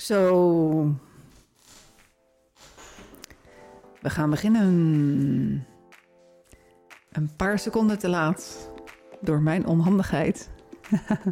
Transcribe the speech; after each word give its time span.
Zo. 0.00 0.94
We 4.00 4.10
gaan 4.10 4.30
beginnen. 4.30 5.66
Een 7.12 7.36
paar 7.36 7.58
seconden 7.58 7.98
te 7.98 8.08
laat. 8.08 8.70
Door 9.20 9.40
mijn 9.40 9.66
onhandigheid. 9.66 10.50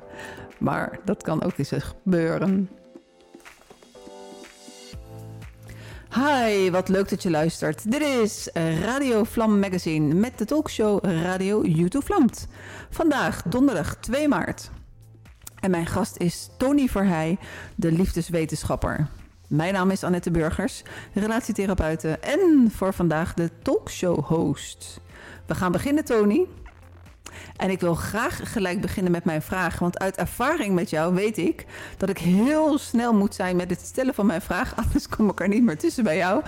maar 0.59 0.99
dat 1.05 1.23
kan 1.23 1.43
ook 1.43 1.59
eens 1.59 1.73
gebeuren. 1.79 2.71
Hi, 6.15 6.71
wat 6.71 6.89
leuk 6.89 7.09
dat 7.09 7.23
je 7.23 7.31
luistert. 7.31 7.91
Dit 7.91 8.03
is 8.03 8.51
Radio 8.85 9.25
Vlam 9.25 9.59
Magazine 9.59 10.15
met 10.15 10.39
de 10.39 10.45
talkshow 10.45 11.05
Radio 11.05 11.65
YouTube 11.65 12.05
Vlamt. 12.05 12.47
Vandaag 12.91 13.43
donderdag 13.43 13.97
2 13.97 14.29
maart. 14.29 14.71
En 15.61 15.71
mijn 15.71 15.87
gast 15.87 16.17
is 16.17 16.49
Tony 16.57 16.89
Verheij, 16.89 17.39
de 17.75 17.93
liefdeswetenschapper. 17.93 19.09
Mijn 19.49 19.73
naam 19.73 19.91
is 19.91 20.05
Annette 20.05 20.31
Burgers, 20.31 20.83
relatietherapeute 21.15 22.19
en 22.19 22.71
voor 22.75 22.95
vandaag 22.95 23.35
de 23.35 23.51
talkshow-host. 23.63 25.01
We 25.47 25.55
gaan 25.55 25.73
beginnen, 25.73 26.05
Tony. 26.05 26.47
En 27.57 27.71
ik 27.71 27.81
wil 27.81 27.95
graag 27.95 28.53
gelijk 28.53 28.81
beginnen 28.81 29.13
met 29.13 29.25
mijn 29.25 29.43
vraag. 29.43 29.79
Want 29.79 29.99
uit 29.99 30.17
ervaring 30.17 30.75
met 30.75 30.91
jou 30.91 31.15
weet 31.15 31.39
ik 31.39 31.67
dat 31.97 32.09
ik 32.09 32.19
heel 32.19 32.79
snel 32.79 33.15
moet 33.15 33.35
zijn 33.35 33.57
met 33.57 33.71
het 33.71 33.81
stellen 33.81 34.15
van 34.15 34.27
mijn 34.27 34.43
vraag. 34.43 34.77
Anders 34.85 35.09
kom 35.09 35.31
ik 35.31 35.41
er 35.41 35.49
niet 35.49 35.63
meer 35.63 35.79
tussen 35.79 36.05
bij 36.05 36.17
jou. 36.17 36.43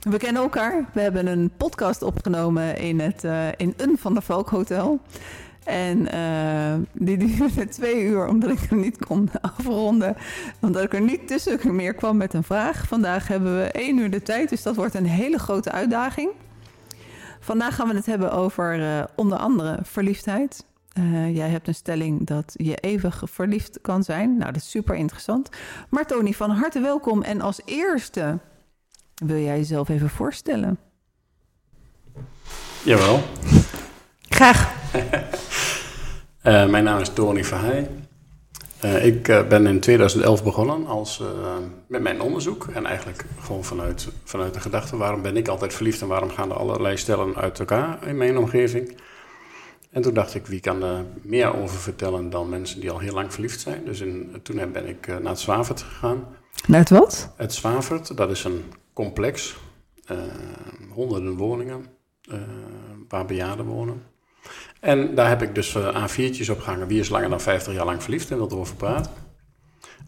We 0.00 0.16
kennen 0.18 0.42
elkaar. 0.42 0.84
We 0.92 1.00
hebben 1.00 1.26
een 1.26 1.50
podcast 1.56 2.02
opgenomen 2.02 2.76
in, 2.76 3.00
het, 3.00 3.24
uh, 3.24 3.48
in 3.56 3.74
een 3.76 3.98
van 3.98 4.14
de 4.14 4.20
Valk 4.20 4.48
Hotel. 4.48 5.00
En 5.64 6.14
uh, 6.14 6.74
die 6.92 7.16
duurde 7.16 7.68
twee 7.78 8.02
uur 8.04 8.26
omdat 8.26 8.50
ik 8.50 8.58
hem 8.68 8.80
niet 8.80 9.04
kon 9.04 9.30
afronden. 9.58 10.16
Omdat 10.60 10.82
ik 10.82 10.94
er 10.94 11.00
niet 11.00 11.28
tussen 11.28 11.74
meer 11.74 11.94
kwam 11.94 12.16
met 12.16 12.34
een 12.34 12.44
vraag. 12.44 12.86
Vandaag 12.86 13.28
hebben 13.28 13.56
we 13.56 13.62
één 13.62 13.98
uur 13.98 14.10
de 14.10 14.22
tijd, 14.22 14.48
dus 14.48 14.62
dat 14.62 14.76
wordt 14.76 14.94
een 14.94 15.06
hele 15.06 15.38
grote 15.38 15.72
uitdaging. 15.72 16.30
Vandaag 17.40 17.74
gaan 17.74 17.88
we 17.88 17.94
het 17.94 18.06
hebben 18.06 18.32
over 18.32 18.78
uh, 18.78 19.04
onder 19.14 19.38
andere 19.38 19.78
verliefdheid. 19.82 20.64
Uh, 20.98 21.36
jij 21.36 21.48
hebt 21.48 21.68
een 21.68 21.74
stelling 21.74 22.26
dat 22.26 22.54
je 22.56 22.76
eeuwig 22.76 23.22
verliefd 23.24 23.78
kan 23.80 24.02
zijn. 24.02 24.36
Nou, 24.36 24.52
dat 24.52 24.62
is 24.62 24.70
super 24.70 24.94
interessant. 24.94 25.48
Maar 25.88 26.06
Tony, 26.06 26.32
van 26.32 26.50
harte 26.50 26.80
welkom. 26.80 27.22
En 27.22 27.40
als 27.40 27.60
eerste 27.64 28.38
wil 29.14 29.38
jij 29.38 29.56
jezelf 29.56 29.88
even 29.88 30.10
voorstellen? 30.10 30.78
Jawel. 32.84 33.22
Graag. 34.34 34.74
uh, 36.42 36.66
mijn 36.74 36.84
naam 36.84 37.00
is 37.00 37.08
Tony 37.08 37.44
Verheij. 37.44 37.90
Uh, 38.84 39.04
ik 39.06 39.28
uh, 39.28 39.46
ben 39.46 39.66
in 39.66 39.80
2011 39.80 40.44
begonnen 40.44 40.86
als, 40.86 41.22
met 41.86 42.02
mijn 42.02 42.20
onderzoek. 42.20 42.66
En 42.72 42.86
eigenlijk 42.86 43.24
gewoon 43.40 43.64
vanuit, 43.64 44.08
vanuit 44.24 44.54
de 44.54 44.60
gedachte: 44.60 44.96
waarom 44.96 45.22
ben 45.22 45.36
ik 45.36 45.48
altijd 45.48 45.74
verliefd 45.74 46.00
en 46.00 46.08
waarom 46.08 46.30
gaan 46.30 46.50
er 46.50 46.56
allerlei 46.56 46.96
stellen 46.96 47.36
uit 47.36 47.58
elkaar 47.58 48.06
in 48.06 48.16
mijn 48.16 48.38
omgeving? 48.38 48.96
En 49.90 50.02
toen 50.02 50.14
dacht 50.14 50.34
ik: 50.34 50.46
wie 50.46 50.60
kan 50.60 50.82
er 50.82 51.04
meer 51.22 51.56
over 51.56 51.78
vertellen 51.78 52.30
dan 52.30 52.48
mensen 52.48 52.80
die 52.80 52.90
al 52.90 52.98
heel 52.98 53.14
lang 53.14 53.32
verliefd 53.32 53.60
zijn? 53.60 53.84
Dus 53.84 54.00
in, 54.00 54.36
toen 54.42 54.72
ben 54.72 54.88
ik 54.88 55.06
naar 55.06 55.32
het 55.32 55.40
Zwavert 55.40 55.82
gegaan. 55.82 56.24
Naar 56.66 56.80
het 56.80 56.90
wat? 56.90 57.32
Het 57.36 57.54
Zwavert, 57.54 58.16
dat 58.16 58.30
is 58.30 58.44
een 58.44 58.72
complex, 58.92 59.56
honderden 60.90 61.36
woningen 61.36 61.86
waar 63.08 63.26
bejaarden 63.26 63.66
wonen. 63.66 64.12
En 64.80 65.14
daar 65.14 65.28
heb 65.28 65.42
ik 65.42 65.54
dus 65.54 65.76
A4'tjes 65.76 66.50
op 66.50 66.60
gehangen. 66.60 66.86
Wie 66.86 67.00
is 67.00 67.08
langer 67.08 67.28
dan 67.28 67.40
50 67.40 67.72
jaar 67.72 67.84
lang 67.84 68.02
verliefd 68.02 68.30
en 68.30 68.36
wil 68.36 68.50
erover 68.50 68.76
praten? 68.76 69.12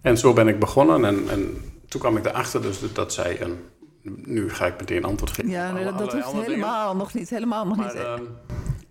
En 0.03 0.19
zo 0.19 0.33
ben 0.33 0.49
ik 0.49 0.59
begonnen. 0.59 1.05
En, 1.05 1.29
en 1.29 1.57
toen 1.89 2.01
kwam 2.01 2.17
ik 2.17 2.27
erachter 2.27 2.63
dus 2.63 2.81
dat 2.93 3.13
zij 3.13 3.41
een... 3.41 3.59
Nu 4.03 4.51
ga 4.51 4.67
ik 4.67 4.79
meteen 4.79 5.05
antwoord 5.05 5.31
geven. 5.33 5.51
Ja, 5.51 5.73
nee, 5.73 5.85
dat, 5.85 5.99
dat 5.99 6.13
hoeft 6.13 6.47
helemaal 6.47 6.87
dingen. 6.87 6.97
nog 6.97 7.15
niet. 7.15 7.31
Helemaal 7.31 7.67
nog 7.67 7.77
maar, 7.77 7.87
niet. 7.87 8.03
Uh, 8.03 8.15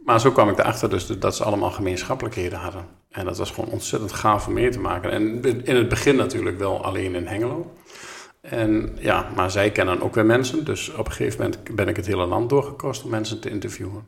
maar 0.06 0.20
zo 0.20 0.32
kwam 0.32 0.50
ik 0.50 0.60
erachter 0.60 0.90
dus 0.90 1.08
dat 1.08 1.36
ze 1.36 1.44
allemaal 1.44 1.72
gemeenschappelijkheden 1.72 2.60
hadden. 2.60 2.86
En 3.10 3.26
dat 3.26 3.38
was 3.38 3.52
gewoon 3.52 3.70
ontzettend 3.70 4.12
gaaf 4.12 4.48
om 4.48 4.54
mee 4.54 4.70
te 4.70 4.80
maken. 4.80 5.12
En 5.12 5.42
in 5.66 5.76
het 5.76 5.90
begin 5.90 6.16
natuurlijk 6.16 6.58
wel 6.58 6.84
alleen 6.84 7.16
in 7.16 7.28
Hengelo. 7.28 7.74
En 8.42 8.98
ja, 9.00 9.30
maar 9.36 9.52
zij 9.52 9.72
kennen 9.72 10.02
ook 10.02 10.16
weer 10.16 10.26
mensen. 10.26 10.66
Dus 10.66 10.94
op 10.94 11.06
een 11.06 11.12
gegeven 11.12 11.42
moment 11.42 11.76
ben 11.76 11.88
ik 11.88 11.96
het 11.96 12.06
hele 12.06 12.26
land 12.26 12.50
doorgekost 12.50 13.04
om 13.04 13.10
mensen 13.10 13.40
te 13.40 13.50
interviewen. 13.50 14.08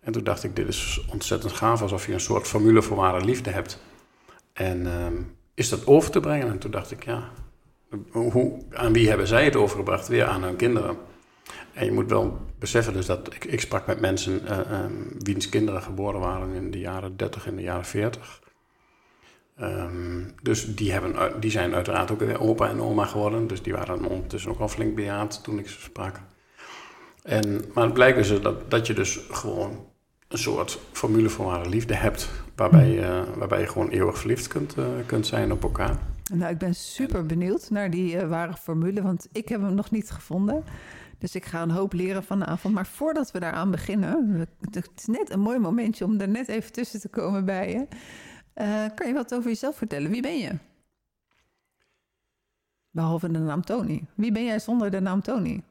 En 0.00 0.12
toen 0.12 0.24
dacht 0.24 0.44
ik, 0.44 0.56
dit 0.56 0.68
is 0.68 1.04
ontzettend 1.08 1.52
gaaf, 1.52 1.82
alsof 1.82 2.06
je 2.06 2.12
een 2.12 2.20
soort 2.20 2.46
formule 2.46 2.82
voor 2.82 2.96
ware 2.96 3.24
liefde 3.24 3.50
hebt. 3.50 3.82
En 4.52 4.86
um, 4.86 5.36
is 5.54 5.68
dat 5.68 5.86
over 5.86 6.10
te 6.10 6.20
brengen? 6.20 6.48
En 6.48 6.58
toen 6.58 6.70
dacht 6.70 6.90
ik, 6.90 7.04
ja, 7.04 7.30
hoe, 8.10 8.58
aan 8.72 8.92
wie 8.92 9.08
hebben 9.08 9.26
zij 9.26 9.44
het 9.44 9.56
overgebracht? 9.56 10.08
Weer 10.08 10.24
aan 10.24 10.42
hun 10.42 10.56
kinderen. 10.56 10.96
En 11.72 11.84
je 11.84 11.92
moet 11.92 12.10
wel 12.10 12.40
beseffen 12.58 12.92
dus 12.92 13.06
dat 13.06 13.34
ik, 13.34 13.44
ik 13.44 13.60
sprak 13.60 13.86
met 13.86 14.00
mensen 14.00 14.42
uh, 14.44 14.82
um, 14.82 15.12
wiens 15.18 15.48
kinderen 15.48 15.82
geboren 15.82 16.20
waren 16.20 16.54
in 16.54 16.70
de 16.70 16.78
jaren 16.78 17.16
30 17.16 17.46
en 17.46 17.56
de 17.56 17.62
jaren 17.62 17.84
40. 17.84 18.40
Um, 19.60 20.34
dus 20.42 20.74
die, 20.74 20.92
hebben, 20.92 21.40
die 21.40 21.50
zijn 21.50 21.74
uiteraard 21.74 22.10
ook 22.10 22.18
weer 22.18 22.40
opa 22.40 22.68
en 22.68 22.80
oma 22.80 23.04
geworden. 23.04 23.46
Dus 23.46 23.62
die 23.62 23.72
waren 23.72 24.04
ondertussen 24.04 24.50
ook 24.50 24.60
al 24.60 24.68
flink 24.68 24.94
bejaard 24.94 25.42
toen 25.42 25.58
ik 25.58 25.68
ze 25.68 25.80
sprak. 25.80 26.20
En, 27.22 27.64
maar 27.74 27.84
het 27.84 27.94
blijkt 27.94 28.16
dus 28.16 28.42
dat, 28.42 28.70
dat 28.70 28.86
je 28.86 28.94
dus 28.94 29.20
gewoon 29.30 29.89
een 30.30 30.38
soort 30.38 30.78
formule 30.92 31.28
voor 31.28 31.44
ware 31.44 31.68
liefde 31.68 31.94
hebt. 31.94 32.30
Waarbij, 32.56 32.88
je, 32.88 33.24
waarbij 33.36 33.60
je 33.60 33.66
gewoon 33.66 33.88
eeuwig 33.88 34.18
verliefd 34.18 34.46
kunt, 34.46 34.76
uh, 34.76 34.86
kunt 35.06 35.26
zijn 35.26 35.52
op 35.52 35.62
elkaar. 35.62 35.98
Nou, 36.32 36.52
ik 36.52 36.58
ben 36.58 36.74
super 36.74 37.26
benieuwd 37.26 37.70
naar 37.70 37.90
die 37.90 38.14
uh, 38.14 38.28
ware 38.28 38.56
formule, 38.56 39.02
want 39.02 39.28
ik 39.32 39.48
heb 39.48 39.60
hem 39.60 39.74
nog 39.74 39.90
niet 39.90 40.10
gevonden. 40.10 40.64
Dus 41.18 41.34
ik 41.34 41.44
ga 41.44 41.62
een 41.62 41.70
hoop 41.70 41.92
leren 41.92 42.24
vanavond. 42.24 42.74
Maar 42.74 42.86
voordat 42.86 43.30
we 43.30 43.40
daaraan 43.40 43.70
beginnen, 43.70 44.48
het 44.70 44.90
is 44.96 45.06
net 45.06 45.30
een 45.30 45.40
mooi 45.40 45.58
momentje 45.58 46.04
om 46.04 46.20
er 46.20 46.28
net 46.28 46.48
even 46.48 46.72
tussen 46.72 47.00
te 47.00 47.08
komen 47.08 47.44
bij 47.44 47.70
je. 47.70 47.86
Uh, 48.54 48.84
kan 48.94 49.08
je 49.08 49.14
wat 49.14 49.34
over 49.34 49.48
jezelf 49.48 49.76
vertellen? 49.76 50.10
Wie 50.10 50.22
ben 50.22 50.38
je? 50.38 50.52
Behalve 52.90 53.30
de 53.30 53.38
naam 53.38 53.64
Tony. 53.64 54.04
Wie 54.14 54.32
ben 54.32 54.44
jij 54.44 54.58
zonder 54.58 54.90
de 54.90 55.00
naam 55.00 55.22
Tony? 55.22 55.62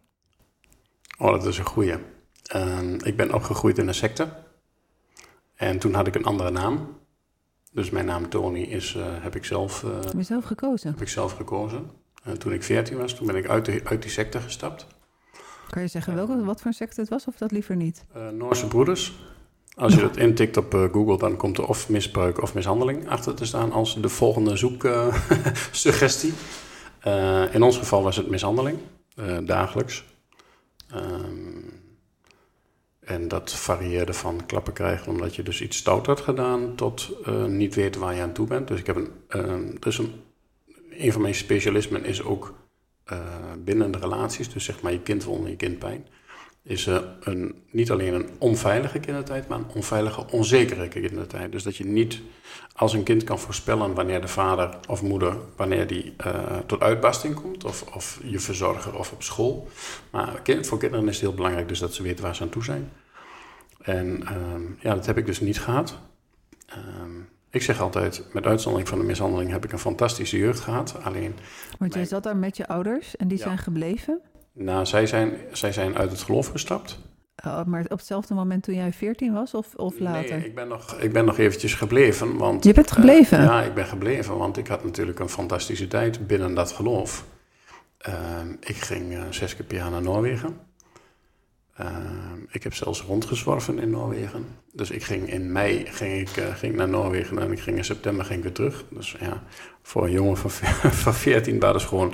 Oh, 1.18 1.32
dat 1.32 1.46
is 1.46 1.58
een 1.58 1.66
goeie. 1.66 1.96
Uh, 2.56 2.94
ik 3.04 3.18
ben 3.18 3.34
opgegroeid 3.34 3.78
in 3.78 3.88
een 3.88 3.94
secte. 3.94 4.48
En 5.60 5.80
toen 5.80 5.94
had 5.94 6.08
ik 6.08 6.16
een 6.16 6.24
andere 6.24 6.52
naam. 6.52 6.98
Dus 7.72 7.90
mijn 7.90 8.06
naam 8.06 8.30
Tony 8.30 8.62
is, 8.62 8.96
uh, 8.96 9.04
heb 9.08 9.36
ik 9.36 9.46
zelf... 9.46 9.84
Uh, 9.84 9.92
heb 10.02 10.14
je 10.14 10.24
zelf 10.24 10.44
gekozen? 10.44 10.92
Heb 10.92 11.02
ik 11.02 11.08
zelf 11.08 11.32
gekozen. 11.36 11.90
Uh, 12.28 12.34
toen 12.34 12.54
ik 12.54 12.64
14 12.64 12.98
was, 12.98 13.14
toen 13.14 13.28
ben 13.28 13.36
ik 13.36 13.48
uit, 13.48 13.66
de, 13.66 13.82
uit 13.84 14.02
die 14.02 14.12
secte 14.12 14.40
gestapt. 14.40 14.88
Kan 15.70 15.82
je 15.82 15.88
zeggen 15.88 16.16
welke, 16.16 16.44
wat 16.44 16.62
voor 16.62 16.74
secte 16.74 17.02
het 17.02 17.10
was 17.10 17.28
of 17.28 17.36
dat 17.36 17.52
liever 17.52 17.76
niet? 17.76 18.06
Noorse 18.34 18.68
Broeders. 18.68 19.14
Als 19.76 19.94
je 19.94 20.02
dat 20.02 20.18
intikt 20.18 20.58
op 20.58 20.74
Google, 20.92 21.18
dan 21.18 21.38
komt 21.38 21.58
er 21.58 21.68
of 21.68 21.90
misbruik 21.90 22.42
of 22.42 22.54
mishandeling 22.54 23.10
achter 23.10 23.34
te 23.34 23.46
staan 23.46 23.72
als 23.72 24.02
de 24.02 24.10
volgende 24.10 24.56
zoeksuggestie. 24.56 26.34
in 27.52 27.64
ons 27.64 27.78
geval 27.78 28.04
was 28.04 28.16
het 28.16 28.30
mishandeling, 28.30 28.78
dagelijks. 29.44 30.04
Um, 30.96 31.59
en 33.10 33.28
dat 33.28 33.54
varieerde 33.54 34.14
van 34.14 34.46
klappen 34.46 34.74
krijgen 34.74 35.12
omdat 35.12 35.36
je 35.36 35.44
dus 35.44 35.62
iets 35.62 35.78
stout 35.78 36.06
had 36.06 36.20
gedaan 36.20 36.76
tot 36.76 37.12
uh, 37.28 37.46
niet 37.46 37.76
weten 37.76 38.02
waar 38.02 38.16
je 38.16 38.22
aan 38.22 38.34
toe 38.34 38.48
bent. 38.48 38.68
Dus 38.68 38.80
ik 38.80 38.86
heb 38.86 38.96
een, 38.96 39.12
uh, 39.36 39.80
dus 39.80 39.98
een, 39.98 40.14
van 41.12 41.22
mijn 41.22 41.36
specialismen 41.36 42.06
is 42.06 42.24
ook 42.24 42.54
uh, 43.12 43.20
binnen 43.64 43.92
de 43.92 43.98
relaties, 43.98 44.54
dus 44.54 44.64
zeg 44.64 44.82
maar 44.82 44.92
je 44.92 45.02
kind 45.02 45.26
wil 45.26 45.46
je 45.48 45.56
kind 45.56 45.80
pijn, 45.80 46.08
is 46.64 46.86
een, 47.20 47.56
niet 47.72 47.92
alleen 47.92 48.14
een 48.14 48.30
onveilige 48.38 49.00
kindertijd, 49.00 49.48
maar 49.48 49.58
een 49.58 49.72
onveilige, 49.74 50.26
onzekere 50.32 50.88
kindertijd. 50.88 51.52
Dus 51.52 51.64
dat 51.64 51.78
je 51.78 51.86
niet 51.86 52.22
als 52.76 52.94
een 52.94 53.04
kind 53.04 53.24
kan 53.24 53.40
voorspellen 53.40 53.94
wanneer 53.94 54.22
de 54.22 54.28
vader 54.28 54.78
of 54.88 55.02
moeder, 55.02 55.38
wanneer 55.56 55.88
die 55.88 56.16
tot 56.66 56.82
uitbarsting 56.82 57.36
komt, 57.36 57.64
of, 57.64 57.96
of 57.96 58.20
je 58.24 58.40
verzorger 58.40 58.98
of 58.98 59.12
op 59.12 59.24
school. 59.24 59.68
Maar 60.10 60.42
voor 60.62 60.80
kinderen 60.80 61.08
is 61.08 61.16
het 61.16 61.22
heel 61.22 61.34
belangrijk 61.34 61.68
dus 61.68 61.80
dat 61.80 61.94
ze 61.94 62.04
weten 62.04 62.24
waar 62.24 62.36
ze 62.36 62.44
aan 62.44 62.50
toe 62.50 62.64
zijn. 62.64 62.92
En 63.82 64.06
um, 64.06 64.78
ja, 64.80 64.96
dat 64.96 65.06
heb 65.06 65.18
ik 65.18 65.26
dus 65.26 65.40
niet 65.40 65.62
gehad. 65.62 65.98
Um, 67.02 67.30
ik 67.50 67.62
zeg 67.62 67.82
altijd, 67.82 68.24
met 68.34 68.46
uitzondering 68.46 68.90
van 68.90 69.00
de 69.00 69.04
mishandeling 69.04 69.52
heb 69.52 69.66
ik 69.66 69.72
een 69.72 69.80
fantastische 69.80 70.38
jeugd 70.38 70.60
gehad. 70.60 71.04
Alleen. 71.04 71.36
Want 71.80 71.94
jij 71.94 72.06
zat 72.06 72.24
daar 72.24 72.38
met 72.38 72.58
je 72.58 72.68
ouders 72.68 73.16
en 73.16 73.28
die 73.28 73.38
ja. 73.38 73.44
zijn 73.44 73.58
gebleven? 73.58 74.22
Nou, 74.54 74.86
zij 74.86 75.08
zijn, 75.08 75.38
zij 75.52 75.72
zijn 75.72 75.98
uit 75.98 76.12
het 76.12 76.22
geloof 76.22 76.48
gestapt. 76.48 77.00
Uh, 77.46 77.64
maar 77.64 77.84
op 77.84 77.98
hetzelfde 77.98 78.34
moment 78.34 78.64
toen 78.64 78.76
jij 78.76 78.94
14 78.94 79.34
was 79.34 79.54
of, 79.54 79.76
of 79.76 80.00
later? 80.00 80.38
Nee, 80.38 80.46
ik 80.46 80.56
ben 80.56 80.68
nog, 80.68 81.00
ik 81.00 81.14
ben 81.14 81.26
nog 81.26 81.38
eventjes 81.38 81.74
gebleven. 81.74 82.38
Want, 82.38 82.64
je 82.64 82.74
bent 82.74 82.92
gebleven? 82.92 83.40
Uh, 83.40 83.46
ja, 83.46 83.62
ik 83.64 83.74
ben 83.74 83.86
gebleven, 83.86 84.38
want 84.38 84.58
ik 84.58 84.68
had 84.68 84.84
natuurlijk 84.84 85.20
een 85.20 85.30
fantastische 85.30 85.88
tijd 85.88 86.28
binnen 86.28 86.54
dat 86.54 86.72
geloof. 86.72 87.26
Uh, 88.08 88.16
ik 88.60 88.76
ging 88.76 89.18
zes 89.30 89.56
keer 89.56 89.66
per 89.66 89.78
jaar 89.78 89.92
naar 89.92 90.02
Noorwegen. 90.02 90.69
Ehm, 91.80 92.38
ik 92.50 92.64
heb 92.64 92.74
zelfs 92.74 93.02
rondgezworven 93.02 93.80
in 93.80 93.90
Noorwegen. 93.90 94.46
Dus 94.74 94.92
ik 94.92 95.04
ging 95.04 95.32
in 95.32 95.52
mei 95.52 95.86
ging 95.86 96.30
ik, 96.30 96.38
uh, 96.38 96.56
ging 96.56 96.76
naar 96.76 96.90
Noorwegen 96.90 97.40
en 97.40 97.52
ik 97.52 97.60
ging 97.60 97.78
in 97.78 97.86
september 97.86 98.26
ging 98.26 98.38
ik 98.38 98.44
weer 98.44 98.54
terug. 98.54 98.86
Dus 98.90 99.16
ja, 99.20 99.44
voor 99.82 100.04
een 100.04 100.12
jongen 100.12 100.38
van, 100.38 100.52
van 101.04 101.14
14 101.14 101.60
waar 101.60 101.74
dus 101.74 101.86
gewoon 101.86 102.14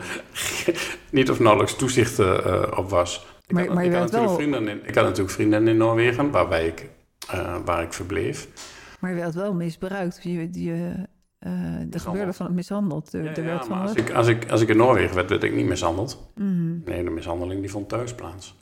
niet 1.12 1.30
of 1.30 1.40
nauwelijks 1.40 1.76
toezicht 1.76 2.20
uh, 2.20 2.64
op 2.76 2.90
was. 2.90 3.26
Ik, 3.48 3.52
maar, 3.52 3.66
had, 3.66 3.76
maar 3.76 3.86
ik, 3.86 3.92
had 3.92 4.02
natuurlijk 4.02 4.28
wel... 4.28 4.36
vrienden 4.36 4.68
in, 4.68 4.88
ik 4.88 4.96
had 4.96 5.04
natuurlijk 5.04 5.36
vrienden 5.36 5.68
in 5.68 5.78
Noorwegen 5.78 6.32
waarbij 6.32 6.68
ik, 6.68 6.90
uh, 7.34 7.56
waar 7.66 7.84
ik 7.84 7.94
verbleef. 7.94 8.48
Maar 9.00 9.10
je 9.10 9.20
werd 9.20 9.36
wel 9.36 9.54
misbruikt. 9.54 10.20
Je, 10.24 10.50
je, 10.52 10.94
de 11.88 12.00
gebeurde 12.00 12.34
van 12.34 12.46
het 12.46 12.56
mishandeld. 12.56 13.12
De, 13.12 13.32
ja, 13.36 13.58
als, 13.58 13.94
ik, 13.94 14.12
als, 14.12 14.28
ik, 14.28 14.52
als 14.52 14.62
ik 14.62 14.70
in 14.70 14.78
Noorwegen 14.78 15.16
werd, 15.16 15.30
werd 15.30 15.44
ik 15.44 15.56
niet 15.56 15.66
mishandeld. 15.66 16.32
Mm 16.36 16.48
-hmm. 16.48 16.82
Nee, 16.86 17.04
de 17.04 17.10
mishandeling 17.10 17.62
die 17.62 17.72
vond 17.72 17.90
thuis 17.90 18.16
plaats. 18.16 18.56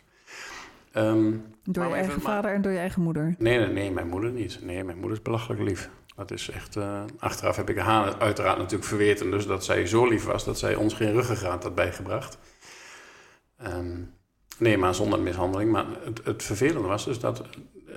Um, 0.98 1.46
door 1.64 1.88
je 1.88 1.94
eigen 1.94 2.22
vader 2.22 2.54
en 2.54 2.62
door 2.62 2.72
je 2.72 2.78
eigen 2.78 3.02
moeder? 3.02 3.36
Nee, 3.38 3.58
nee, 3.58 3.68
nee, 3.68 3.92
mijn 3.92 4.08
moeder 4.08 4.32
niet. 4.32 4.60
Nee, 4.62 4.84
mijn 4.84 4.98
moeder 4.98 5.18
is 5.18 5.24
belachelijk 5.24 5.62
lief. 5.62 5.90
Dat 6.16 6.32
is 6.32 6.50
echt... 6.50 6.76
Uh, 6.76 7.04
achteraf 7.20 7.56
heb 7.56 7.70
ik 7.70 7.78
haar 7.78 8.20
uiteraard 8.20 8.58
natuurlijk 8.58 8.84
verweten. 8.84 9.32
Dus 9.32 9.48
dat 9.48 9.66
zij 9.66 9.88
zo 9.88 10.08
lief 10.08 10.24
was 10.24 10.46
dat 10.46 10.60
zij 10.60 10.76
ons 10.76 10.94
geen 10.94 11.12
ruggengraat 11.12 11.64
had 11.64 11.76
bijgebracht. 11.76 12.38
Um, 13.68 14.14
nee, 14.58 14.78
maar 14.78 14.96
zonder 14.96 15.20
mishandeling. 15.20 15.72
Maar 15.72 15.86
het, 16.04 16.22
het 16.24 16.44
vervelende 16.44 16.88
was 16.88 17.06
dus 17.06 17.20
dat... 17.20 17.44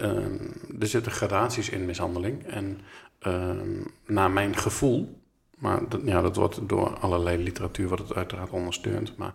Um, 0.00 0.52
er 0.81 0.87
zitten 0.87 1.12
gradaties 1.12 1.69
in 1.69 1.84
mishandeling. 1.84 2.46
En 2.46 2.81
naar 4.06 4.31
mijn 4.31 4.56
gevoel... 4.56 5.15
Maar 5.58 5.88
dat, 5.88 6.00
ja, 6.05 6.23
dat 6.23 6.37
wordt 6.37 6.69
door 6.69 6.99
allerlei 6.99 7.43
literatuur 7.43 7.88
wordt 7.88 8.08
het 8.08 8.17
uiteraard 8.17 8.50
ondersteund. 8.50 9.17
Maar 9.17 9.35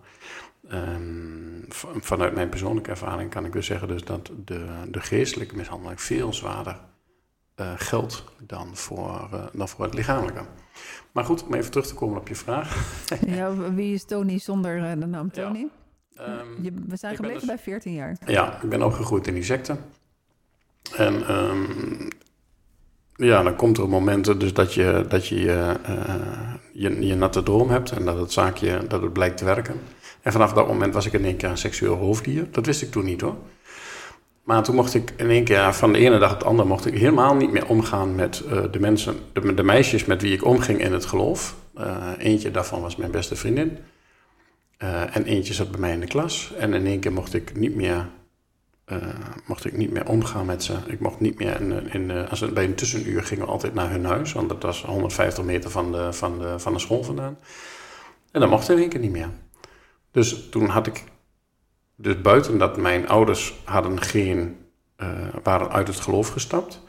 Um, 0.70 1.66
vanuit 2.00 2.34
mijn 2.36 2.50
persoonlijke 2.50 2.90
ervaring 2.90 3.30
kan 3.30 3.46
ik 3.46 3.52
dus 3.52 3.66
zeggen 3.66 3.88
dus 3.88 4.04
dat 4.04 4.32
de, 4.46 4.66
de 4.88 5.00
geestelijke 5.00 5.56
mishandeling 5.56 6.02
veel 6.02 6.34
zwaarder 6.34 6.80
uh, 7.56 7.72
geldt 7.76 8.24
dan 8.40 8.76
voor, 8.76 9.30
uh, 9.34 9.46
dan 9.54 9.70
voor 9.70 9.86
het 9.86 9.94
lichamelijke. 9.94 10.42
Maar 11.12 11.26
goed, 11.26 11.44
om 11.44 11.54
even 11.54 11.72
terug 11.72 11.88
te 11.88 11.94
komen 11.94 12.18
op 12.18 12.28
je 12.28 12.36
vraag. 12.36 13.00
ja, 13.26 13.74
wie 13.74 13.94
is 13.94 14.06
Tony 14.06 14.40
zonder 14.40 14.78
uh, 14.78 14.92
de 15.00 15.06
naam 15.06 15.32
Tony? 15.32 15.68
Ja. 16.10 16.40
Um, 16.40 16.64
je, 16.64 16.72
we 16.88 16.96
zijn 16.96 17.16
gebleven 17.16 17.40
dus, 17.40 17.48
bij 17.48 17.58
14 17.58 17.94
jaar. 17.94 18.18
Ja, 18.26 18.62
ik 18.62 18.70
ben 18.70 18.84
opgegroeid 18.84 19.28
in 19.28 19.34
die 19.34 19.44
secte. 19.44 19.78
En 20.96 21.36
um, 21.36 22.08
ja, 23.16 23.44
dan 23.44 23.56
komt 23.56 23.78
er 23.78 23.90
momenten 23.90 24.40
dus 24.40 24.54
dat 24.54 24.74
je 24.74 25.06
dat 25.08 25.28
je, 25.28 25.76
je, 26.74 27.08
je 27.08 27.16
natte 27.16 27.44
droom 27.44 27.70
hebt 27.70 27.92
en 27.92 28.06
dat 28.06 28.18
het 28.18 28.32
zaakje 28.32 28.88
dat 28.88 29.02
het 29.02 29.14
blijkt 29.14 29.38
te 29.38 29.46
werken. 29.46 29.76
En 30.22 30.32
vanaf 30.32 30.54
dat 30.54 30.68
moment 30.68 30.94
was 30.94 31.06
ik 31.06 31.14
in 31.14 31.26
één 31.26 31.38
keer 31.38 31.50
een 31.50 31.58
seksueel 31.58 31.96
hoofddier. 31.96 32.48
Dat 32.52 32.66
wist 32.66 32.82
ik 32.82 32.92
toen 32.92 33.06
niet 33.06 33.22
hoor. 33.22 33.36
Maar 34.44 34.64
toen 34.64 34.76
mocht 34.76 34.94
ik 34.94 35.14
in 35.18 35.30
één 35.30 35.44
keer, 35.44 35.74
van 35.74 35.94
de 35.94 36.00
ene 36.00 36.20
dag 36.20 36.34
op 36.34 36.40
de 36.40 36.46
andere, 36.46 36.68
mocht 36.68 36.86
ik 36.86 36.98
helemaal 36.98 37.36
niet 37.36 37.52
meer 37.52 37.68
omgaan 37.68 38.16
met 38.16 38.44
uh, 38.46 38.64
de 38.72 38.80
mensen, 38.80 39.16
de, 39.56 39.64
meisjes 39.64 40.06
met 40.06 40.22
wie 40.22 40.34
ik 40.34 40.46
omging 40.46 40.80
in 40.80 40.94
het 40.94 41.06
geloof. 41.06 41.56
Eentje 42.18 42.52
daarvan 42.52 42.82
was 42.82 42.96
mijn 42.96 43.12
beste 43.12 43.36
vriendin. 43.36 43.78
En 45.12 45.24
eentje 45.24 45.54
zat 45.54 45.72
bij 45.72 45.80
mij 45.80 45.92
in 45.92 46.00
de 46.00 46.08
klas. 46.08 46.54
En 46.58 46.74
in 46.74 46.86
één 46.86 47.00
keer 47.00 47.14
mocht 47.14 47.34
ik 47.34 47.56
niet 47.56 47.76
meer, 47.76 48.08
mocht 49.46 49.66
ik 49.66 49.78
niet 49.78 49.92
meer 49.92 50.08
omgaan 50.08 50.46
met 50.46 50.64
ze. 50.64 50.78
Ik 50.86 51.00
mocht 51.00 51.20
niet 51.20 51.40
meer, 51.40 51.62
in, 51.62 51.92
in, 51.92 52.12
als 52.30 52.40
het 52.40 52.54
bij 52.54 52.64
een 52.64 52.76
tussenuur 52.76 53.24
gingen 53.24 53.46
we 53.46 53.52
altijd 53.52 53.74
naar 53.74 53.90
hun 53.90 54.06
huis. 54.06 54.34
Want 54.34 54.50
dat 54.50 54.64
was 54.64 54.86
150 54.86 55.44
meter 55.44 55.70
van 55.70 55.92
de, 55.92 56.14
van 56.14 56.40
de, 56.40 56.60
van 56.60 56.74
de 56.74 56.80
school 56.80 57.04
vandaan. 57.04 57.38
En 58.32 58.40
dat 58.40 58.50
mocht 58.50 58.70
in 58.70 58.78
één 58.78 58.90
keer 58.90 59.00
niet 59.00 59.12
meer. 59.12 59.30
Dus 60.12 60.50
toen 60.50 60.68
had 60.68 60.88
ik, 60.88 61.04
dus 61.96 62.22
buiten 62.22 62.58
dat 62.58 62.78
mijn 62.78 63.08
ouders 63.08 63.62
hadden 63.64 64.02
geen, 64.02 64.58
waren 65.44 65.72
uit 65.72 65.88
het 65.88 66.00
geloof 66.00 66.28
gestapt. 66.28 66.82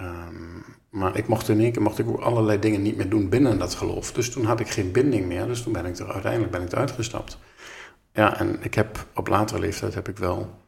Um, 0.00 0.64
maar 0.90 1.16
ik 1.16 1.28
mocht 1.28 1.48
in 1.48 1.60
één 1.60 1.72
keer 1.72 1.82
mocht 1.82 1.98
ik 1.98 2.08
ook 2.08 2.20
allerlei 2.20 2.58
dingen 2.58 2.82
niet 2.82 2.96
meer 2.96 3.08
doen 3.08 3.28
binnen 3.28 3.58
dat 3.58 3.74
geloof. 3.74 4.12
Dus 4.12 4.30
toen 4.30 4.44
had 4.44 4.60
ik 4.60 4.68
geen 4.68 4.92
binding 4.92 5.26
meer. 5.26 5.46
Dus 5.46 5.62
toen 5.62 5.72
ben 5.72 5.86
ik 5.86 5.98
er 5.98 6.12
uiteindelijk 6.12 6.52
ben 6.52 6.62
ik 6.62 6.72
eruit 6.72 6.90
gestapt. 6.90 7.38
Ja, 8.12 8.38
en 8.38 8.62
ik 8.62 8.74
heb 8.74 9.06
op 9.14 9.28
latere 9.28 9.60
leeftijd 9.60 9.94
heb 9.94 10.08
ik 10.08 10.18
wel 10.18 10.58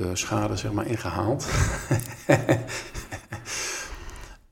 de 0.00 0.16
schade 0.16 0.56
zeg 0.56 0.72
maar 0.72 0.86
ingehaald. 0.86 1.46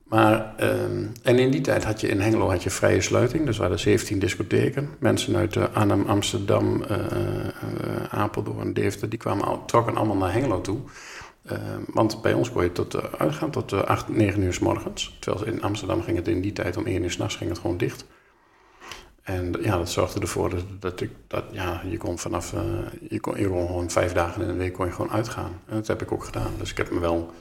Maar, 0.09 0.53
uh, 0.59 0.83
en 1.23 1.39
in 1.39 1.51
die 1.51 1.61
tijd 1.61 1.83
had 1.83 2.01
je 2.01 2.07
in 2.07 2.19
Hengelo 2.19 2.49
had 2.49 2.63
je 2.63 2.69
vrije 2.69 3.01
sluiting. 3.01 3.45
Dus 3.45 3.55
er 3.55 3.61
waren 3.61 3.79
17 3.79 4.19
discotheken. 4.19 4.89
Mensen 4.99 5.35
uit 5.35 5.55
uh, 5.55 5.63
Arnhem, 5.73 6.05
Amsterdam, 6.05 6.83
uh, 6.91 6.97
Apeldoorn, 8.09 8.73
Deventer... 8.73 9.09
die 9.09 9.19
kwamen, 9.19 9.65
trokken 9.65 9.95
allemaal 9.95 10.15
naar 10.15 10.33
Hengelo 10.33 10.61
toe. 10.61 10.79
Ehm, 11.45 11.81
want 11.85 12.21
bij 12.21 12.33
ons 12.33 12.51
kon 12.51 12.63
je 12.63 12.71
tot, 12.71 13.17
uitgaan 13.17 13.51
tot 13.51 13.73
8, 13.73 14.09
9 14.09 14.41
uur 14.41 14.53
s 14.53 14.59
morgens. 14.59 15.17
Terwijl 15.19 15.45
in 15.45 15.61
Amsterdam 15.61 16.01
ging 16.01 16.17
het 16.17 16.27
in 16.27 16.41
die 16.41 16.53
tijd 16.53 16.77
om 16.77 16.85
1 16.85 17.03
uur 17.03 17.11
s'nachts 17.11 17.35
ging 17.35 17.49
het 17.49 17.59
gewoon 17.59 17.77
dicht. 17.77 18.05
En 19.29 19.55
ja, 19.61 19.77
dat 19.77 19.89
zorgde 19.89 20.19
ervoor 20.19 20.53
dat, 20.79 21.01
ik, 21.01 21.09
dat 21.27 21.43
ja, 21.51 21.81
je 21.89 21.97
kon 21.97 22.19
vanaf... 22.19 22.53
je, 23.09 23.19
kon, 23.19 23.39
je 23.39 23.47
kon 23.47 23.67
gewoon 23.67 23.89
vijf 23.89 24.13
dagen 24.13 24.41
in 24.41 24.47
de 24.47 24.53
week 24.53 24.73
kon 24.73 24.85
je 24.85 24.91
gewoon 24.91 25.11
uitgaan. 25.11 25.61
En 25.67 25.75
dat 25.75 25.87
heb 25.87 26.01
ik 26.01 26.11
ook 26.11 26.23
gedaan. 26.23 26.51
Dus 26.57 26.71
ik 26.71 26.77
heb 26.77 26.91
me 26.91 26.99
wel 26.99 27.31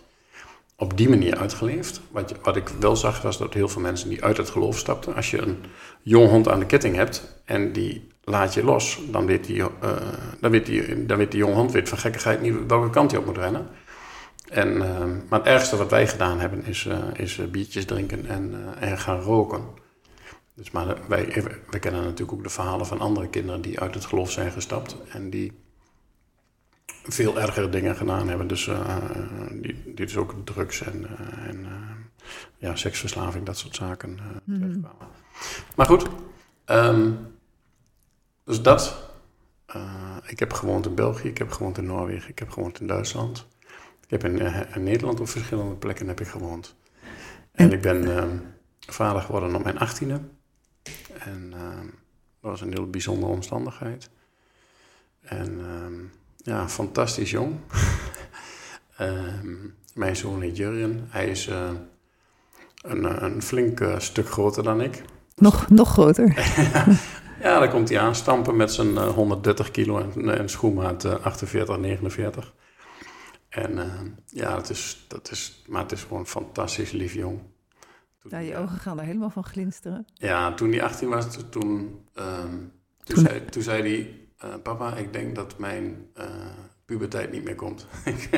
op 0.76 0.96
die 0.96 1.08
manier 1.08 1.36
uitgeleefd. 1.36 2.00
Wat, 2.10 2.34
wat 2.42 2.56
ik 2.56 2.68
wel 2.68 2.96
zag 2.96 3.22
was 3.22 3.38
dat 3.38 3.54
heel 3.54 3.68
veel 3.68 3.82
mensen 3.82 4.08
die 4.08 4.24
uit 4.24 4.36
het 4.36 4.50
geloof 4.50 4.78
stapten. 4.78 5.14
Als 5.14 5.30
je 5.30 5.38
een 5.38 5.56
jong 6.02 6.28
hond 6.28 6.48
aan 6.48 6.58
de 6.58 6.66
ketting 6.66 6.96
hebt 6.96 7.40
en 7.44 7.72
die 7.72 8.08
laat 8.24 8.54
je 8.54 8.64
los, 8.64 9.00
dan 9.10 9.26
weet 9.26 9.44
die, 9.44 9.56
uh, 9.56 9.66
dan 10.40 10.50
weet 10.50 10.66
die, 10.66 11.06
dan 11.06 11.16
weet 11.18 11.30
die 11.30 11.40
jonge 11.40 11.54
hond 11.54 11.72
weet 11.72 11.88
van 11.88 11.98
gekkigheid 11.98 12.40
niet 12.40 12.54
welke 12.66 12.90
kant 12.90 13.10
hij 13.10 13.20
op 13.20 13.26
moet 13.26 13.38
rennen. 13.38 13.66
En, 14.48 14.68
uh, 14.68 15.04
maar 15.28 15.38
het 15.38 15.48
ergste 15.48 15.76
wat 15.76 15.90
wij 15.90 16.06
gedaan 16.06 16.40
hebben 16.40 16.64
is, 16.64 16.88
is 17.14 17.50
biertjes 17.50 17.84
drinken 17.84 18.26
en, 18.26 18.54
en 18.78 18.98
gaan 18.98 19.20
roken. 19.20 19.86
Dus 20.58 20.70
maar 20.70 21.08
wij, 21.08 21.42
wij 21.70 21.80
kennen 21.80 22.02
natuurlijk 22.02 22.32
ook 22.32 22.42
de 22.42 22.48
verhalen 22.48 22.86
van 22.86 23.00
andere 23.00 23.28
kinderen 23.28 23.60
die 23.60 23.80
uit 23.80 23.94
het 23.94 24.04
geloof 24.04 24.30
zijn 24.30 24.50
gestapt 24.50 24.96
en 25.08 25.30
die 25.30 25.52
veel 27.02 27.40
ergere 27.40 27.68
dingen 27.68 27.96
gedaan 27.96 28.28
hebben. 28.28 28.46
Dus 28.46 28.66
uh, 28.66 28.96
die, 29.52 29.82
die 29.84 29.94
dus 29.94 30.16
ook 30.16 30.34
drugs 30.44 30.82
en, 30.82 31.00
uh, 31.00 31.48
en 31.48 31.60
uh, 31.60 31.68
ja, 32.56 32.76
seksverslaving, 32.76 33.46
dat 33.46 33.58
soort 33.58 33.74
zaken 33.74 34.18
mm 34.44 34.60
-hmm. 34.60 34.86
Maar 35.74 35.86
goed, 35.86 36.06
um, 36.66 37.18
dus 38.44 38.62
dat. 38.62 39.10
ik 40.26 40.38
heb 40.38 40.52
gewoond 40.52 40.86
in 40.86 40.94
België, 40.94 41.28
ik 41.28 41.38
heb 41.38 41.50
gewoond 41.50 41.78
in 41.78 41.86
Noorwegen, 41.86 42.30
ik 42.30 42.38
heb 42.38 42.50
gewoond 42.50 42.80
in 42.80 42.86
Duitsland. 42.86 43.46
Ik 44.04 44.10
heb 44.10 44.24
in, 44.24 44.38
in 44.74 44.82
Nederland 44.82 45.20
op 45.20 45.28
verschillende 45.28 45.74
plekken 45.74 46.08
heb 46.08 46.20
ik 46.20 46.28
gewoond. 46.28 46.76
En 47.52 47.72
ik 47.72 47.80
ben 47.80 48.22
um, 48.22 48.42
vader 48.80 49.22
geworden 49.22 49.54
op 49.54 49.64
mijn 49.64 49.78
achttiende. 49.78 50.20
En 51.18 51.52
ehm, 51.52 51.86
dat 52.40 52.50
was 52.50 52.60
een 52.60 52.72
heel 52.72 52.90
bijzondere 52.90 53.32
omstandigheid. 53.32 54.10
En 55.20 55.60
ja, 56.48 56.68
fantastisch 56.68 57.30
jong. 57.30 57.56
uh, 59.00 59.42
mijn 59.94 60.16
zoon 60.16 60.40
heet 60.40 60.56
Jurjen. 60.56 61.06
Hij 61.08 61.28
is 61.28 61.48
uh, 61.48 61.70
een, 62.82 63.24
een 63.24 63.42
flink 63.42 63.80
uh, 63.80 63.98
stuk 63.98 64.28
groter 64.28 64.62
dan 64.62 64.80
ik. 64.80 65.02
Nog, 65.36 65.70
nog 65.70 65.88
groter? 65.88 66.26
ja, 67.42 67.58
dan 67.58 67.70
komt 67.70 67.88
hij 67.88 68.00
aanstampen 68.00 68.56
met 68.56 68.72
zijn 68.72 68.98
130 68.98 69.70
kilo 69.70 69.98
en, 69.98 70.38
en 70.38 70.48
schoenmaat 70.48 71.22
48, 71.22 71.78
49. 71.78 72.54
En 73.48 73.78
ja, 74.26 74.56
het 74.56 74.70
is, 74.70 75.04
dat 75.08 75.30
is, 75.30 75.64
maar 75.66 75.82
het 75.82 75.92
is 75.92 76.02
gewoon 76.02 76.26
fantastisch 76.26 76.90
lief 76.90 77.14
jong. 77.14 77.40
Ja, 78.28 78.38
je 78.38 78.56
ogen 78.56 78.78
gaan 78.78 78.98
er 78.98 79.04
helemaal 79.04 79.30
van 79.30 79.44
glinsteren. 79.44 80.06
Ja, 80.14 80.54
toen 80.54 80.70
hij 80.70 80.82
18 80.82 81.08
was, 81.08 81.38
toen, 81.50 81.70
um, 82.14 82.72
toen, 83.04 83.14
toen, 83.14 83.24
zei, 83.24 83.44
toen 83.44 83.62
zei 83.62 83.82
hij 83.82 84.18
uh, 84.44 84.62
papa, 84.62 84.96
ik 84.96 85.12
denk 85.12 85.34
dat 85.34 85.58
mijn 85.58 86.06
uh, 86.18 86.24
puberteit 86.84 87.32
niet 87.32 87.44
meer 87.44 87.54
komt. 87.54 87.86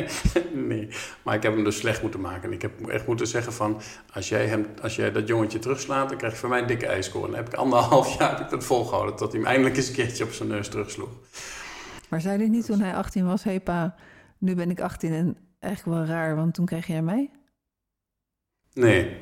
nee, 0.54 0.88
maar 1.22 1.34
ik 1.34 1.42
heb 1.42 1.54
hem 1.54 1.64
dus 1.64 1.76
slecht 1.76 2.02
moeten 2.02 2.20
maken. 2.20 2.52
Ik 2.52 2.62
heb 2.62 2.88
echt 2.88 3.06
moeten 3.06 3.26
zeggen 3.26 3.52
van, 3.52 3.80
als 4.12 4.28
jij, 4.28 4.46
hem, 4.46 4.66
als 4.82 4.96
jij 4.96 5.12
dat 5.12 5.28
jongetje 5.28 5.58
terugslaat, 5.58 6.08
dan 6.08 6.18
krijg 6.18 6.32
je 6.32 6.38
van 6.38 6.48
mij 6.48 6.60
een 6.60 6.66
dikke 6.66 6.86
ijskoor. 6.86 7.24
En 7.24 7.30
dan 7.30 7.38
heb 7.38 7.48
ik 7.48 7.54
anderhalf 7.54 8.14
jaar 8.18 8.30
heb 8.30 8.40
ik 8.40 8.50
dat 8.50 8.64
volgehouden, 8.64 9.16
tot 9.16 9.32
hij 9.32 9.40
hem 9.40 9.50
eindelijk 9.50 9.76
eens 9.76 9.88
een 9.88 9.94
keertje 9.94 10.24
op 10.24 10.32
zijn 10.32 10.48
neus 10.48 10.68
terugsloeg. 10.68 11.10
Maar 12.08 12.20
zei 12.20 12.38
hij 12.38 12.48
niet 12.48 12.66
toen 12.66 12.80
hij 12.80 12.94
18 12.94 13.26
was, 13.26 13.44
hé 13.44 13.50
hey 13.50 13.60
pa, 13.60 13.94
nu 14.38 14.54
ben 14.54 14.70
ik 14.70 14.80
18 14.80 15.12
en 15.12 15.36
echt 15.58 15.84
wel 15.84 16.04
raar, 16.04 16.36
want 16.36 16.54
toen 16.54 16.66
kreeg 16.66 16.86
jij 16.86 17.02
mij? 17.02 17.30
Nee, 18.72 19.16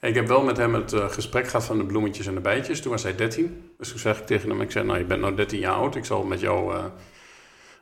ik 0.00 0.14
heb 0.14 0.26
wel 0.26 0.42
met 0.42 0.56
hem 0.56 0.74
het 0.74 0.92
uh, 0.92 1.08
gesprek 1.08 1.46
gehad 1.46 1.64
van 1.64 1.78
de 1.78 1.86
bloemetjes 1.86 2.26
en 2.26 2.34
de 2.34 2.40
bijtjes. 2.40 2.80
Toen 2.80 2.90
was 2.90 3.02
hij 3.02 3.14
13. 3.14 3.70
Dus 3.78 3.88
toen 3.88 3.98
zeg 3.98 4.18
ik 4.18 4.26
tegen 4.26 4.48
hem, 4.48 4.60
ik 4.60 4.70
zei, 4.70 4.86
nou 4.86 4.98
je 4.98 5.04
bent 5.04 5.20
nou 5.20 5.34
13 5.34 5.58
jaar 5.58 5.74
oud. 5.74 5.96
Ik 5.96 6.04
zal 6.04 6.24
met 6.24 6.40
jou 6.40 6.74
uh, 6.74 6.84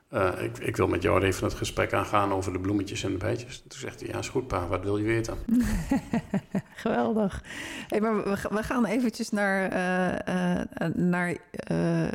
eh, 0.08 0.42
ik, 0.42 0.58
ik 0.58 0.76
wil 0.76 0.86
met 0.86 1.02
jou 1.02 1.22
even 1.22 1.44
het 1.44 1.54
gesprek 1.54 1.92
aangaan 1.92 2.32
over 2.32 2.52
de 2.52 2.60
bloemetjes 2.60 3.04
en 3.04 3.12
de 3.12 3.18
bijtjes. 3.18 3.58
Toen 3.68 3.78
zegt 3.78 4.00
hij, 4.00 4.08
ja, 4.08 4.18
is 4.18 4.28
goed 4.28 4.46
pa, 4.46 4.66
wat 4.66 4.82
wil 4.82 4.98
je 4.98 5.04
weten? 5.04 5.36
Geweldig. 6.74 7.44
Hey, 7.88 8.00
maar 8.00 8.22
we, 8.50 8.62
gaan 8.62 8.84
eventjes 8.84 9.30
naar, 9.30 9.68
naar, 10.94 11.36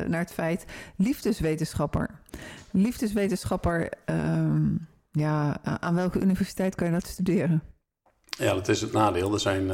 naar 0.08 0.20
het 0.20 0.34
feit 0.34 0.65
liefdeswetenschapper. 0.96 2.10
Liefdeswetenschapper, 2.72 3.89
ehm, 4.05 4.75
ja, 5.12 5.58
aan 5.63 5.96
welke 5.96 6.20
universiteit 6.20 6.75
kan 6.75 6.88
je 6.88 6.94
dat 6.94 7.08
studeren? 7.08 7.75
Ja, 8.38 8.54
dat 8.54 8.68
is 8.68 8.82
het 8.82 8.92
nadeel. 8.92 9.34
Er 9.34 9.39
zijn, 9.39 9.72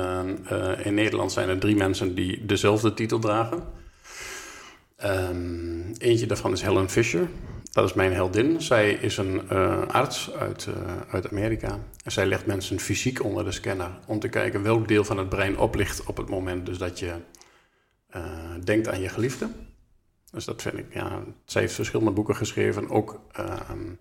in 0.84 0.94
Nederland 0.94 1.32
zijn 1.32 1.50
er 1.50 1.60
drie 1.60 1.76
mensen 1.76 2.16
die 2.16 2.46
dezelfde 2.46 2.94
titel 2.94 3.20
dragen. 3.20 3.64
Um, 5.06 5.92
eentje 5.98 6.26
daarvan 6.26 6.52
is 6.52 6.62
Helen 6.62 6.90
Fisher. 6.90 7.28
Dat 7.72 7.86
is 7.86 7.94
mijn 7.94 8.14
heldin. 8.14 8.62
Zij 8.62 8.92
is 8.92 9.18
een 9.18 9.42
uh, 9.52 9.88
arts 9.88 10.32
uit, 10.34 10.68
uit 11.12 11.30
Amerika. 11.30 11.80
En 12.04 12.12
zij 12.12 12.26
legt 12.26 12.46
mensen 12.46 12.80
fysiek 12.80 13.24
onder 13.24 13.44
de 13.44 13.52
scanner 13.52 14.00
om 14.08 14.20
te 14.20 14.30
kijken 14.30 14.64
welk 14.64 14.88
deel 14.88 15.04
van 15.04 15.18
het 15.18 15.30
brein 15.30 15.58
oplicht 15.58 16.06
op 16.06 16.18
het 16.18 16.30
moment 16.30 16.66
dus 16.66 16.78
dat 16.78 17.00
je 17.00 17.14
denkt 18.64 18.88
aan 18.88 19.02
je 19.02 19.10
geliefde. 19.10 19.50
Dus 20.32 20.46
dat 20.46 20.62
vind 20.62 20.78
ik, 20.78 20.94
ja, 20.94 21.24
zij 21.46 21.62
heeft 21.62 21.74
verschillende 21.74 22.12
boeken 22.12 22.36
geschreven. 22.36 22.90
Ook 22.90 23.20
ehm, 23.32 23.94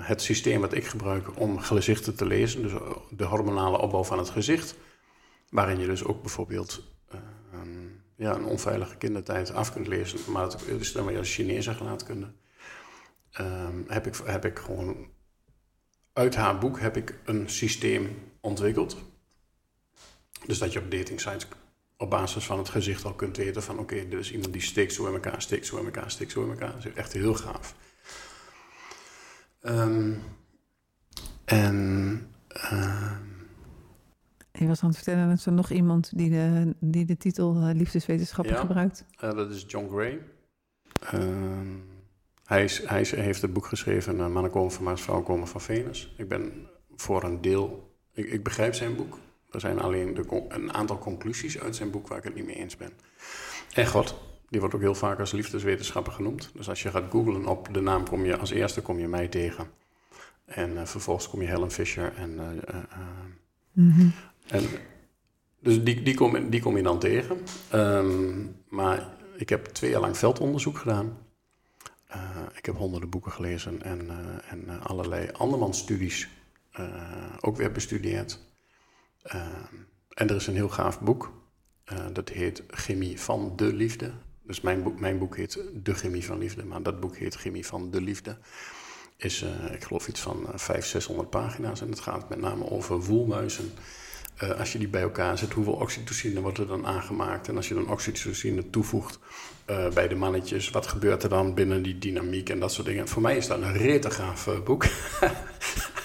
het 0.00 0.22
systeem 0.22 0.60
wat 0.60 0.74
ik 0.74 0.86
gebruik 0.86 1.40
om 1.40 1.58
gezichten 1.58 2.16
te 2.16 2.26
lezen, 2.26 2.62
dus 2.62 2.72
de 3.10 3.24
hormonale 3.24 3.78
opbouw 3.78 4.04
van 4.04 4.18
het 4.18 4.30
gezicht. 4.30 4.74
Waarin 5.50 5.78
je 5.78 5.86
dus 5.86 6.04
ook 6.04 6.20
bijvoorbeeld 6.20 6.82
ja, 8.16 8.34
een 8.34 8.44
onveilige 8.44 8.96
kindertijd 8.96 9.52
af 9.52 9.72
kunt 9.72 9.86
lezen. 9.86 10.32
Maar 10.32 10.42
dat 10.42 10.62
is 10.66 10.92
dan 10.92 11.06
weer 11.06 11.18
als 11.18 11.34
Chinese 11.34 11.74
gelaatkunde. 11.74 12.32
Um, 13.40 13.84
heb, 13.88 14.06
ik, 14.06 14.14
heb 14.24 14.44
ik 14.44 14.58
gewoon 14.58 15.08
uit 16.12 16.34
haar 16.34 16.58
boek 16.58 16.80
heb 16.80 16.96
ik 16.96 17.18
een 17.24 17.50
systeem 17.50 18.32
ontwikkeld. 18.40 18.96
Dus 20.46 20.58
dat 20.58 20.72
je 20.72 20.78
op 20.78 20.90
dating 20.90 21.20
sites 21.20 21.46
op 21.96 22.10
basis 22.10 22.44
van 22.44 22.58
het 22.58 22.68
gezicht 22.68 23.04
al 23.04 23.14
kunt 23.14 23.36
weten 23.36 23.62
van 23.62 23.78
oké, 23.78 23.94
okay, 23.94 24.18
is 24.18 24.32
iemand 24.32 24.52
die 24.52 24.62
steekt 24.62 24.92
zo 24.92 25.06
in 25.06 25.12
elkaar, 25.14 25.42
steekt 25.42 25.66
zo 25.66 25.78
in 25.78 25.84
elkaar, 25.84 26.10
steekt 26.10 26.32
zo 26.32 26.42
in 26.42 26.50
elkaar. 26.50 26.72
Dat 26.72 26.84
is 26.84 26.92
echt 26.92 27.12
heel 27.12 27.34
gaaf. 27.34 27.74
Um, 29.68 30.22
en 31.44 31.76
uh, 32.72 33.16
je 34.52 34.66
was 34.66 34.82
aan 34.82 34.88
het 34.88 34.96
vertellen 34.96 35.28
dat 35.28 35.44
er 35.44 35.52
nog 35.52 35.70
iemand 35.70 36.10
die 36.16 36.30
de, 36.30 36.74
die 36.80 37.04
de 37.04 37.16
titel 37.16 37.54
liefdeswetenschapper 37.54 38.54
ja, 38.54 38.60
gebruikt. 38.60 39.04
Uh, 39.24 39.32
dat 39.32 39.50
is 39.50 39.64
John 39.68 39.88
Gray. 39.88 40.22
Uh, 41.14 41.60
hij, 42.44 42.64
is, 42.64 42.86
hij 42.86 43.00
is, 43.00 43.10
heeft 43.10 43.42
het 43.42 43.52
boek 43.52 43.66
geschreven 43.66 44.16
uh, 44.16 44.28
Mannen 44.28 44.50
komen 44.50 44.72
van 44.72 44.84
Mars, 44.84 45.02
vrouwen 45.02 45.26
komen 45.26 45.48
van 45.48 45.60
Venus. 45.60 46.14
Ik 46.16 46.28
ben 46.28 46.68
voor 46.96 47.24
een 47.24 47.40
deel... 47.40 47.94
Ik, 48.12 48.26
ik 48.26 48.42
begrijp 48.42 48.74
zijn 48.74 48.96
boek. 48.96 49.18
Er 49.50 49.60
zijn 49.60 49.80
alleen 49.80 50.14
de, 50.14 50.44
een 50.48 50.72
aantal 50.72 50.98
conclusies 50.98 51.58
uit 51.58 51.76
zijn 51.76 51.90
boek 51.90 52.08
waar 52.08 52.18
ik 52.18 52.24
het 52.24 52.34
niet 52.34 52.46
mee 52.46 52.56
eens 52.56 52.76
ben. 52.76 52.92
En 53.74 53.86
God, 53.86 54.25
die 54.48 54.60
wordt 54.60 54.74
ook 54.74 54.80
heel 54.80 54.94
vaak 54.94 55.20
als 55.20 55.32
liefdeswetenschapper 55.32 56.12
genoemd. 56.12 56.50
Dus 56.54 56.68
als 56.68 56.82
je 56.82 56.90
gaat 56.90 57.10
googlen 57.10 57.46
op 57.46 57.68
de 57.74 57.80
naam, 57.80 58.08
kom 58.08 58.24
je 58.24 58.36
als 58.36 58.50
eerste 58.50 58.82
kom 58.82 58.98
je 58.98 59.08
mij 59.08 59.28
tegen. 59.28 59.70
En 60.44 60.86
vervolgens 60.88 61.28
kom 61.28 61.42
je 61.42 61.48
Helen 61.48 61.70
Fisher 61.70 62.14
en... 62.14 62.40
Mm 63.72 63.90
-hmm. 63.90 64.12
En, 64.46 64.64
dus 65.60 65.84
die, 65.84 66.02
die, 66.02 66.14
kom, 66.14 66.50
die 66.50 66.60
kom 66.60 66.76
je 66.76 66.82
dan 66.82 66.98
tegen. 66.98 67.38
Um, 67.74 68.56
maar 68.68 69.08
ik 69.36 69.48
heb 69.48 69.64
twee 69.66 69.90
jaar 69.90 70.00
lang 70.00 70.16
veldonderzoek 70.16 70.78
gedaan. 70.78 71.18
Uh, 72.10 72.16
ik 72.54 72.66
heb 72.66 72.76
honderden 72.76 73.10
boeken 73.10 73.32
gelezen 73.32 73.82
en, 73.82 74.04
uh, 74.04 74.52
en 74.52 74.80
allerlei 74.82 75.30
andermansstudies 75.32 76.28
ook 77.40 77.56
weer 77.56 77.72
bestudeerd. 77.72 78.40
Ehm, 79.22 79.74
en 80.08 80.28
er 80.28 80.36
is 80.36 80.46
een 80.46 80.54
heel 80.54 80.68
gaaf 80.68 81.00
boek. 81.00 81.32
dat 82.12 82.28
heet 82.28 82.62
Chemie 82.68 83.20
van 83.20 83.52
de 83.56 83.72
Liefde. 83.72 84.12
Dus 84.46 84.60
mijn 84.60 84.82
boek, 84.82 85.00
mijn 85.00 85.18
boek 85.18 85.36
heet 85.36 85.60
De 85.82 85.94
Chemie 85.94 86.24
van 86.24 86.38
Liefde, 86.38 86.64
maar 86.64 86.82
dat 86.82 87.00
boek 87.00 87.16
heet 87.16 87.34
Chemie 87.34 87.66
van 87.66 87.90
de 87.90 88.00
Liefde. 88.00 88.36
Is, 89.16 89.44
ik 89.72 89.84
geloof, 89.84 90.08
iets 90.08 90.20
van 90.20 90.36
500, 90.54 90.86
600 90.86 91.30
pagina's. 91.30 91.80
En 91.80 91.88
het 91.88 92.00
gaat 92.00 92.28
met 92.28 92.40
name 92.40 92.70
over 92.70 93.00
woelmuizen 93.00 93.72
uh, 94.42 94.58
als 94.58 94.72
je 94.72 94.78
die 94.78 94.88
bij 94.88 95.02
elkaar 95.02 95.38
zet, 95.38 95.52
hoeveel 95.52 95.72
oxytocine 95.72 96.40
wordt 96.40 96.58
er 96.58 96.66
dan 96.66 96.86
aangemaakt? 96.86 97.48
En 97.48 97.56
als 97.56 97.68
je 97.68 97.74
dan 97.74 97.90
oxytocine 97.90 98.70
toevoegt 98.70 99.18
bij 99.94 100.08
de 100.08 100.14
mannetjes, 100.14 100.70
wat 100.70 100.86
gebeurt 100.86 101.22
er 101.22 101.28
dan 101.28 101.54
binnen 101.54 101.82
die 101.82 101.98
dynamiek 101.98 102.48
en 102.48 102.60
dat 102.60 102.72
soort 102.72 102.86
dingen? 102.86 103.08
Voor 103.08 103.22
mij 103.22 103.36
is 103.36 103.46
dat 103.46 103.60
een 103.60 103.76
rete 103.76 104.10
gaaf 104.10 104.48
boek. 104.64 104.84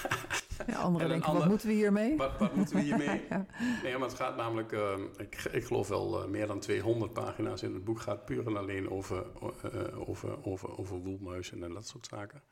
anderen 0.82 1.08
denken, 1.08 1.26
ander, 1.26 1.40
wat 1.42 1.50
moeten 1.50 1.68
we 1.68 1.74
hiermee? 1.74 2.16
Wat, 2.16 2.38
wat 2.38 2.54
moeten 2.54 2.76
we 2.76 2.82
hiermee? 2.82 3.20
ja. 3.30 3.46
Nee, 3.82 3.98
maar 3.98 4.08
het 4.08 4.16
gaat 4.16 4.36
namelijk, 4.36 4.72
ik, 5.16 5.48
ik 5.52 5.64
geloof 5.64 5.88
wel 5.88 6.28
meer 6.28 6.46
dan 6.46 6.58
200 6.58 7.12
pagina's 7.12 7.62
in 7.62 7.74
het 7.74 7.84
boek 7.84 8.00
gaat 8.00 8.24
puur 8.24 8.46
en 8.46 8.56
alleen 8.56 8.90
over, 8.90 9.24
over, 9.94 10.44
over, 10.44 10.78
over 10.78 10.96
woelmuizen 10.96 11.62
en 11.62 11.72
dat 11.72 11.86
soort 11.86 12.06
zaken. 12.06 12.42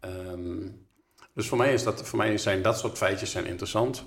Um, 0.00 0.88
dus 1.34 1.48
voor 1.48 1.58
mij, 1.58 1.72
is 1.72 1.82
dat, 1.82 2.08
voor 2.08 2.18
mij 2.18 2.38
zijn 2.38 2.62
dat 2.62 2.78
soort 2.78 2.96
feitjes 2.96 3.30
zijn 3.30 3.46
interessant. 3.46 4.04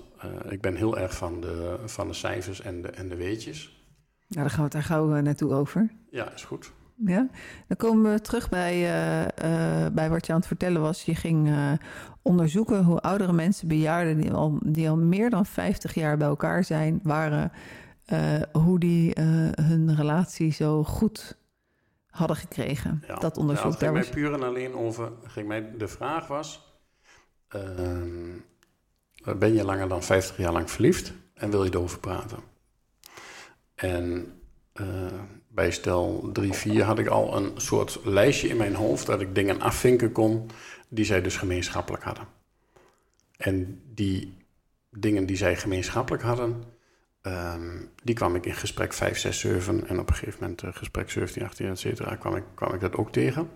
Ik 0.50 0.62
ben 0.62 0.76
heel 0.76 0.98
erg 0.98 1.16
van 1.16 1.42
de, 1.42 1.80
van 1.86 2.08
de 2.08 2.14
cijfers 2.14 2.62
en 2.62 2.82
de, 2.82 2.88
en 2.88 3.10
de 3.10 3.16
weetjes. 3.16 3.86
Ja, 4.28 4.42
daar 4.42 4.50
gaan 4.50 4.58
we 4.58 4.64
het 4.64 4.72
daar 4.72 4.84
gauw 4.84 5.06
naartoe 5.06 5.54
over. 5.54 5.92
Ja, 6.10 6.32
is 6.32 6.44
goed. 6.44 6.72
Ja, 7.06 7.28
dan 7.68 7.78
komen 7.78 8.12
we 8.12 8.22
terug 8.22 8.50
bij, 8.50 8.76
uh, 8.76 9.88
bij 9.94 10.10
wat 10.10 10.26
je 10.26 10.32
aan 10.32 10.38
het 10.38 10.48
vertellen 10.48 10.82
was. 10.82 11.04
Je 11.04 11.16
ging 11.16 11.56
onderzoeken 12.22 12.84
hoe 12.84 13.02
oudere 13.02 13.34
mensen, 13.34 13.68
bejaarden 13.68 14.18
die 14.18 14.32
al, 14.32 14.58
die 14.66 14.90
al 14.90 14.98
meer 14.98 15.30
dan 15.30 15.46
50 15.46 15.94
jaar 15.94 16.18
bij 16.18 16.28
elkaar 16.28 16.64
zijn, 16.64 17.00
waren, 17.04 17.52
hoe 18.52 18.80
die 18.80 19.14
hun 19.62 19.96
relatie 19.96 20.52
zo 20.52 20.84
goed 20.84 21.38
hadden 22.10 22.38
gekregen. 22.38 23.04
Ja, 23.08 23.16
dat 23.16 23.38
onderzoek. 23.38 23.66
Ja, 23.66 23.70
het 23.70 23.80
ging 23.80 23.94
mij 23.94 24.10
puur 24.10 24.34
en 24.34 24.44
alleen 24.44 24.76
over. 24.76 25.12
Ging 25.24 25.48
mij, 25.48 25.72
de 25.78 25.88
vraag 25.88 26.28
was 26.28 26.74
uh, 27.56 29.36
ben 29.38 29.54
je 29.54 29.64
langer 29.64 29.88
dan 29.88 30.04
50 30.04 30.38
jaar 30.38 30.52
lang 30.52 30.72
verliefd 30.72 31.14
en 31.34 31.50
wil 31.50 31.64
je 31.64 31.74
erover 31.74 32.00
praten? 32.00 32.40
En 33.76 34.34
uh, 34.82 35.22
bij 35.54 35.72
stel 35.72 36.30
3, 36.34 36.54
4 36.54 36.84
had 36.84 37.00
ik 37.00 37.08
al 37.08 37.38
een 37.38 37.52
soort 37.56 38.00
lijstje 38.04 38.48
in 38.48 38.58
mijn 38.58 38.76
hoofd 38.76 39.06
dat 39.06 39.22
ik 39.22 39.36
dingen 39.36 39.62
afvinken 39.62 40.12
kon 40.12 40.50
die 40.88 41.06
zij 41.06 41.22
dus 41.22 41.38
gemeenschappelijk 41.38 42.04
hadden. 42.04 42.28
En 43.38 43.82
die 43.94 44.38
dingen 44.90 45.26
die 45.26 45.38
zij 45.38 45.56
gemeenschappelijk 45.56 46.24
hadden, 46.24 46.64
um, 47.22 47.90
die 48.04 48.16
kwam 48.16 48.36
ik 48.36 48.46
in 48.46 48.54
gesprek 48.54 48.94
5, 48.94 49.18
6, 49.18 49.40
7 49.40 49.88
en 49.88 50.00
op 50.00 50.10
een 50.10 50.16
gegeven 50.16 50.40
moment 50.42 50.64
uh, 50.64 50.70
gesprek 50.74 51.10
17, 51.10 51.44
18, 51.44 51.68
et 51.68 51.80
cetera, 51.80 52.16
kwam 52.16 52.36
ik, 52.36 52.44
kwam 52.54 52.74
ik 52.74 52.80
dat 52.80 52.96
ook 52.96 53.12
tegen. 53.12 53.50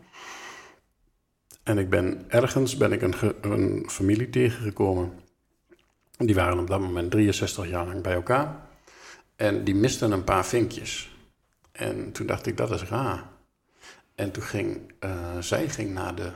En 1.64 1.78
ik 1.78 1.90
ben 1.90 2.26
ergens 2.28 2.78
ben 2.78 2.92
ik 2.92 3.02
een, 3.02 3.14
een 3.42 3.90
familie 3.90 4.30
tegengekomen. 4.30 5.20
Die 6.18 6.36
waren 6.36 6.60
op 6.60 6.68
dat 6.68 6.80
moment 6.80 7.12
63 7.12 7.70
jaar 7.70 7.86
lang 7.86 8.02
bij 8.02 8.14
elkaar. 8.14 8.56
En 9.36 9.64
die 9.64 9.76
misten 9.76 10.12
een 10.12 10.24
paar 10.24 10.46
vinkjes. 10.46 11.17
En 11.78 12.12
toen 12.12 12.28
dacht 12.28 12.46
ik, 12.46 12.58
dat 12.58 12.72
is 12.72 12.84
raar. 12.84 13.30
En 14.16 14.32
toen 14.32 14.44
ging 14.44 14.94
uh, 15.00 15.38
zij 15.40 15.70
ging 15.70 15.94
naar 15.94 16.16
de, 16.16 16.32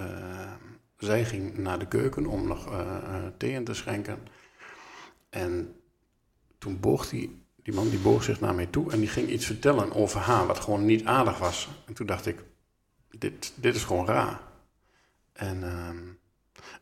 uh, 0.00 0.52
zij 0.96 1.24
ging 1.24 1.58
naar 1.58 1.78
de 1.78 1.88
keuken 1.88 2.26
om 2.26 2.48
nog 2.48 2.72
uh, 2.72 3.26
thee 3.36 3.50
in 3.50 3.64
te 3.64 3.74
schenken. 3.74 4.18
En 5.30 5.76
toen 6.58 6.80
boog 6.80 7.08
die, 7.08 7.44
die 7.62 7.74
man 7.74 7.88
die 7.88 7.98
boog 7.98 8.22
zich 8.22 8.40
naar 8.40 8.54
mij 8.54 8.66
toe 8.66 8.92
en 8.92 8.98
die 8.98 9.08
ging 9.08 9.28
iets 9.28 9.46
vertellen 9.46 9.92
over 9.92 10.20
haar, 10.20 10.46
wat 10.46 10.60
gewoon 10.60 10.84
niet 10.84 11.04
aardig 11.04 11.38
was. 11.38 11.68
En 11.86 11.94
toen 11.94 12.06
dacht 12.06 12.26
ik, 12.26 12.44
dit, 13.10 13.52
dit 13.54 13.74
is 13.74 13.84
gewoon 13.84 14.06
raar. 14.06 14.40
En 15.32 15.60
uh, 15.60 15.88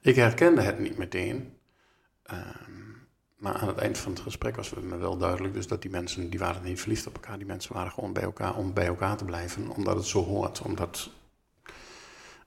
ik 0.01 0.17
herkende 0.17 0.61
het 0.61 0.79
niet 0.79 0.97
meteen. 0.97 1.57
Uh, 2.33 2.47
maar 3.41 3.55
aan 3.55 3.69
het 3.69 3.77
eind 3.77 3.99
van 3.99 4.13
het 4.13 4.21
gesprek 4.21 4.57
was 4.57 4.75
me 4.75 4.97
wel 4.97 5.17
duidelijk 5.17 5.55
dus 5.55 5.67
dat 5.67 5.83
die 5.83 5.91
mensen, 5.91 6.31
die 6.31 6.39
waren 6.39 6.63
niet 6.63 6.81
verliefd 6.81 7.07
op 7.07 7.15
elkaar. 7.15 7.39
Die 7.39 7.47
mensen 7.47 7.75
waren 7.75 7.93
gewoon 7.93 8.13
bij 8.13 8.23
elkaar 8.23 8.57
om 8.57 8.73
bij 8.73 8.87
elkaar 8.87 9.17
te 9.17 9.25
blijven. 9.25 9.69
Omdat 9.69 9.97
het 9.97 10.05
zo 10.05 10.25
hoort. 10.25 10.63
Omdat, 10.63 11.11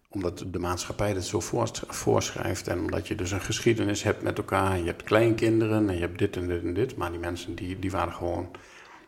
omdat 0.08 0.46
de 0.48 0.60
maatschappij 0.60 1.10
het 1.10 1.26
zo 1.26 1.40
voorschrijft. 1.88 2.68
En 2.68 2.80
omdat 2.80 3.08
je 3.08 3.16
dus 3.16 3.32
een 3.32 3.42
geschiedenis 3.42 4.04
hebt 4.04 4.22
met 4.22 4.38
elkaar. 4.38 4.78
Je 4.78 4.86
hebt 4.86 5.04
kleinkinderen 5.04 5.90
en 5.90 5.96
je 5.96 6.02
hebt 6.02 6.18
dit 6.18 6.36
en 6.36 6.48
dit 6.48 6.64
en 6.64 6.74
dit. 6.74 6.96
Maar 6.96 7.12
die 7.12 7.20
mensen 7.20 7.56
die, 7.56 7.80
die 7.80 7.92
waren 7.92 8.14
gewoon, 8.14 8.52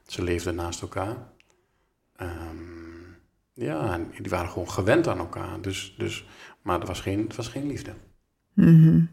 ze 0.08 0.24
leefden 0.24 0.56
naast 0.56 0.82
elkaar. 0.82 1.18
Um, 2.22 3.18
ja, 3.54 4.00
die 4.22 4.30
waren 4.30 4.50
gewoon 4.50 4.70
gewend 4.70 5.08
aan 5.08 5.20
elkaar. 5.20 5.62
Dus, 5.62 5.96
dus, 5.98 6.26
maar 6.62 6.80
er 6.80 6.88
was 6.88 7.02
geen, 7.02 7.20
het 7.20 7.36
was 7.36 7.48
geen 7.48 7.68
liefde. 7.68 7.94
Mm 8.54 9.10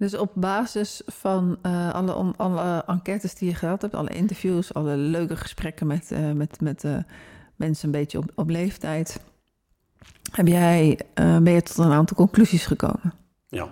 Dus 0.00 0.16
op 0.16 0.32
basis 0.34 1.02
van 1.06 1.58
uh, 1.62 1.94
alle, 1.94 2.34
alle 2.36 2.84
enquêtes 2.86 3.34
die 3.34 3.48
je 3.48 3.54
gehad 3.54 3.82
hebt, 3.82 3.94
alle 3.94 4.08
interviews, 4.08 4.74
alle 4.74 4.96
leuke 4.96 5.36
gesprekken 5.36 5.86
met, 5.86 6.10
uh, 6.10 6.32
met, 6.32 6.60
met 6.60 6.84
uh, 6.84 6.96
mensen 7.56 7.84
een 7.84 8.00
beetje 8.00 8.18
op, 8.18 8.32
op 8.34 8.48
leeftijd, 8.48 9.20
heb 10.32 10.46
jij, 10.46 11.00
ben 11.14 11.52
je 11.52 11.62
tot 11.62 11.78
een 11.78 11.92
aantal 11.92 12.16
conclusies 12.16 12.66
gekomen. 12.66 13.12
Ja. 13.48 13.68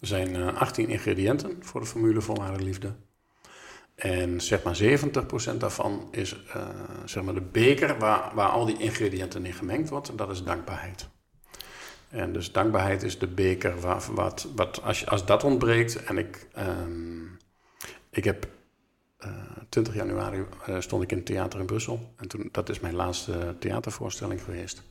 Er 0.00 0.06
zijn 0.06 0.34
uh, 0.34 0.60
18 0.60 0.88
ingrediënten 0.88 1.56
voor 1.60 1.80
de 1.80 1.86
formule 1.86 2.20
volwaardige 2.20 2.64
liefde. 2.64 2.94
En 3.94 4.40
zeg 4.40 4.62
maar 4.62 4.78
70% 5.54 5.56
daarvan 5.58 6.08
is 6.10 6.36
zeg 7.04 7.22
maar 7.22 7.34
de 7.34 7.48
beker 7.52 7.98
waar, 7.98 8.34
waar 8.34 8.48
al 8.48 8.64
die 8.64 8.78
ingrediënten 8.78 9.46
in 9.46 9.52
gemengd 9.52 9.88
wordt. 9.88 10.08
En 10.08 10.16
dat 10.16 10.30
is 10.30 10.42
dankbaarheid. 10.42 11.08
En 12.16 12.32
dus 12.32 12.52
dankbaarheid 12.52 13.02
is 13.02 13.18
de 13.18 13.26
beker 13.26 13.80
waar, 13.80 14.02
wat, 14.14 14.48
wat 14.54 14.82
als, 14.82 15.06
als 15.06 15.26
dat 15.26 15.44
ontbreekt. 15.44 16.04
En 16.04 16.18
ik, 16.18 16.46
um, 16.58 17.38
ik 18.10 18.24
heb 18.24 18.48
uh, 19.24 19.30
20 19.68 19.94
januari 19.94 20.44
uh, 20.68 20.80
stond 20.80 21.02
ik 21.02 21.10
in 21.10 21.16
het 21.16 21.26
theater 21.26 21.60
in 21.60 21.66
Brussel. 21.66 22.12
En 22.16 22.28
toen, 22.28 22.48
dat 22.52 22.68
is 22.68 22.80
mijn 22.80 22.94
laatste 22.94 23.56
theatervoorstelling 23.58 24.42
geweest. 24.42 24.82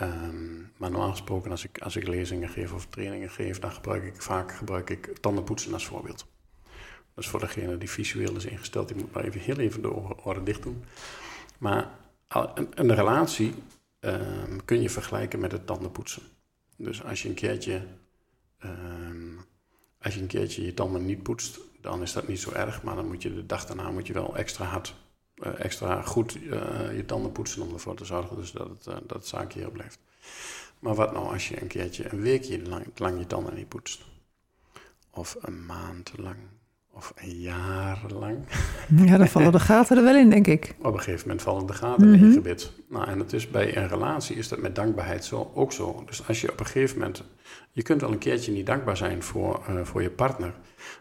Um, 0.00 0.72
maar 0.76 0.90
normaal 0.90 1.10
gesproken, 1.10 1.50
als 1.50 1.64
ik, 1.64 1.78
als 1.78 1.96
ik 1.96 2.06
lezingen 2.06 2.48
geef 2.48 2.72
of 2.72 2.86
trainingen 2.86 3.30
geef, 3.30 3.58
dan 3.58 3.72
gebruik 3.72 4.04
ik 4.04 4.22
vaak 4.22 4.52
gebruik 4.52 4.90
ik 4.90 5.18
tandenpoetsen 5.20 5.72
als 5.72 5.86
voorbeeld. 5.86 6.26
Dus 7.14 7.28
voor 7.28 7.40
degene 7.40 7.78
die 7.78 7.90
visueel 7.90 8.36
is 8.36 8.44
ingesteld, 8.44 8.88
die 8.88 8.96
moet 8.96 9.12
maar 9.12 9.24
even 9.24 9.40
heel 9.40 9.58
even 9.58 9.82
de 9.82 9.92
oren 10.24 10.44
dicht 10.44 10.62
doen. 10.62 10.84
Maar 11.58 11.90
een, 12.28 12.68
een 12.74 12.94
relatie 12.94 13.54
um, 14.04 14.64
kun 14.64 14.82
je 14.82 14.90
vergelijken 14.90 15.40
met 15.40 15.52
het 15.52 15.66
tandenpoetsen. 15.66 16.22
Dus 16.76 17.04
als 17.04 17.22
je 17.22 17.28
een 17.28 17.34
keertje, 17.34 17.82
um, 18.64 19.44
als 20.00 20.14
je, 20.14 20.20
een 20.20 20.26
keertje 20.26 20.64
je 20.64 20.74
tanden 20.74 21.04
niet 21.04 21.22
poetst, 21.22 21.60
dan 21.80 22.02
is 22.02 22.12
dat 22.12 22.28
niet 22.28 22.40
zo 22.40 22.52
erg. 22.52 22.82
Maar 22.82 22.96
dan 22.96 23.06
moet 23.06 23.22
je 23.22 23.34
de 23.34 23.46
dag 23.46 23.66
daarna 23.66 23.90
moet 23.90 24.06
je 24.06 24.12
wel 24.12 24.36
extra 24.36 24.64
hard, 24.64 24.94
uh, 25.36 25.60
extra 25.64 26.02
goed 26.02 26.36
uh, 26.36 26.96
je 26.96 27.04
tanden 27.06 27.32
poetsen 27.32 27.62
om 27.62 27.72
ervoor 27.72 27.96
te 27.96 28.04
zorgen 28.04 28.36
dus 28.36 28.50
dat, 28.50 28.68
het, 28.68 28.86
uh, 28.86 28.96
dat 29.06 29.26
zaakje 29.26 29.60
heel 29.60 29.70
blijft. 29.70 29.98
Maar 30.78 30.94
wat 30.94 31.12
nou 31.12 31.32
als 31.32 31.48
je 31.48 31.62
een 31.62 31.68
keertje 31.68 32.12
een 32.12 32.20
weekje 32.20 32.62
lang, 32.62 32.86
lang 32.94 33.18
je 33.18 33.26
tanden 33.26 33.54
niet 33.54 33.68
poetst? 33.68 34.02
Of 35.10 35.36
een 35.40 35.66
maand 35.66 36.12
lang 36.16 36.38
of 36.92 37.12
jarenlang. 37.22 38.38
Ja, 39.04 39.16
dan 39.16 39.28
vallen 39.28 39.52
de 39.52 39.60
gaten 39.60 39.96
er 39.96 40.02
wel 40.02 40.16
in, 40.16 40.30
denk 40.30 40.46
ik. 40.46 40.74
Op 40.78 40.92
een 40.92 40.98
gegeven 40.98 41.20
moment 41.20 41.42
vallen 41.42 41.66
de 41.66 41.72
gaten 41.72 42.06
mm 42.06 42.12
-hmm. 42.12 42.22
in 42.22 42.28
je 42.28 42.34
gebit. 42.34 42.72
Nou, 42.88 43.06
en 43.08 43.18
het 43.18 43.32
is 43.32 43.50
bij 43.50 43.76
een 43.76 43.88
relatie 43.88 44.36
is 44.36 44.48
dat 44.48 44.58
met 44.58 44.74
dankbaarheid 44.74 45.24
zo, 45.24 45.50
ook 45.54 45.72
zo. 45.72 46.02
Dus 46.06 46.28
als 46.28 46.40
je 46.40 46.52
op 46.52 46.60
een 46.60 46.66
gegeven 46.66 46.98
moment... 46.98 47.24
Je 47.70 47.82
kunt 47.82 48.00
wel 48.00 48.12
een 48.12 48.18
keertje 48.18 48.52
niet 48.52 48.66
dankbaar 48.66 48.96
zijn 48.96 49.22
voor, 49.22 49.60
uh, 49.70 49.80
voor 49.82 50.02
je 50.02 50.10
partner. 50.10 50.54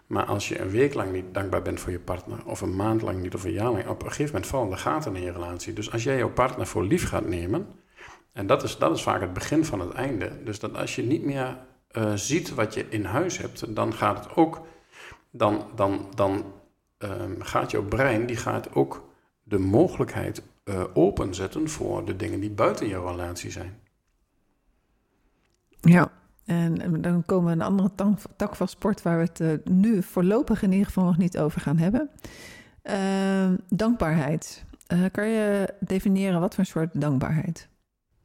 Maar 0.08 0.26
als 0.26 0.50
je 0.50 0.60
een 0.60 0.70
week 0.70 0.94
lang 0.94 1.12
niet 1.12 1.34
dankbaar 1.34 1.62
bent 1.62 1.80
voor 1.80 1.92
je 1.92 2.00
partner... 2.00 2.46
of 2.46 2.62
een 2.62 2.76
maand 2.76 3.02
lang 3.02 3.22
niet 3.22 3.34
of 3.34 3.44
een 3.44 3.52
jaar 3.52 3.72
lang... 3.72 3.88
op 3.88 4.02
een 4.02 4.08
gegeven 4.08 4.34
moment 4.34 4.48
vallen 4.48 4.70
de 4.70 4.78
gaten 4.78 5.16
in 5.16 5.22
je 5.22 5.32
relatie. 5.32 5.74
Dus 5.74 5.92
als 5.92 6.04
jij 6.04 6.18
jouw 6.18 6.32
partner 6.32 6.68
voor 6.68 6.84
lief 6.84 7.08
gaat 7.08 7.28
nemen... 7.28 7.68
en 8.34 8.48
dat 8.48 8.64
is, 8.64 8.78
dat 8.78 8.96
is 8.96 9.04
vaak 9.04 9.22
het 9.22 9.34
begin 9.34 9.66
van 9.66 9.80
het 9.80 9.92
einde. 9.92 10.32
Dus 10.44 10.60
dat 10.60 10.76
als 10.76 10.96
je 10.96 11.04
niet 11.04 11.24
meer 11.24 11.58
uh, 11.98 12.12
ziet 12.16 12.54
wat 12.54 12.74
je 12.74 12.86
in 12.90 13.06
huis 13.06 13.38
hebt... 13.38 13.76
dan 13.76 13.94
gaat 13.94 14.24
het 14.24 14.36
ook 14.36 14.62
dan, 15.32 15.66
dan, 15.76 16.08
dan 16.16 16.44
um, 16.98 17.42
gaat 17.42 17.72
jouw 17.72 17.84
brein 17.84 18.26
die 18.26 18.38
gaat 18.38 18.74
ook 18.76 19.10
de 19.44 19.60
mogelijkheid 19.60 20.42
uh, 20.66 20.84
openzetten 20.94 21.70
voor 21.70 22.06
de 22.06 22.16
dingen 22.16 22.40
die 22.40 22.52
buiten 22.52 22.88
jouw 22.88 23.08
relatie 23.08 23.52
zijn. 23.52 23.80
Ja, 25.82 26.12
en 26.46 27.02
dan 27.02 27.26
komen 27.26 27.46
we 27.46 27.52
een 27.52 27.62
andere 27.62 27.92
tak 28.36 28.56
van 28.56 28.68
sport 28.68 29.02
waar 29.02 29.18
we 29.18 29.24
het 29.24 29.40
uh, 29.40 29.54
nu 29.64 30.04
voorlopig 30.04 30.64
in 30.64 30.72
ieder 30.72 30.86
geval 30.86 31.04
nog 31.04 31.18
niet 31.18 31.38
over 31.38 31.62
gaan 31.62 31.78
hebben. 31.78 32.10
Uh, 32.84 33.54
dankbaarheid. 33.70 34.66
Uh, 34.94 35.06
kan 35.12 35.28
je 35.28 35.74
definiëren 35.80 36.40
wat 36.40 36.56
voor 36.56 36.66
soort 36.66 37.02
dankbaarheid? 37.02 37.70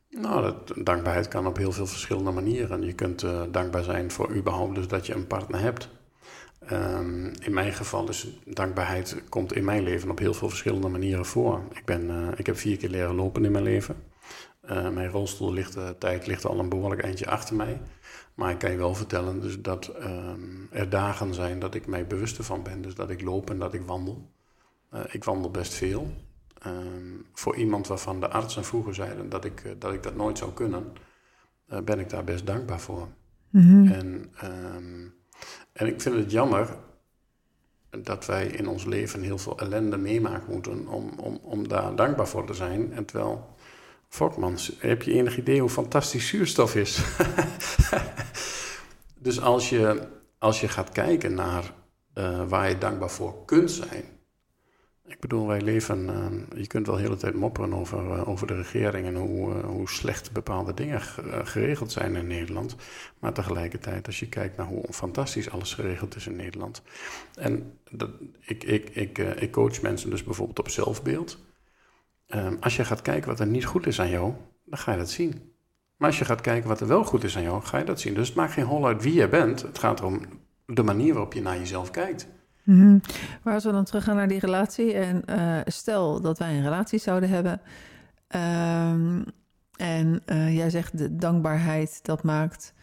Nou, 0.09 0.43
dat, 0.43 0.87
dankbaarheid 0.87 1.29
kan 1.29 1.47
op 1.47 1.57
heel 1.57 1.73
veel 1.73 1.87
verschillende 1.87 2.31
manieren. 2.31 2.83
Je 2.83 2.93
kunt 2.93 3.27
dankbaar 3.51 3.83
zijn 3.83 4.11
voor 4.11 4.35
überhaupt 4.35 4.75
dus 4.75 4.89
dat 4.89 5.07
je 5.07 5.15
een 5.15 5.27
partner 5.27 5.61
hebt. 5.61 5.89
Um, 6.73 7.33
in 7.41 7.55
mijn 7.55 7.73
geval 7.73 8.09
is 8.09 8.41
dankbaarheid 8.45 9.23
komt 9.29 9.53
in 9.53 9.65
mijn 9.65 9.83
leven 9.83 10.11
op 10.11 10.19
heel 10.19 10.35
veel 10.35 10.49
verschillende 10.49 10.89
manieren 10.89 11.27
voor. 11.27 11.63
Ik, 11.73 11.85
ben, 11.85 12.11
uh, 12.11 12.29
ik 12.37 12.47
heb 12.47 12.57
vier 12.57 12.77
keer 12.77 12.89
leren 12.89 13.15
lopen 13.15 13.45
in 13.45 13.53
mijn 13.53 13.65
leven. 13.65 13.97
Uh, 14.71 14.91
mijn 14.91 15.09
rolstoel 15.09 15.53
ligt, 15.53 15.73
de 15.73 15.95
tijd 15.99 16.27
ligt 16.27 16.45
al 16.45 16.59
een 16.59 16.69
behoorlijk 16.69 17.03
eindje 17.03 17.27
achter 17.27 17.57
mij. 17.57 17.81
Maar 18.35 18.51
ik 18.51 18.59
kan 18.59 18.71
je 18.71 18.77
wel 18.77 18.95
vertellen 18.95 19.41
dus 19.41 19.61
dat 19.61 19.93
um, 20.03 20.69
er 20.71 20.89
dagen 20.89 21.35
zijn 21.35 21.59
dat 21.59 21.75
ik 21.75 21.87
mij 21.87 22.07
bewust 22.07 22.39
ervan 22.39 22.63
ben. 22.63 22.83
Dus 22.83 22.95
dat 22.95 23.11
ik 23.11 23.23
loop 23.23 23.51
en 23.51 23.59
dat 23.59 23.75
ik 23.75 23.83
wandel. 23.83 24.31
Uh, 24.95 25.01
ik 25.11 25.25
wandel 25.25 25.51
best 25.51 25.75
veel. 25.75 26.11
Um, 26.67 27.27
voor 27.33 27.57
iemand 27.57 27.87
waarvan 27.87 28.21
de 28.21 28.29
artsen 28.29 28.65
vroeger 28.65 28.95
zeiden 28.95 29.29
dat 29.29 29.45
ik, 29.45 29.75
dat, 29.79 29.93
ik 29.93 30.03
dat 30.03 30.17
nooit 30.17 30.39
zou 30.39 30.53
kunnen, 30.53 30.93
ben 31.85 31.99
ik 31.99 32.11
daar 32.11 32.25
best 32.25 32.47
dankbaar 32.47 32.81
voor. 32.81 33.09
Mm-hmm. 33.51 33.87
En 33.87 34.33
en 35.77 35.87
ik 35.87 36.01
vind 36.01 36.15
het 36.15 36.31
jammer 36.31 36.77
dat 37.91 38.27
wij 38.27 38.47
in 38.47 38.69
ons 38.69 38.85
leven 38.85 39.23
heel 39.23 39.39
veel 39.39 39.59
ellende 39.59 39.97
meemaken 39.97 40.53
moeten 40.53 40.89
om, 40.89 41.11
om, 41.17 41.39
om 41.43 41.69
daar 41.69 41.97
dankbaar 41.97 42.29
voor 42.29 42.47
te 42.47 42.55
zijn. 42.55 42.93
En 42.93 43.05
terwijl, 43.05 43.55
Fokmans, 44.09 44.73
heb 44.79 45.03
je 45.03 45.13
enig 45.13 45.39
idee 45.39 45.61
hoe 45.61 45.69
fantastisch 45.69 46.29
zuurstof 46.29 46.75
is? 46.75 47.03
dus 49.19 49.41
als 49.41 49.69
je, 49.69 50.09
als 50.39 50.61
je 50.61 50.69
gaat 50.69 50.93
kijken 50.93 51.35
naar 51.35 51.73
uh, 52.15 52.49
waar 52.49 52.69
je 52.69 52.79
dankbaar 52.79 53.11
voor 53.11 53.45
kunt 53.45 53.71
zijn, 53.71 54.05
ik 55.07 55.21
bedoel, 55.21 55.47
wij 55.47 55.61
leven, 55.61 56.09
uh, 56.09 56.61
je 56.61 56.67
kunt 56.67 56.87
wel 56.87 56.97
de 56.97 57.03
hele 57.03 57.17
tijd 57.17 57.35
mopperen 57.35 57.75
over, 57.75 58.05
uh, 58.05 58.29
over 58.29 58.47
de 58.47 58.57
regering 58.57 59.07
en 59.07 59.15
hoe, 59.15 59.55
uh, 59.55 59.65
hoe 59.65 59.89
slecht 59.89 60.33
bepaalde 60.33 60.75
dingen 60.75 61.01
geregeld 61.45 61.93
zijn 61.93 62.17
in 62.17 62.27
Nederland. 62.27 62.77
Maar 63.19 63.33
tegelijkertijd, 63.33 64.07
als 64.07 64.21
je 64.21 64.29
kijkt 64.29 64.57
naar 64.57 64.67
hoe 64.67 64.85
fantastisch 64.91 65.51
alles 65.51 65.75
geregeld 65.75 66.17
is 66.17 66.27
in 66.27 66.37
Nederland. 66.37 66.83
En 67.35 67.79
dat, 67.91 68.11
ik, 68.41 68.65
ik, 68.65 68.91
ik, 68.91 69.19
ik 69.19 69.53
coach 69.53 69.83
mensen 69.83 70.11
dus 70.11 70.25
bijvoorbeeld 70.25 70.59
op 70.59 70.69
zelfbeeld. 70.69 71.39
Ehm, 72.27 72.57
als 72.61 72.77
je 72.77 72.85
gaat 72.85 73.03
kijken 73.03 73.29
wat 73.29 73.41
er 73.41 73.47
niet 73.47 73.65
goed 73.65 73.87
is 73.87 74.01
aan 74.01 74.11
jou, 74.11 74.33
dan 74.65 74.79
ga 74.79 74.93
je 74.93 74.99
dat 74.99 75.11
zien. 75.11 75.55
Maar 75.97 76.09
als 76.09 76.19
je 76.19 76.25
gaat 76.25 76.41
kijken 76.41 76.69
wat 76.69 76.81
er 76.81 76.87
wel 76.87 77.05
goed 77.05 77.25
is 77.25 77.37
aan 77.37 77.43
jou, 77.43 77.63
ga 77.63 77.79
je 77.79 77.85
dat 77.85 78.01
zien. 78.01 78.15
Dus 78.15 78.27
het 78.27 78.37
maakt 78.37 78.53
geen 78.53 78.65
hol 78.65 78.87
uit 78.87 79.03
wie 79.03 79.15
je 79.15 79.29
bent. 79.29 79.63
Het 79.63 79.79
gaat 79.79 80.01
erom 80.01 80.21
de 80.67 80.83
manier 80.83 81.13
waarop 81.13 81.33
je 81.33 81.43
naar 81.43 81.59
jezelf 81.59 81.91
kijkt. 81.91 82.29
Mm-hmm. 82.67 83.01
Maar 83.43 83.55
als 83.55 83.65
we 83.65 83.71
dan 83.73 83.85
teruggaan 83.85 84.17
naar 84.17 84.29
die 84.29 84.39
relatie 84.39 84.93
en 84.93 85.23
uh, 85.31 85.59
stel 85.65 86.21
dat 86.21 86.39
wij 86.39 86.57
een 86.57 86.63
relatie 86.63 86.99
zouden 86.99 87.29
hebben 87.29 87.61
um, 88.29 89.25
en 89.77 90.23
uh, 90.27 90.57
jij 90.57 90.71
zegt 90.71 90.99
de 90.99 91.17
dankbaarheid 91.17 92.05
dat 92.05 92.23
maakt 92.23 92.75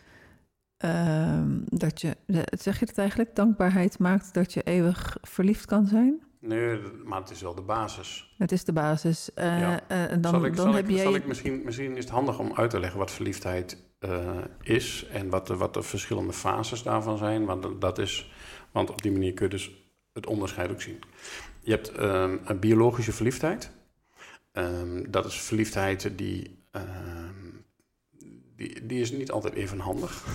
um, 0.78 1.63
dat 1.65 2.02
je, 2.02 2.17
zeg 2.50 2.80
je 2.80 2.86
het 2.86 2.98
eigenlijk, 2.98 3.36
dankbaarheid 3.36 4.00
maakt 4.00 4.34
dat 4.34 4.54
je 4.54 4.62
eeuwig 4.62 5.17
verliefd 5.22 5.65
kan 5.65 5.86
zijn? 5.86 6.22
Nee, 6.39 6.80
maar 7.04 7.19
het 7.19 7.30
is 7.30 7.41
wel 7.41 7.56
de 7.56 7.62
basis. 7.62 8.34
Het 8.38 8.52
is 8.52 8.63
de 8.63 8.74
basis. 8.74 9.30
Uh, 9.36 9.60
ja. 9.60 9.80
dan, 10.17 10.32
zal 10.32 10.46
ik, 10.46 10.56
dan 10.56 10.65
zal 10.65 10.76
heb 10.76 10.89
ik, 10.89 10.96
jij... 10.96 11.04
zal 11.04 11.15
ik 11.15 11.28
misschien, 11.28 11.62
misschien 11.65 11.98
is 11.98 12.04
het 12.04 12.13
handig 12.13 12.39
om 12.39 12.52
uit 12.56 12.69
te 12.69 12.80
leggen 12.80 13.00
wat 13.00 13.12
verliefdheid 13.12 13.78
is 14.62 15.08
en 15.12 15.30
wat 15.30 15.48
de, 15.48 15.56
wat 15.56 15.74
de 15.74 15.82
verschillende 15.82 16.34
fases 16.34 16.84
daarvan 16.84 17.17
zijn. 17.17 17.46
Want 17.46 17.82
dat 17.82 17.98
is 17.98 18.33
want 18.74 18.90
op 18.90 19.02
die 19.02 19.12
manier 19.12 19.34
kun 19.34 19.46
je 19.46 19.52
dus 19.52 19.72
het 20.14 20.26
onderscheid 20.26 20.72
ook 20.72 20.82
zien. 20.82 21.00
Je 21.60 21.72
hebt 21.72 22.00
um, 22.00 22.42
een 22.46 22.60
biologische 22.60 23.12
verliefdheid. 23.12 23.72
Um, 24.54 25.12
dat 25.12 25.26
is 25.26 25.36
verliefdheid 25.36 26.12
die, 26.16 26.64
um, 26.72 27.66
die, 28.56 28.86
die 28.86 29.02
is 29.02 29.12
niet 29.12 29.32
altijd 29.32 29.54
even 29.54 29.80
handig. 29.80 30.26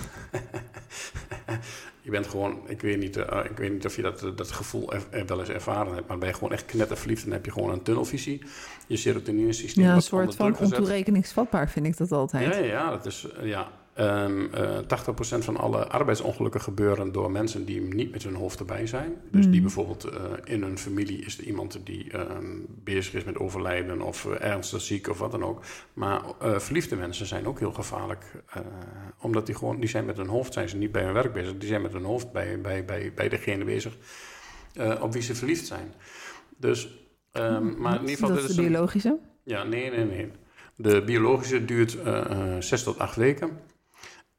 je 2.01 2.11
bent 2.11 2.27
gewoon, 2.27 2.59
ik 2.67 2.81
weet 2.81 2.97
niet, 2.97 3.17
uh, 3.17 3.39
ik 3.49 3.57
weet 3.57 3.71
niet 3.71 3.85
of 3.85 3.95
je 3.95 4.01
dat, 4.01 4.31
dat 4.35 4.51
gevoel 4.51 4.93
er, 4.93 5.03
er 5.09 5.25
wel 5.25 5.39
eens 5.39 5.49
ervaren 5.49 5.93
hebt, 5.93 6.07
maar 6.07 6.17
ben 6.17 6.27
je 6.27 6.33
gewoon 6.33 6.51
echt 6.51 6.65
knetterverliefd 6.65 7.25
en 7.25 7.31
heb 7.31 7.45
je 7.45 7.51
gewoon 7.51 7.71
een 7.71 7.81
tunnelvisie. 7.81 8.43
Je 8.87 8.97
serotonine 8.97 9.53
systeem. 9.53 9.83
Ja, 9.83 9.95
een 9.95 10.01
soort 10.01 10.35
van 10.35 10.57
ontoerekeningsvatbaar 10.57 11.69
vind 11.69 11.85
ik 11.85 11.97
dat 11.97 12.11
altijd. 12.11 12.55
Ja, 12.55 12.61
ja, 12.61 12.89
dat 12.89 13.05
is, 13.05 13.27
ja, 13.41 13.71
Um, 13.99 14.49
uh, 14.55 14.77
80% 14.77 15.43
van 15.43 15.57
alle 15.57 15.87
arbeidsongelukken 15.87 16.61
gebeuren 16.61 17.11
door 17.11 17.31
mensen 17.31 17.65
die 17.65 17.81
niet 17.81 18.11
met 18.11 18.23
hun 18.23 18.35
hoofd 18.35 18.59
erbij 18.59 18.87
zijn. 18.87 19.13
Dus 19.31 19.45
mm. 19.45 19.51
die 19.51 19.61
bijvoorbeeld 19.61 20.05
uh, 20.05 20.11
in 20.43 20.63
hun 20.63 20.77
familie 20.77 21.25
is 21.25 21.37
er 21.37 21.43
iemand 21.43 21.79
die 21.83 22.17
um, 22.17 22.65
bezig 22.83 23.13
is 23.13 23.23
met 23.23 23.37
overlijden 23.37 24.01
of 24.01 24.25
uh, 24.25 24.41
ernstig 24.41 24.81
ziek 24.81 25.07
of 25.07 25.17
wat 25.19 25.31
dan 25.31 25.43
ook. 25.43 25.61
Maar 25.93 26.21
verliefde 26.39 26.95
mensen 26.95 27.25
zijn 27.25 27.47
ook 27.47 27.59
heel 27.59 27.71
gevaarlijk. 27.71 28.25
omdat 29.17 29.45
die 29.45 29.55
gewoon, 29.55 29.79
die 29.79 29.89
zijn 29.89 30.05
met 30.05 30.17
hun 30.17 30.27
hoofd, 30.27 30.53
zijn 30.53 30.69
ze 30.69 30.77
niet 30.77 30.91
bij 30.91 31.03
hun 31.03 31.13
werk 31.13 31.33
bezig. 31.33 31.57
Die 31.57 31.67
zijn 31.67 31.81
met 31.81 31.93
hun 31.93 32.03
hoofd 32.03 32.31
bij, 32.31 32.61
bij, 32.61 32.85
bij, 32.85 33.11
bij 33.15 33.29
degene 33.29 33.63
bezig 33.63 33.97
op 35.01 35.13
wie 35.13 35.21
ze 35.21 35.35
verliefd 35.35 35.67
zijn. 35.67 35.93
Dus, 36.57 37.07
um, 37.33 37.75
maar 37.77 37.95
in 37.95 38.01
ieder 38.01 38.15
geval... 38.15 38.35
Dat 38.35 38.49
is 38.49 38.55
de 38.55 38.61
biologische? 38.61 39.09
Een, 39.09 39.19
ja, 39.43 39.63
nee, 39.63 39.89
nee, 39.89 40.05
nee. 40.05 40.31
De 40.75 41.03
biologische 41.03 41.65
duurt 41.65 41.97
zes 42.59 42.83
tot 42.83 42.99
acht 42.99 43.15
weken. 43.15 43.67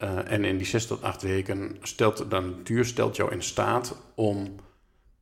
Uh, 0.03 0.31
en 0.31 0.43
in 0.43 0.57
die 0.57 0.67
zes 0.67 0.87
tot 0.87 1.01
acht 1.01 1.21
weken 1.21 1.77
stelt 1.81 2.17
de 2.17 2.39
natuur 2.39 2.85
stelt 2.85 3.15
jou 3.15 3.31
in 3.31 3.43
staat 3.43 3.97
om 4.15 4.55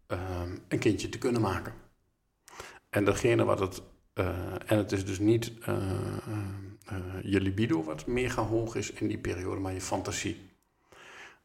uh, 0.08 0.20
een 0.68 0.80
kindje 0.80 1.10
te 1.10 1.18
kunnen 1.18 1.42
maken. 1.42 1.74
En 2.90 3.06
degene 3.06 3.44
wat 3.44 3.60
het 3.60 3.82
en 4.66 4.78
het 4.78 4.92
is 4.92 5.06
dus 5.06 5.20
niet 5.20 5.52
je 7.24 7.42
libido 7.42 7.84
wat 7.84 8.06
mega 8.06 8.42
hoog 8.42 8.76
is 8.76 8.92
in 8.92 9.08
die 9.08 9.18
periode, 9.18 9.60
maar 9.60 9.74
je 9.74 9.82
fantasie. 9.82 10.50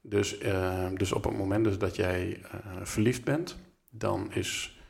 Dus, 0.01 0.39
dus 0.95 1.13
op 1.13 1.25
het 1.25 1.37
moment 1.37 1.65
dus 1.65 1.79
dat 1.79 1.97
jij 1.97 2.41
verliefd 2.83 3.25
bent, 3.25 3.57
dan 3.91 4.33
is 4.33 4.81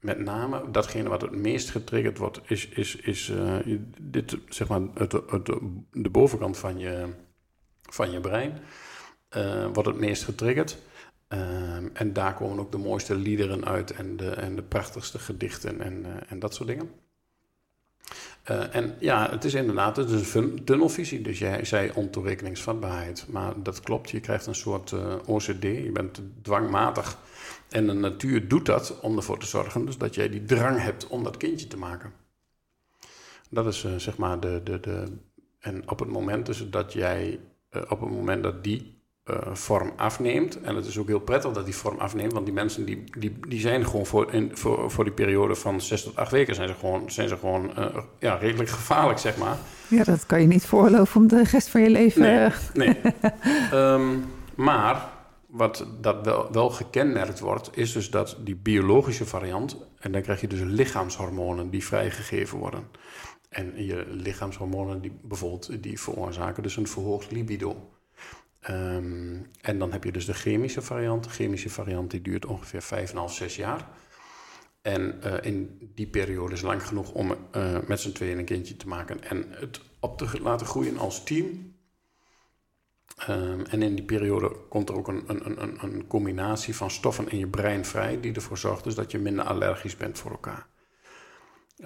met 0.00 0.18
name 0.18 0.70
datgene 0.70 1.08
wat 1.08 1.20
het 1.20 1.30
meest 1.30 1.70
getriggerd 1.70 2.18
wordt, 2.18 2.40
is, 2.44 2.68
is, 2.68 2.96
is 2.96 3.32
dit, 4.00 4.38
zeg 4.48 4.68
maar, 4.68 4.80
het, 4.94 5.12
het, 5.12 5.46
de 5.92 6.10
bovenkant 6.10 6.58
van 6.58 6.78
je, 6.78 7.08
van 7.92 8.10
je 8.10 8.20
brein. 8.20 8.58
wordt 9.72 9.88
het 9.88 9.98
meest 9.98 10.24
getriggerd. 10.24 10.78
Ehm, 11.32 11.88
en 11.92 12.12
daar 12.12 12.34
komen 12.34 12.58
ook 12.58 12.72
de 12.72 12.78
mooiste 12.78 13.14
liederen 13.14 13.64
uit 13.64 13.90
en 13.90 14.16
de, 14.16 14.30
en 14.30 14.56
de 14.56 14.62
prachtigste 14.62 15.18
gedichten 15.18 15.80
en, 15.80 16.04
uh, 16.06 16.12
en 16.28 16.38
dat 16.38 16.54
soort 16.54 16.68
dingen. 16.68 16.90
Uh, 18.50 18.74
en 18.74 18.94
ja, 18.98 19.30
het 19.30 19.44
is 19.44 19.54
inderdaad 19.54 19.96
het 19.96 20.10
is 20.10 20.34
een 20.34 20.64
tunnelvisie. 20.64 21.22
Dus 21.22 21.38
jij 21.38 21.64
zei 21.64 21.90
ontoerekeningsvatbaarheid. 21.94 23.26
Maar 23.28 23.62
dat 23.62 23.80
klopt, 23.80 24.10
je 24.10 24.20
krijgt 24.20 24.46
een 24.46 24.54
soort 24.54 24.90
uh, 24.90 25.14
OCD. 25.26 25.62
Je 25.62 25.90
bent 25.92 26.22
dwangmatig. 26.42 27.18
En 27.68 27.86
de 27.86 27.92
natuur 27.92 28.48
doet 28.48 28.66
dat 28.66 29.00
om 29.00 29.16
ervoor 29.16 29.38
te 29.38 29.46
zorgen 29.46 29.86
dus 29.86 29.98
dat 29.98 30.14
jij 30.14 30.28
die 30.28 30.44
drang 30.44 30.80
hebt 30.80 31.06
om 31.06 31.24
dat 31.24 31.36
kindje 31.36 31.66
te 31.66 31.76
maken. 31.78 32.12
Dat 33.50 33.66
is 33.66 33.86
zeg 33.96 34.16
maar 34.16 34.40
de, 34.40 34.60
de, 34.64 34.80
de. 34.80 35.04
En 35.58 35.90
op 35.90 35.98
het 35.98 36.08
moment 36.08 36.46
dus 36.46 36.70
dat 36.70 36.92
jij. 36.92 37.40
Op 37.88 38.00
het 38.00 38.10
moment 38.10 38.42
dat 38.42 38.64
die 38.64 39.02
uh, 39.30 39.36
vorm 39.52 39.92
afneemt. 39.96 40.60
En 40.60 40.76
het 40.76 40.86
is 40.86 40.98
ook 40.98 41.06
heel 41.06 41.20
prettig 41.20 41.52
dat 41.52 41.64
die 41.64 41.74
vorm 41.74 41.98
afneemt, 41.98 42.32
want 42.32 42.44
die 42.44 42.54
mensen 42.54 42.84
die, 42.84 43.04
die, 43.18 43.36
die 43.48 43.60
zijn 43.60 43.84
gewoon 43.86 44.06
voor, 44.06 44.32
in, 44.32 44.50
voor, 44.54 44.90
voor 44.90 45.04
die 45.04 45.12
periode 45.12 45.54
van 45.54 45.80
zes 45.80 46.02
tot 46.02 46.16
acht 46.16 46.30
weken 46.30 46.54
zijn 46.54 46.68
ze 46.68 46.74
gewoon, 46.74 47.10
zijn 47.10 47.28
ze 47.28 47.36
gewoon 47.36 47.70
uh, 47.78 47.86
ja, 48.18 48.34
redelijk 48.34 48.70
gevaarlijk, 48.70 49.18
zeg 49.18 49.36
maar. 49.36 49.56
Ja, 49.88 50.04
dat 50.04 50.26
kan 50.26 50.40
je 50.40 50.46
niet 50.46 50.66
voorloven 50.66 51.20
om 51.20 51.28
de 51.28 51.44
rest 51.44 51.68
van 51.68 51.80
je 51.80 51.90
leven. 51.90 52.20
Nee, 52.22 52.50
nee. 52.74 52.96
um, 53.72 54.24
maar 54.54 55.10
wat 55.46 55.86
dat 56.00 56.24
wel, 56.24 56.52
wel 56.52 56.70
gekenmerkt 56.70 57.40
wordt, 57.40 57.70
is 57.72 57.92
dus 57.92 58.10
dat 58.10 58.36
die 58.40 58.56
biologische 58.56 59.26
variant, 59.26 59.76
en 59.98 60.12
dan 60.12 60.22
krijg 60.22 60.40
je 60.40 60.46
dus 60.46 60.60
lichaamshormonen 60.62 61.70
die 61.70 61.84
vrijgegeven 61.84 62.58
worden. 62.58 62.86
En 63.52 63.84
je 63.84 64.06
lichaamshormonen 64.08 65.00
die 65.00 65.12
bijvoorbeeld 65.22 65.82
die 65.82 66.00
veroorzaken 66.00 66.62
dus 66.62 66.76
een 66.76 66.88
verhoogd 66.88 67.30
libido. 67.30 67.90
Um, 68.70 69.46
en 69.60 69.78
dan 69.78 69.92
heb 69.92 70.04
je 70.04 70.12
dus 70.12 70.26
de 70.26 70.34
chemische 70.34 70.82
variant. 70.82 71.24
De 71.24 71.30
chemische 71.30 71.70
variant 71.70 72.10
die 72.10 72.22
duurt 72.22 72.46
ongeveer 72.46 73.08
5,5, 73.08 73.14
6 73.26 73.56
jaar. 73.56 73.88
En 74.82 75.20
uh, 75.24 75.34
in 75.40 75.78
die 75.94 76.06
periode 76.06 76.54
is 76.54 76.62
lang 76.62 76.86
genoeg 76.86 77.12
om 77.12 77.34
uh, 77.56 77.78
met 77.86 78.00
z'n 78.00 78.12
tweeën 78.12 78.38
een 78.38 78.44
kindje 78.44 78.76
te 78.76 78.88
maken 78.88 79.22
en 79.22 79.46
het 79.48 79.80
op 80.00 80.18
te 80.18 80.40
laten 80.42 80.66
groeien 80.66 80.98
als 80.98 81.24
team. 81.24 81.74
Um, 83.28 83.64
en 83.64 83.82
in 83.82 83.94
die 83.94 84.04
periode 84.04 84.56
komt 84.68 84.88
er 84.88 84.96
ook 84.96 85.08
een, 85.08 85.22
een, 85.26 85.62
een, 85.62 85.78
een, 85.82 86.06
combinatie 86.06 86.76
van 86.76 86.90
stoffen 86.90 87.28
in 87.28 87.38
je 87.38 87.46
brein 87.46 87.84
vrij, 87.84 88.20
die 88.20 88.32
ervoor 88.32 88.58
zorgt 88.58 88.84
dus 88.84 88.94
dat 88.94 89.10
je 89.10 89.18
minder 89.18 89.44
allergisch 89.44 89.96
bent 89.96 90.18
voor 90.18 90.30
elkaar. 90.30 90.66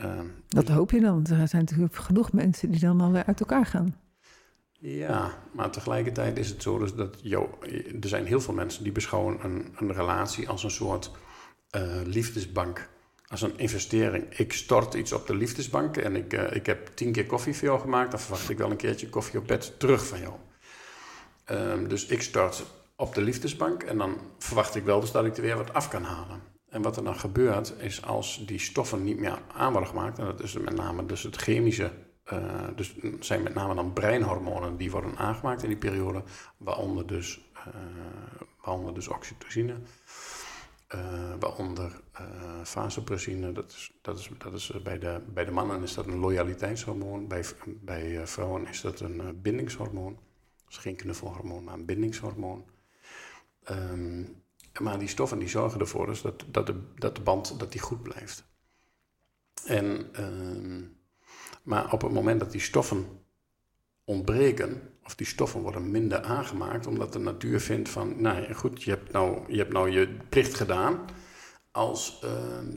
Um, 0.02 0.34
dat 0.48 0.68
hoop 0.68 0.90
je 0.90 1.00
dan. 1.00 1.26
Er 1.26 1.48
zijn 1.48 1.64
natuurlijk 1.64 1.94
genoeg 1.94 2.32
mensen 2.32 2.70
die 2.70 2.80
dan 2.80 3.00
alweer 3.00 3.24
uit 3.24 3.40
elkaar 3.40 3.66
gaan. 3.66 3.96
Ja, 4.72 5.34
maar 5.52 5.70
tegelijkertijd 5.70 6.38
is 6.38 6.48
het 6.48 6.62
zo 6.62 6.78
dus 6.78 6.94
dat 6.94 7.18
jou, 7.22 7.48
er 8.00 8.08
zijn 8.08 8.26
heel 8.26 8.40
veel 8.40 8.54
mensen 8.54 8.82
die 8.82 8.92
beschouwen 8.92 9.44
een, 9.44 9.74
een 9.76 9.92
relatie 9.92 10.48
als 10.48 10.64
een 10.64 10.70
soort 10.70 11.10
uh, 11.76 11.82
liefdesbank. 12.04 12.88
Als 13.28 13.42
een 13.42 13.58
investering. 13.58 14.38
Ik 14.38 14.52
stort 14.52 14.94
iets 14.94 15.12
op 15.12 15.26
de 15.26 15.34
liefdesbank 15.34 15.96
en 15.96 16.16
ik, 16.16 16.32
uh, 16.32 16.52
ik 16.52 16.66
heb 16.66 16.90
tien 16.94 17.12
keer 17.12 17.26
koffie 17.26 17.54
voor 17.54 17.68
jou 17.68 17.80
gemaakt. 17.80 18.10
Dan 18.10 18.20
verwacht 18.20 18.50
ik 18.50 18.58
wel 18.58 18.70
een 18.70 18.76
keertje 18.76 19.08
koffie 19.08 19.38
op 19.38 19.46
bed 19.46 19.78
terug 19.78 20.06
van 20.06 20.20
jou. 20.20 20.34
Um, 21.50 21.88
dus 21.88 22.06
ik 22.06 22.22
stort 22.22 22.64
op 22.96 23.14
de 23.14 23.20
liefdesbank 23.20 23.82
en 23.82 23.98
dan 23.98 24.16
verwacht 24.38 24.74
ik 24.74 24.84
wel 24.84 25.00
dus 25.00 25.12
dat 25.12 25.24
ik 25.24 25.36
er 25.36 25.42
weer 25.42 25.56
wat 25.56 25.72
af 25.72 25.88
kan 25.88 26.02
halen. 26.02 26.40
En 26.76 26.82
wat 26.82 26.96
er 26.96 27.04
dan 27.04 27.16
gebeurt 27.16 27.74
is 27.78 28.02
als 28.02 28.46
die 28.46 28.58
stoffen 28.58 29.04
niet 29.04 29.18
meer 29.18 29.42
aan 29.52 29.72
worden 29.72 29.88
gemaakt, 29.88 30.18
en 30.18 30.24
dat 30.24 30.42
is 30.42 30.52
met 30.52 30.74
name 30.74 31.06
dus 31.06 31.22
het 31.22 31.36
chemische 31.36 31.92
uh, 32.32 32.68
dus 32.74 32.94
zijn 33.20 33.42
met 33.42 33.54
name 33.54 33.74
dan 33.74 33.92
breinhormonen 33.92 34.76
die 34.76 34.90
worden 34.90 35.16
aangemaakt 35.16 35.62
in 35.62 35.68
die 35.68 35.78
periode, 35.78 36.22
waaronder 36.56 37.06
dus, 37.06 37.50
uh, 37.56 37.64
waaronder 38.60 38.94
dus 38.94 39.08
oxytocine, 39.08 39.76
uh, 40.94 41.34
waaronder 41.40 42.00
vasopressine. 42.62 43.52
Dat 43.52 43.70
is, 43.70 43.92
dat 44.02 44.18
is, 44.18 44.30
dat 44.38 44.52
is, 44.52 44.72
bij, 44.82 44.98
de, 44.98 45.20
bij 45.26 45.44
de 45.44 45.50
mannen 45.50 45.82
is 45.82 45.94
dat 45.94 46.06
een 46.06 46.18
loyaliteitshormoon, 46.18 47.28
bij, 47.28 47.44
bij 47.66 48.26
vrouwen 48.26 48.66
is 48.68 48.80
dat 48.80 49.00
een 49.00 49.40
bindingshormoon. 49.42 50.18
Dus 50.66 50.76
geen 50.76 50.96
knuffelhormoon, 50.96 51.64
maar 51.64 51.74
een 51.74 51.84
bindingshormoon. 51.84 52.64
Um, 53.70 54.44
maar 54.80 54.98
die 54.98 55.08
stoffen 55.08 55.38
die 55.38 55.48
zorgen 55.48 55.80
ervoor 55.80 56.06
dus 56.06 56.22
dat, 56.22 56.44
dat, 56.46 56.66
de, 56.66 56.80
dat 56.94 57.16
de 57.16 57.22
band 57.22 57.58
dat 57.58 57.72
die 57.72 57.80
goed 57.80 58.02
blijft. 58.02 58.44
En 59.64 60.10
uh, 60.20 60.88
maar 61.62 61.92
op 61.92 62.02
het 62.02 62.12
moment 62.12 62.40
dat 62.40 62.52
die 62.52 62.60
stoffen 62.60 63.06
ontbreken, 64.04 64.82
of 65.04 65.14
die 65.14 65.26
stoffen 65.26 65.60
worden 65.60 65.90
minder 65.90 66.22
aangemaakt, 66.22 66.86
omdat 66.86 67.12
de 67.12 67.18
natuur 67.18 67.60
vindt 67.60 67.88
van, 67.88 68.20
nou 68.20 68.52
goed, 68.52 68.82
je 68.82 68.90
hebt 68.90 69.12
nou 69.12 69.52
je, 69.52 69.58
hebt 69.58 69.72
nou 69.72 69.90
je 69.90 70.16
plicht 70.28 70.54
gedaan. 70.54 71.04
Als, 71.70 72.20
uh, 72.24 72.30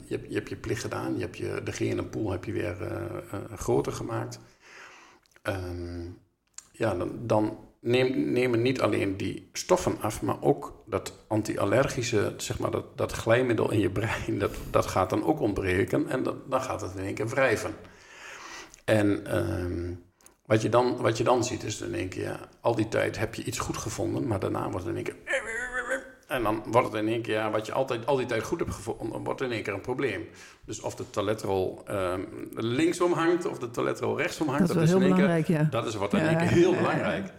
je, 0.06 0.14
hebt, 0.14 0.28
je 0.28 0.34
hebt 0.34 0.48
je 0.48 0.56
plicht 0.56 0.82
gedaan, 0.82 1.14
je 1.14 1.20
hebt 1.20 1.36
je, 1.36 1.60
de 1.64 1.72
genenpool 1.72 2.30
heb 2.30 2.44
je 2.44 2.52
weer 2.52 2.82
uh, 2.82 2.90
uh, 3.32 3.58
groter 3.58 3.92
gemaakt. 3.92 4.38
Ehm, 5.42 6.08
ja, 6.72 6.94
dan, 6.94 7.26
dan 7.26 7.69
neem, 7.80 8.32
nemen 8.32 8.62
niet 8.62 8.80
alleen 8.80 9.16
die 9.16 9.48
stoffen 9.52 9.96
af, 10.00 10.22
maar 10.22 10.42
ook 10.42 10.82
dat 10.86 11.24
anti-allergische, 11.28 12.34
zeg 12.36 12.58
maar, 12.58 12.70
dat, 12.70 12.98
dat 12.98 13.12
glijmiddel 13.12 13.70
in 13.70 13.80
je 13.80 13.90
brein, 13.90 14.38
dat, 14.38 14.54
dat 14.70 14.86
gaat 14.86 15.10
dan 15.10 15.24
ook 15.24 15.40
ontbreken 15.40 16.08
en 16.08 16.22
dat, 16.22 16.50
dan 16.50 16.62
gaat 16.62 16.80
het 16.80 16.94
in 16.94 17.04
één 17.04 17.14
keer 17.14 17.28
wrijven. 17.28 17.74
En 18.84 19.36
um, 19.36 20.02
wat, 20.46 20.62
je 20.62 20.68
dan, 20.68 20.96
wat 20.96 21.16
je 21.16 21.24
dan 21.24 21.44
ziet 21.44 21.62
is 21.62 21.80
in 21.80 21.94
één 21.94 22.08
keer, 22.08 22.22
ja, 22.22 22.48
al 22.60 22.74
die 22.74 22.88
tijd 22.88 23.18
heb 23.18 23.34
je 23.34 23.44
iets 23.44 23.58
goed 23.58 23.76
gevonden, 23.76 24.26
maar 24.26 24.40
daarna 24.40 24.70
wordt 24.70 24.86
het 24.86 24.86
in 24.86 24.94
één 24.94 25.04
keer... 25.04 25.38
En 26.26 26.42
dan 26.42 26.62
wordt 26.66 26.92
het 26.92 27.02
in 27.02 27.08
één 27.08 27.22
keer, 27.22 27.34
ja, 27.34 27.50
wat 27.50 27.66
je 27.66 27.72
altijd 27.72 28.06
al 28.06 28.16
die 28.16 28.26
tijd 28.26 28.42
goed 28.42 28.58
hebt 28.58 28.74
gevonden, 28.74 29.24
wordt 29.24 29.40
in 29.40 29.52
één 29.52 29.62
keer 29.62 29.74
een 29.74 29.80
probleem. 29.80 30.28
Dus 30.64 30.80
of 30.80 30.94
de 30.94 31.10
toiletrol 31.10 31.84
um, 31.90 32.48
linksom 32.54 33.12
hangt 33.12 33.46
of 33.46 33.58
de 33.58 33.70
toiletrol 33.70 34.16
rechtsom 34.16 34.48
hangt, 34.48 34.66
dat, 34.66 34.76
dat 34.76 34.84
is, 34.84 34.92
in 34.92 35.02
één 35.02 35.14
keer, 35.14 35.56
ja. 35.56 35.68
dat 35.70 35.86
is 35.86 35.94
wat 35.94 36.14
in 36.14 36.20
één 36.20 36.36
keer 36.36 36.48
heel 36.48 36.74
belangrijk. 36.74 37.32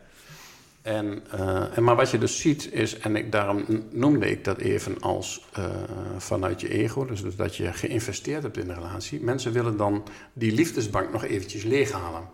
En, 0.82 1.24
uh, 1.34 1.78
en, 1.78 1.84
maar 1.84 1.96
wat 1.96 2.12
je 2.12 2.18
dus 2.18 2.40
ziet 2.40 2.74
is, 2.74 2.98
en 2.98 3.16
ik, 3.16 3.32
daarom 3.32 3.66
noemde 3.92 4.30
ik 4.30 4.44
dat 4.44 4.58
even 4.58 5.00
als 5.00 5.46
uh, 5.60 5.66
vanuit 6.18 6.62
je 6.62 6.70
ego, 6.70 7.06
dus, 7.06 7.22
dus, 7.22 7.36
dat 7.36 7.56
je 7.56 7.74
geïnvesteerd 7.74 8.44
hebt 8.44 8.58
in 8.58 8.68
de 8.68 8.74
relatie. 8.74 9.22
Mensen 9.22 9.52
willen 9.52 9.78
dan 9.78 10.04
die 10.34 10.52
liefdesbank 10.52 11.12
nog 11.12 11.24
eventjes 11.24 11.64
leeghalen. 11.64 12.30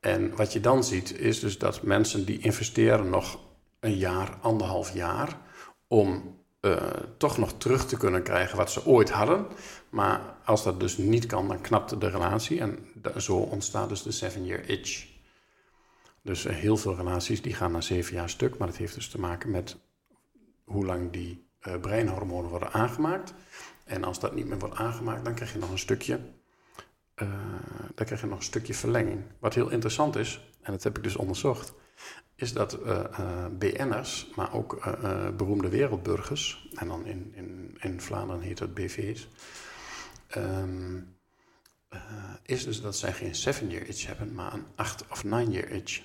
En 0.00 0.36
wat 0.36 0.52
je 0.52 0.60
dan 0.60 0.84
ziet 0.84 1.18
is 1.18 1.40
dus 1.40 1.58
dat 1.58 1.82
mensen 1.82 2.24
die 2.24 2.38
investeren 2.38 3.10
nog 3.10 3.38
een 3.80 3.96
jaar, 3.96 4.38
anderhalf 4.40 4.94
jaar, 4.94 5.38
om 5.88 6.36
uh, 6.60 6.76
toch 7.16 7.38
nog 7.38 7.52
terug 7.52 7.86
te 7.86 7.96
kunnen 7.96 8.22
krijgen 8.22 8.56
wat 8.56 8.70
ze 8.70 8.86
ooit 8.86 9.10
hadden. 9.10 9.46
Maar 9.90 10.20
als 10.44 10.64
dat 10.64 10.80
dus 10.80 10.96
niet 10.96 11.26
kan, 11.26 11.48
dan 11.48 11.60
knapt 11.60 12.00
de 12.00 12.08
relatie 12.08 12.60
en 12.60 12.78
zo 13.16 13.36
ontstaat 13.36 13.88
dus 13.88 14.02
de 14.02 14.12
seven 14.12 14.44
year 14.44 14.68
itch. 14.68 15.17
Dus 16.22 16.46
uh, 16.46 16.52
heel 16.52 16.76
veel 16.76 16.96
relaties 16.96 17.42
die 17.42 17.54
gaan 17.54 17.72
na 17.72 17.80
zeven 17.80 18.14
jaar 18.14 18.30
stuk, 18.30 18.58
maar 18.58 18.68
dat 18.68 18.76
heeft 18.76 18.94
dus 18.94 19.08
te 19.08 19.20
maken 19.20 19.50
met 19.50 19.76
hoe 20.64 20.86
lang 20.86 21.12
die 21.12 21.46
uh, 21.62 21.80
breinhormonen 21.80 22.50
worden 22.50 22.72
aangemaakt. 22.72 23.34
En 23.84 24.04
als 24.04 24.20
dat 24.20 24.34
niet 24.34 24.46
meer 24.46 24.58
wordt 24.58 24.74
aangemaakt, 24.74 25.24
dan 25.24 25.34
krijg 25.34 25.52
je 25.52 25.58
nog 25.58 25.70
een 25.70 25.78
stukje, 25.78 26.20
uh, 27.16 27.28
dan 27.94 28.06
krijg 28.06 28.20
je 28.20 28.26
nog 28.26 28.38
een 28.38 28.44
stukje 28.44 28.74
verlenging. 28.74 29.22
Wat 29.38 29.54
heel 29.54 29.70
interessant 29.70 30.16
is, 30.16 30.50
en 30.62 30.72
dat 30.72 30.82
heb 30.82 30.96
ik 30.96 31.02
dus 31.02 31.16
onderzocht, 31.16 31.74
is 32.34 32.52
dat 32.52 32.78
BN'ers, 33.58 34.30
maar 34.36 34.54
ook 34.54 34.98
beroemde 35.36 35.68
wereldburgers, 35.68 36.68
en 36.74 36.88
dan 36.88 37.06
in, 37.06 37.32
in, 37.34 37.76
in 37.80 38.00
Vlaanderen 38.00 38.42
heet 38.42 38.58
dat 38.58 38.74
BV's, 38.74 39.28
um, 40.36 41.17
is 42.42 42.64
dus 42.64 42.80
dat 42.80 42.96
zij 42.96 43.12
geen 43.12 43.34
7-year 43.34 43.86
itch 43.86 44.06
hebben, 44.06 44.34
maar 44.34 44.52
een 44.52 44.66
8 44.74 45.04
of 45.10 45.24
9-year 45.24 45.70
itch. 45.70 46.02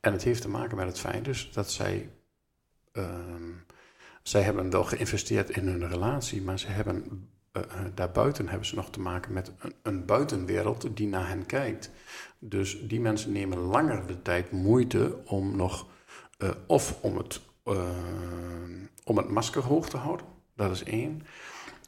En 0.00 0.12
het 0.12 0.22
heeft 0.22 0.42
te 0.42 0.48
maken 0.48 0.76
met 0.76 0.86
het 0.86 0.98
feit 0.98 1.24
dus 1.24 1.52
dat 1.52 1.70
zij, 1.70 2.10
uh, 2.92 3.04
zij 4.22 4.42
hebben 4.42 4.70
wel 4.70 4.84
geïnvesteerd 4.84 5.50
in 5.50 5.66
hun 5.66 5.88
relatie, 5.88 6.42
maar 6.42 6.58
ze 6.58 6.68
hebben, 6.68 7.28
uh, 7.52 7.62
daarbuiten 7.94 8.48
hebben 8.48 8.66
ze 8.66 8.74
nog 8.74 8.90
te 8.90 9.00
maken 9.00 9.32
met 9.32 9.52
een, 9.58 9.74
een, 9.82 10.04
buitenwereld 10.04 10.96
die 10.96 11.06
naar 11.06 11.28
hen 11.28 11.46
kijkt. 11.46 11.90
Dus 12.38 12.80
die 12.88 13.00
mensen 13.00 13.32
nemen 13.32 13.58
langer 13.58 14.06
de 14.06 14.22
tijd 14.22 14.50
moeite 14.50 15.18
om 15.24 15.56
nog, 15.56 15.86
of 16.66 16.98
om 17.02 17.16
het, 17.16 17.40
om 19.04 19.16
het 19.16 19.28
masker 19.28 19.62
hoog 19.62 19.88
te 19.88 19.96
houden, 19.96 20.26
dat 20.54 20.70
is 20.70 20.82
één. 20.82 21.22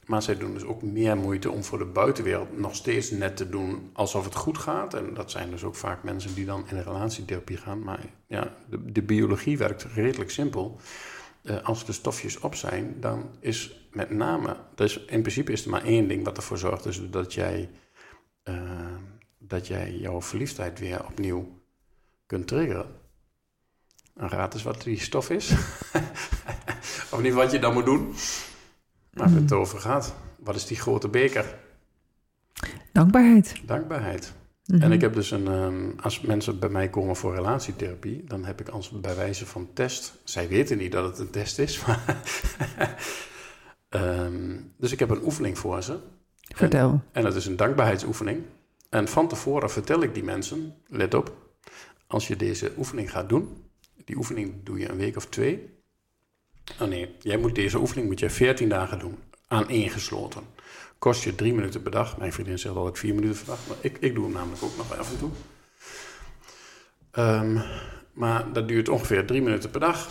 Maar 0.07 0.23
zij 0.23 0.37
doen 0.37 0.55
dus 0.55 0.65
ook 0.65 0.83
meer 0.83 1.17
moeite 1.17 1.51
om 1.51 1.65
voor 1.65 1.79
de 1.79 1.85
buitenwereld 1.85 2.59
nog 2.59 2.75
steeds 2.75 3.11
net 3.11 3.37
te 3.37 3.49
doen 3.49 3.91
alsof 3.93 4.25
het 4.25 4.35
goed 4.35 4.59
gaat. 4.59 4.95
En 4.95 5.15
dat 5.15 5.31
zijn 5.31 5.51
dus 5.51 5.65
ook 5.65 5.75
vaak 5.75 6.03
mensen 6.03 6.35
die 6.35 6.45
dan 6.45 6.69
in 6.69 6.77
een 6.77 6.83
relatietherapie 6.83 7.57
gaan. 7.57 7.83
Maar 7.83 8.01
ja, 8.27 8.57
de, 8.69 9.03
biologie 9.03 9.59
werkt 9.59 9.83
redelijk 9.83 10.31
simpel. 10.31 10.81
Uh, 11.43 11.63
als 11.63 11.85
de 11.85 11.93
stofjes 11.93 12.39
op 12.41 12.55
zijn, 12.55 13.01
dan 13.01 13.31
is 13.41 13.89
met 13.93 14.11
name, 14.11 14.57
dus 14.75 15.05
in 15.05 15.21
principe 15.21 15.53
is 15.53 15.65
er 15.65 15.71
maar 15.71 15.85
één 15.85 16.09
ding 16.09 16.25
wat 16.25 16.37
ervoor 16.37 16.59
zorgt, 16.59 16.83
dus 16.83 17.11
dat 17.11 17.35
jij, 17.35 17.71
uh, 18.45 18.55
dat 19.39 19.67
jij 19.67 19.93
jouw 19.93 20.23
verliefdheid 20.23 20.79
weer 20.79 21.07
opnieuw 21.07 21.61
kunt 22.27 22.47
triggeren. 22.47 22.87
En 24.15 24.29
raad 24.29 24.55
eens 24.55 24.63
wat 24.63 24.83
die 24.83 25.01
stof 25.01 25.31
is. 25.31 25.51
of 27.13 27.21
niet 27.21 27.33
wat 27.33 27.53
je 27.53 27.59
dan 27.59 27.73
moet 27.73 27.85
doen. 27.85 28.15
Waar 29.15 29.31
het 29.31 29.51
mm. 29.51 29.57
over 29.57 29.79
gaat. 29.79 30.15
Wat 30.39 30.55
is 30.55 30.67
die 30.67 30.77
grote 30.77 31.09
beker? 31.09 31.59
Dankbaarheid. 32.93 33.55
Dankbaarheid. 33.67 34.33
En 34.67 34.79
mhm. 34.79 34.93
ik 34.93 35.01
heb 35.01 35.15
dus 35.15 35.31
een, 35.31 35.47
um, 35.47 35.95
als 36.01 36.21
mensen 36.21 36.59
bij 36.59 36.69
mij 36.69 36.89
komen 36.89 37.17
voor 37.17 37.35
relatietherapie, 37.35 38.25
dan 38.25 38.45
heb 38.45 38.61
ik 38.61 38.69
als 38.69 38.91
bij 38.91 39.17
wijze 39.17 39.47
van 39.47 39.69
test, 39.73 40.15
zij 40.25 40.49
weten 40.49 40.79
niet 40.79 40.93
dat 40.93 41.05
het 41.05 41.19
een 41.19 41.31
test 41.31 41.59
is, 41.59 41.81
maar 41.87 42.23
um, 43.91 44.73
dus 44.77 44.93
ik 44.93 44.99
heb 44.99 45.11
een 45.11 45.25
oefening 45.25 45.59
voor 45.59 45.83
ze. 45.83 45.99
Vertel. 46.55 46.91
En, 46.91 47.03
en 47.13 47.23
dat 47.23 47.35
is 47.35 47.47
een 47.47 47.57
dankbaarheidsoefening. 47.57 48.43
En 48.89 49.09
van 49.09 49.29
tevoren 49.29 49.71
vertel 49.71 50.03
ik 50.03 50.15
die 50.15 50.25
mensen, 50.25 50.75
let 50.89 51.15
op, 51.15 51.37
als 52.07 52.29
je 52.29 52.37
deze 52.37 52.73
oefening 52.79 53.11
gaat 53.11 53.29
doen, 53.29 53.65
die 54.05 54.17
oefening 54.17 54.55
doe 54.63 54.79
je 54.79 54.89
een 54.89 54.97
week 54.97 55.17
of 55.17 55.27
twee. 55.27 55.74
Oh 56.81 56.89
nee, 56.89 57.15
jij 57.21 57.37
moet 57.37 57.55
deze 57.55 57.79
oefening 57.79 58.09
moet 58.09 58.21
je 58.21 58.31
14 58.31 58.69
dagen 58.69 58.99
doen, 58.99 59.19
aan 59.49 59.69
ingesloten 59.69 60.43
kost 61.05 61.23
je 61.23 61.35
drie 61.35 61.55
minuten 61.55 61.83
per 61.83 61.91
dag. 61.91 62.19
Mijn 62.19 62.33
vriendin 62.33 62.59
zegt 62.59 62.77
altijd 62.77 62.99
vier 62.99 63.15
minuten 63.15 63.37
per 63.37 63.47
dag, 63.47 63.67
maar 63.69 63.77
ik, 63.81 63.99
ik 64.01 64.15
doe 64.15 64.25
hem 64.25 64.33
namelijk 64.33 64.63
ook 64.63 64.77
nog 64.77 64.99
af 64.99 65.11
en 65.11 65.19
toe. 65.19 65.31
Um, 67.13 67.63
maar 68.13 68.53
dat 68.53 68.69
duurt 68.69 68.89
ongeveer 68.89 69.27
drie 69.27 69.43
minuten 69.43 69.71
per 69.71 69.81
dag. 69.81 70.09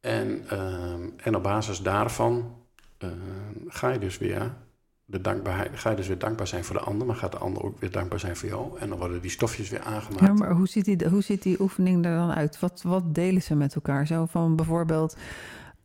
En, 0.00 0.58
um, 0.58 1.14
en 1.16 1.36
op 1.36 1.42
basis 1.42 1.78
daarvan 1.78 2.56
uh, 2.98 3.10
ga 3.68 3.88
je 3.88 3.98
dus 3.98 4.18
weer 4.18 4.54
de 5.04 5.20
dankbaarheid, 5.20 5.70
ga 5.74 5.90
je 5.90 5.96
dus 5.96 6.06
weer 6.06 6.18
dankbaar 6.18 6.46
zijn 6.46 6.64
voor 6.64 6.76
de 6.76 6.82
ander, 6.82 7.06
maar 7.06 7.16
gaat 7.16 7.32
de 7.32 7.38
ander 7.38 7.62
ook 7.62 7.80
weer 7.80 7.90
dankbaar 7.90 8.20
zijn 8.20 8.36
voor 8.36 8.48
jou. 8.48 8.78
En 8.78 8.88
dan 8.88 8.98
worden 8.98 9.20
die 9.20 9.30
stofjes 9.30 9.68
weer 9.68 9.82
aangemaakt. 9.82 10.26
Ja, 10.26 10.32
maar 10.32 10.52
hoe 10.52 10.68
ziet 10.68 10.84
die, 10.84 11.08
hoe 11.08 11.22
ziet 11.22 11.42
die 11.42 11.60
oefening 11.60 12.04
er 12.04 12.16
dan 12.16 12.32
uit? 12.32 12.60
Wat, 12.60 12.82
wat 12.82 13.14
delen 13.14 13.42
ze 13.42 13.54
met 13.54 13.74
elkaar? 13.74 14.06
Zo 14.06 14.26
van 14.26 14.56
bijvoorbeeld, 14.56 15.16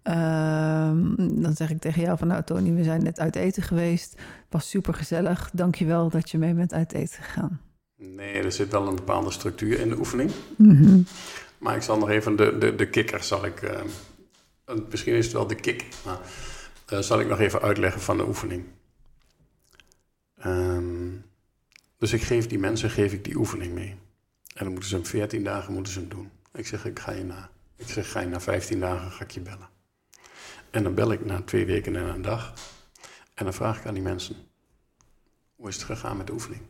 Ehm, 0.05 1.15
dan 1.41 1.53
zeg 1.55 1.69
ik 1.69 1.79
tegen 1.79 2.01
jou 2.01 2.17
van 2.17 2.27
nou 2.27 2.43
Tony, 2.43 2.73
we 2.73 2.83
zijn 2.83 3.03
net 3.03 3.19
uit 3.19 3.35
eten 3.35 3.63
geweest. 3.63 4.11
Het 4.11 4.49
was 4.49 4.69
super 4.69 4.93
gezellig. 4.93 5.49
Dank 5.53 5.75
je 5.75 5.85
wel 5.85 6.09
dat 6.09 6.29
je 6.29 6.37
mee 6.37 6.53
bent 6.53 6.73
uit 6.73 6.93
eten 6.93 7.23
gegaan. 7.23 7.61
Nee, 7.97 8.33
er 8.33 8.51
zit 8.51 8.71
wel 8.71 8.87
een 8.87 8.95
bepaalde 8.95 9.31
structuur 9.31 9.79
in 9.79 9.89
de 9.89 9.97
oefening. 9.97 10.31
Mhm. 10.55 11.01
Maar 11.57 11.75
ik 11.75 11.81
zal 11.81 11.97
nog 11.97 12.09
even 12.09 12.35
de, 12.35 12.57
de, 12.57 12.75
de 12.75 12.89
kikker, 12.89 13.23
zal 13.23 13.45
ik, 13.45 13.61
uh, 13.61 14.75
misschien 14.89 15.13
is 15.13 15.25
het 15.25 15.33
wel 15.33 15.47
de 15.47 15.55
kick, 15.55 15.85
maar 16.05 16.19
uh, 16.93 16.99
zal 16.99 17.19
ik 17.19 17.27
nog 17.27 17.39
even 17.39 17.61
uitleggen 17.61 18.01
van 18.01 18.17
de 18.17 18.27
oefening. 18.27 18.63
Um, 20.45 21.23
dus 21.97 22.13
ik 22.13 22.21
geef 22.21 22.47
die 22.47 22.59
mensen 22.59 22.89
geef 22.89 23.13
ik 23.13 23.23
die 23.23 23.35
oefening 23.35 23.73
mee. 23.73 23.89
En 24.55 24.63
dan 24.63 24.71
moeten 24.71 24.89
ze 24.89 24.95
hem 24.95 25.05
14 25.05 25.43
dagen 25.43 25.73
moeten 25.73 25.93
ze 25.93 25.99
hem 25.99 26.09
doen. 26.09 26.29
Ik 26.53 26.67
zeg, 26.67 26.85
ik 26.85 26.99
ga 26.99 27.11
je 27.11 27.23
na. 27.23 27.49
Ik 27.75 27.87
zeg, 27.87 28.11
ga 28.11 28.19
je 28.19 28.27
na 28.27 28.41
15 28.41 28.79
dagen 28.79 29.11
ga 29.11 29.23
ik 29.23 29.31
je 29.31 29.41
bellen. 29.41 29.73
En 30.75 30.83
dan 30.83 30.93
bel 30.93 31.11
ik 31.11 31.25
na 31.25 31.41
twee 31.41 31.65
weken 31.65 31.95
en 31.95 32.05
een 32.05 32.21
dag. 32.21 32.53
En 33.33 33.43
dan 33.43 33.53
vraag 33.53 33.79
ik 33.79 33.85
aan 33.85 33.93
die 33.93 34.03
mensen: 34.03 34.35
hoe 35.55 35.67
is 35.67 35.75
het 35.75 35.83
gegaan 35.83 36.17
met 36.17 36.27
de 36.27 36.33
oefening? 36.33 36.61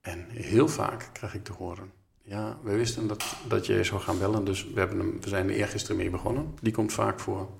En 0.00 0.26
heel 0.30 0.68
vaak 0.68 1.10
krijg 1.12 1.34
ik 1.34 1.44
te 1.44 1.52
horen: 1.52 1.92
ja, 2.22 2.58
we 2.62 2.76
wisten 2.76 3.06
dat, 3.06 3.36
dat 3.48 3.66
je 3.66 3.84
zou 3.84 4.00
gaan 4.00 4.18
bellen, 4.18 4.44
dus 4.44 4.64
we, 4.64 4.78
hebben 4.78 5.20
we 5.20 5.28
zijn 5.28 5.48
er 5.48 5.54
eergisteren 5.54 5.96
mee 5.96 6.10
begonnen. 6.10 6.54
Die 6.60 6.72
komt 6.72 6.92
vaak 6.92 7.20
voor. 7.20 7.50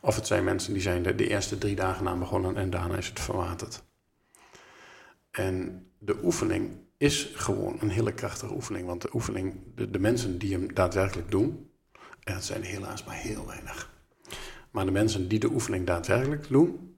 Of 0.00 0.16
het 0.16 0.26
zijn 0.26 0.44
mensen 0.44 0.72
die 0.72 0.82
zijn 0.82 1.02
de 1.02 1.28
eerste 1.28 1.58
drie 1.58 1.76
dagen 1.76 2.08
aan 2.08 2.18
begonnen 2.18 2.56
en 2.56 2.70
daarna 2.70 2.96
is 2.96 3.08
het 3.08 3.20
verwaterd. 3.20 3.82
En 5.30 5.86
de 5.98 6.24
oefening 6.24 6.70
is 6.96 7.30
gewoon 7.34 7.76
een 7.80 7.90
hele 7.90 8.12
krachtige 8.12 8.54
oefening. 8.54 8.86
Want 8.86 9.02
de 9.02 9.10
oefening, 9.12 9.54
de, 9.74 9.98
mensen 9.98 10.38
die 10.38 10.52
hem 10.52 10.74
daadwerkelijk 10.74 11.30
doen, 11.30 11.70
en 12.22 12.42
zijn 12.42 12.62
helaas 12.62 13.04
maar 13.04 13.16
heel 13.16 13.46
weinig. 13.46 13.96
Maar 14.78 14.86
de 14.86 14.92
mensen 14.92 15.28
die 15.28 15.38
de 15.38 15.52
oefening 15.52 15.86
daadwerkelijk 15.86 16.48
doen, 16.48 16.96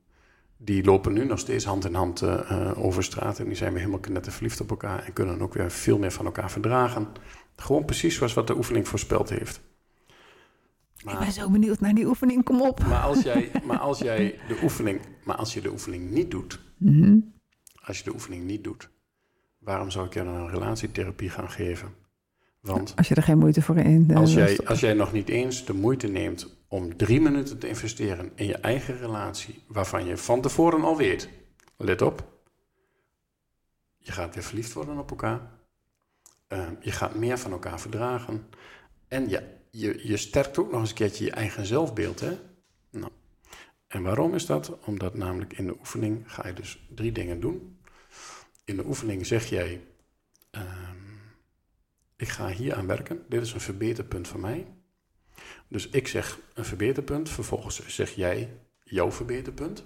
die 0.56 0.84
lopen 0.84 1.12
nu 1.12 1.24
nog 1.24 1.38
steeds 1.38 1.64
hand 1.64 1.84
in 1.84 1.94
hand 1.94 2.22
uh, 2.22 2.72
over 2.76 3.04
straat. 3.04 3.38
En 3.38 3.44
die 3.44 3.54
zijn 3.54 3.72
weer 3.72 3.82
helemaal 3.82 4.10
net 4.10 4.32
verliefd 4.32 4.60
op 4.60 4.70
elkaar 4.70 5.04
en 5.04 5.12
kunnen 5.12 5.40
ook 5.40 5.54
weer 5.54 5.70
veel 5.70 5.98
meer 5.98 6.10
van 6.10 6.24
elkaar 6.24 6.50
verdragen. 6.50 7.08
Gewoon 7.56 7.84
precies 7.84 8.14
zoals 8.14 8.34
wat 8.34 8.46
de 8.46 8.56
oefening 8.56 8.88
voorspeld 8.88 9.30
heeft. 9.30 9.60
Maar, 11.04 11.14
ik 11.14 11.20
ben 11.20 11.32
zo 11.32 11.50
benieuwd 11.50 11.80
naar 11.80 11.94
die 11.94 12.06
oefening, 12.06 12.44
kom 12.44 12.62
op. 12.62 12.84
Maar 12.84 13.02
als 13.02 13.22
jij, 13.22 13.50
maar 13.66 13.78
als 13.78 13.98
jij 13.98 14.38
de 14.48 14.58
oefening, 14.62 15.00
maar 15.24 15.36
als 15.36 15.54
je 15.54 15.60
de 15.60 15.70
oefening 15.70 16.10
niet 16.10 16.30
doet, 16.30 16.60
mhm. 16.76 17.18
als 17.74 17.98
je 17.98 18.04
de 18.04 18.12
oefening 18.12 18.44
niet 18.44 18.64
doet, 18.64 18.90
waarom 19.58 19.90
zou 19.90 20.06
ik 20.06 20.14
je 20.14 20.24
dan 20.24 20.34
een 20.34 20.50
relatietherapie 20.50 21.30
gaan 21.30 21.50
geven? 21.50 21.94
Want 22.60 22.96
als 22.96 23.08
je 23.08 23.14
er 23.14 23.22
geen 23.22 23.38
moeite 23.38 23.62
voor 23.62 23.76
in. 23.76 24.16
Als 24.16 24.34
jij, 24.34 24.58
als 24.58 24.80
jij 24.80 24.94
nog 24.94 25.12
niet 25.12 25.28
eens 25.28 25.64
de 25.64 25.72
moeite 25.72 26.06
neemt 26.06 26.56
om 26.68 26.96
drie 26.96 27.20
minuten 27.20 27.58
te 27.58 27.68
investeren 27.68 28.32
in 28.34 28.46
je 28.46 28.56
eigen 28.56 28.98
relatie, 28.98 29.62
waarvan 29.66 30.06
je 30.06 30.16
van 30.16 30.40
tevoren 30.40 30.82
al 30.82 30.96
weet, 30.96 31.28
let 31.76 32.02
op, 32.02 32.42
je 33.96 34.12
gaat 34.12 34.34
weer 34.34 34.44
verliefd 34.44 34.72
worden 34.72 34.98
op 34.98 35.10
elkaar, 35.10 35.40
uh, 36.48 36.66
je 36.80 36.92
gaat 36.92 37.14
meer 37.14 37.38
van 37.38 37.52
elkaar 37.52 37.80
verdragen 37.80 38.46
en 39.08 39.28
je, 39.28 39.42
je, 39.70 40.08
je 40.08 40.16
sterkt 40.16 40.58
ook 40.58 40.70
nog 40.70 40.80
eens 40.80 40.88
een 40.88 40.94
keertje 40.94 41.24
je 41.24 41.30
eigen 41.30 41.66
zelfbeeld. 41.66 42.20
Hè? 42.20 42.38
Nou, 42.90 43.12
en 43.86 44.02
waarom 44.02 44.34
is 44.34 44.46
dat? 44.46 44.78
Omdat 44.84 45.14
namelijk 45.14 45.52
in 45.52 45.66
de 45.66 45.76
oefening 45.78 46.22
ga 46.26 46.46
je 46.46 46.52
dus 46.52 46.86
drie 46.94 47.12
dingen 47.12 47.40
doen. 47.40 47.80
In 48.64 48.76
de 48.76 48.86
oefening 48.86 49.26
zeg 49.26 49.46
jij, 49.46 49.80
uh, 50.52 50.62
ik 52.20 52.28
ga 52.28 52.48
hier 52.48 52.74
aan 52.74 52.86
werken, 52.86 53.24
dit 53.28 53.42
is 53.42 53.52
een 53.52 53.60
verbeterpunt 53.60 54.28
van 54.28 54.40
mij. 54.40 54.66
Dus 55.68 55.88
ik 55.88 56.08
zeg 56.08 56.38
een 56.54 56.64
verbeterpunt, 56.64 57.28
vervolgens 57.28 57.86
zeg 57.86 58.10
jij 58.10 58.60
jouw 58.82 59.12
verbeterpunt. 59.12 59.84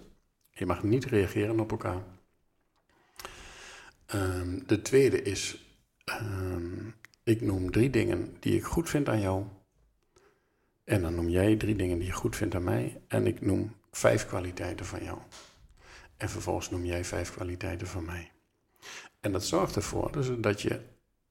Je 0.50 0.66
mag 0.66 0.82
niet 0.82 1.04
reageren 1.04 1.60
op 1.60 1.70
elkaar. 1.70 2.02
Um, 4.14 4.66
de 4.66 4.82
tweede 4.82 5.22
is, 5.22 5.64
um, 6.20 6.94
ik 7.22 7.40
noem 7.40 7.70
drie 7.70 7.90
dingen 7.90 8.36
die 8.40 8.56
ik 8.56 8.64
goed 8.64 8.88
vind 8.88 9.08
aan 9.08 9.20
jou. 9.20 9.44
En 10.84 11.02
dan 11.02 11.14
noem 11.14 11.28
jij 11.28 11.56
drie 11.56 11.76
dingen 11.76 11.98
die 11.98 12.06
je 12.06 12.12
goed 12.12 12.36
vindt 12.36 12.54
aan 12.54 12.64
mij. 12.64 13.02
En 13.08 13.26
ik 13.26 13.40
noem 13.40 13.74
vijf 13.90 14.26
kwaliteiten 14.26 14.86
van 14.86 15.04
jou. 15.04 15.18
En 16.16 16.28
vervolgens 16.28 16.70
noem 16.70 16.84
jij 16.84 17.04
vijf 17.04 17.32
kwaliteiten 17.32 17.86
van 17.86 18.04
mij. 18.04 18.32
En 19.20 19.32
dat 19.32 19.44
zorgt 19.44 19.76
ervoor 19.76 20.12
dus 20.12 20.28
dat 20.38 20.62
je, 20.62 20.80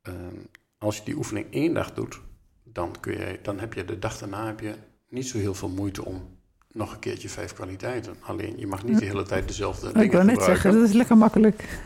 um, 0.01 0.49
als 0.83 0.97
je 0.97 1.03
die 1.03 1.15
oefening 1.15 1.45
één 1.49 1.73
dag 1.73 1.93
doet, 1.93 2.21
dan, 2.63 2.95
kun 2.99 3.13
je, 3.13 3.39
dan 3.41 3.59
heb 3.59 3.73
je 3.73 3.85
de 3.85 3.99
dag 3.99 4.17
daarna 4.17 4.45
heb 4.45 4.59
je 4.59 4.75
niet 5.09 5.27
zo 5.27 5.37
heel 5.37 5.53
veel 5.53 5.69
moeite 5.69 6.05
om 6.05 6.37
nog 6.71 6.93
een 6.93 6.99
keertje 6.99 7.29
vijf 7.29 7.53
kwaliteiten. 7.53 8.15
Alleen 8.19 8.57
je 8.57 8.67
mag 8.67 8.83
niet 8.83 8.99
de 8.99 9.05
hele 9.05 9.23
tijd 9.23 9.47
dezelfde 9.47 9.87
dingen 9.87 10.01
gebruiken. 10.01 10.29
Ik 10.29 10.39
wil 10.39 10.45
net 10.45 10.55
zeggen, 10.55 10.79
dat 10.79 10.89
is 10.89 10.95
lekker 10.95 11.17
makkelijk. 11.17 11.79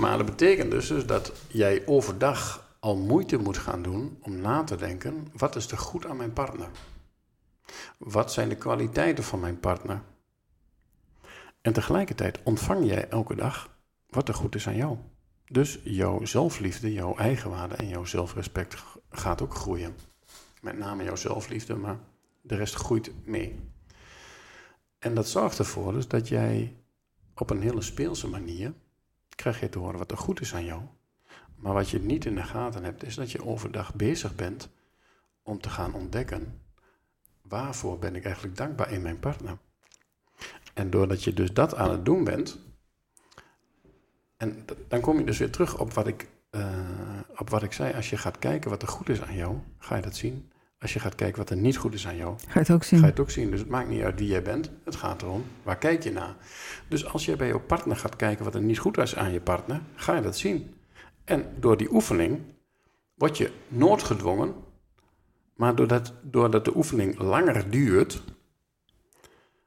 maar 0.00 0.16
dat 0.16 0.26
betekent 0.26 0.70
dus, 0.70 0.88
dus 0.88 1.06
dat 1.06 1.32
jij 1.48 1.82
overdag 1.86 2.74
al 2.80 2.96
moeite 2.96 3.36
moet 3.36 3.58
gaan 3.58 3.82
doen 3.82 4.18
om 4.20 4.40
na 4.40 4.64
te 4.64 4.76
denken: 4.76 5.28
wat 5.36 5.56
is 5.56 5.70
er 5.70 5.78
goed 5.78 6.06
aan 6.06 6.16
mijn 6.16 6.32
partner? 6.32 6.68
Wat 7.98 8.32
zijn 8.32 8.48
de 8.48 8.56
kwaliteiten 8.56 9.24
van 9.24 9.40
mijn 9.40 9.60
partner? 9.60 10.02
En 11.60 11.72
tegelijkertijd 11.72 12.38
ontvang 12.42 12.86
jij 12.86 13.08
elke 13.08 13.34
dag 13.34 13.76
wat 14.08 14.28
er 14.28 14.34
goed 14.34 14.54
is 14.54 14.66
aan 14.66 14.76
jou. 14.76 14.96
Dus 15.48 15.80
jouw 15.84 16.24
zelfliefde, 16.24 16.92
jouw 16.92 17.16
eigenwaarde 17.16 17.74
en 17.74 17.88
jouw 17.88 18.04
zelfrespect 18.04 18.84
gaat 19.10 19.42
ook 19.42 19.54
groeien. 19.54 19.96
Met 20.60 20.78
name 20.78 21.04
jouw 21.04 21.16
zelfliefde, 21.16 21.74
maar 21.74 21.98
de 22.42 22.54
rest 22.54 22.74
groeit 22.74 23.12
mee. 23.24 23.60
En 24.98 25.14
dat 25.14 25.28
zorgt 25.28 25.58
ervoor 25.58 25.92
dus 25.92 26.08
dat 26.08 26.28
jij 26.28 26.76
op 27.34 27.50
een 27.50 27.62
hele 27.62 27.82
speelse 27.82 28.28
manier 28.28 28.72
krijg 29.28 29.60
je 29.60 29.68
te 29.68 29.78
horen 29.78 29.98
wat 29.98 30.10
er 30.10 30.18
goed 30.18 30.40
is 30.40 30.54
aan 30.54 30.64
jou. 30.64 30.82
Maar 31.56 31.72
wat 31.72 31.90
je 31.90 32.00
niet 32.00 32.24
in 32.24 32.34
de 32.34 32.42
gaten 32.42 32.84
hebt, 32.84 33.02
is 33.02 33.14
dat 33.14 33.30
je 33.30 33.44
overdag 33.44 33.94
bezig 33.94 34.34
bent 34.34 34.68
om 35.42 35.60
te 35.60 35.70
gaan 35.70 35.94
ontdekken 35.94 36.60
waarvoor 37.42 37.98
ben 37.98 38.14
ik 38.14 38.24
eigenlijk 38.24 38.56
dankbaar 38.56 38.92
in 38.92 39.02
mijn 39.02 39.18
partner. 39.18 39.58
En 40.74 40.90
doordat 40.90 41.24
je 41.24 41.32
dus 41.32 41.52
dat 41.52 41.74
aan 41.74 41.90
het 41.90 42.04
doen 42.04 42.24
bent, 42.24 42.58
en 44.36 44.64
dan 44.88 45.00
kom 45.00 45.18
je 45.18 45.24
dus 45.24 45.38
weer 45.38 45.50
terug 45.50 45.78
op 45.78 45.92
wat, 45.92 46.06
ik, 46.06 46.28
uh, 46.50 46.66
op 47.36 47.50
wat 47.50 47.62
ik 47.62 47.72
zei. 47.72 47.94
Als 47.94 48.10
je 48.10 48.16
gaat 48.16 48.38
kijken 48.38 48.70
wat 48.70 48.82
er 48.82 48.88
goed 48.88 49.08
is 49.08 49.22
aan 49.22 49.34
jou, 49.36 49.56
ga 49.78 49.96
je 49.96 50.02
dat 50.02 50.16
zien. 50.16 50.50
als 50.78 50.92
je 50.92 51.00
gaat 51.00 51.14
kijken 51.14 51.38
wat 51.38 51.50
er 51.50 51.56
niet 51.56 51.76
goed 51.76 51.94
is 51.94 52.06
aan 52.06 52.16
jou, 52.16 52.34
Ga 52.38 52.52
je 52.52 52.58
het 52.58 52.70
ook 52.70 52.84
zien? 52.84 52.98
ga 52.98 53.04
je 53.04 53.10
het 53.10 53.20
ook 53.20 53.30
zien. 53.30 53.50
Dus 53.50 53.60
het 53.60 53.68
maakt 53.68 53.88
niet 53.88 54.02
uit 54.02 54.18
wie 54.18 54.28
jij 54.28 54.42
bent. 54.42 54.70
Het 54.84 54.96
gaat 54.96 55.22
erom, 55.22 55.44
waar 55.62 55.78
kijk 55.78 56.02
je 56.02 56.12
naar? 56.12 56.34
Dus 56.88 57.06
als 57.06 57.24
je 57.24 57.36
bij 57.36 57.48
jouw 57.48 57.60
partner 57.60 57.96
gaat 57.96 58.16
kijken 58.16 58.44
wat 58.44 58.54
er 58.54 58.60
niet 58.62 58.78
goed 58.78 58.98
is 58.98 59.16
aan 59.16 59.32
je 59.32 59.40
partner, 59.40 59.80
ga 59.94 60.14
je 60.16 60.22
dat 60.22 60.36
zien. 60.36 60.74
En 61.24 61.44
door 61.60 61.76
die 61.76 61.92
oefening 61.92 62.40
word 63.14 63.38
je 63.38 63.50
noodgedwongen, 63.68 64.54
maar 65.54 65.74
doordat, 65.74 66.12
doordat 66.22 66.64
de 66.64 66.76
oefening 66.76 67.18
langer 67.18 67.70
duurt, 67.70 68.22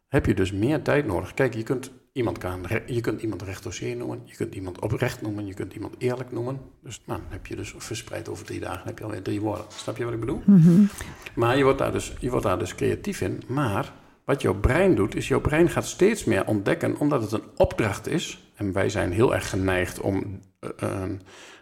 heb 0.08 0.26
je 0.26 0.34
dus 0.34 0.52
meer 0.52 0.82
tijd 0.82 1.06
nodig. 1.06 1.34
Kijk, 1.34 1.54
je 1.54 1.64
kunt 1.64 1.92
iemand, 2.20 2.38
kan, 2.38 2.66
je 2.86 3.02
kunt 3.02 3.22
iemand 3.22 3.42
recht 3.42 3.64
dossier 3.64 3.96
noemen, 3.96 4.22
je 4.26 4.36
kunt 4.36 4.56
iemand 4.56 4.80
oprecht 4.80 5.22
noemen, 5.22 5.46
je 5.46 5.54
kunt 5.54 5.74
iemand 5.74 5.96
eerlijk 5.98 6.32
noemen. 6.32 6.60
Dus 6.84 7.02
nou, 7.06 7.20
dan 7.20 7.32
heb 7.32 7.46
je 7.46 7.56
dus 7.56 7.74
verspreid 7.78 8.30
over 8.30 8.46
drie 8.46 8.60
dagen, 8.60 8.82
heb 8.86 8.98
je 8.98 9.04
alweer 9.04 9.22
drie 9.22 9.42
woorden. 9.42 9.66
Snap 9.68 9.98
je 9.98 10.04
wat 10.04 10.14
ik 10.14 10.20
bedoel? 10.20 10.42
Mhm. 10.46 10.84
Maar 11.36 11.58
je 11.58 11.64
wordt, 11.64 11.78
daar 11.78 11.92
dus, 11.92 12.14
je 12.20 12.30
wordt 12.30 12.46
daar 12.46 12.60
dus 12.60 12.76
creatief 12.76 13.22
in. 13.22 13.42
Maar 13.48 13.94
wat 14.26 14.42
jouw 14.42 14.60
brein 14.60 14.96
doet, 14.96 15.16
is 15.16 15.28
jouw 15.28 15.42
brein 15.42 15.70
gaat 15.70 15.86
steeds 15.86 16.24
meer 16.24 16.46
ontdekken, 16.46 16.98
omdat 16.98 17.22
het 17.22 17.32
een 17.32 17.48
opdracht 17.56 18.08
is. 18.08 18.52
En 18.56 18.74
wij 18.74 18.90
zijn 18.90 19.12
heel 19.12 19.34
erg 19.34 19.50
geneigd 19.50 20.00
om, 20.00 20.40
eh, 20.60 20.70
eh, 20.78 21.10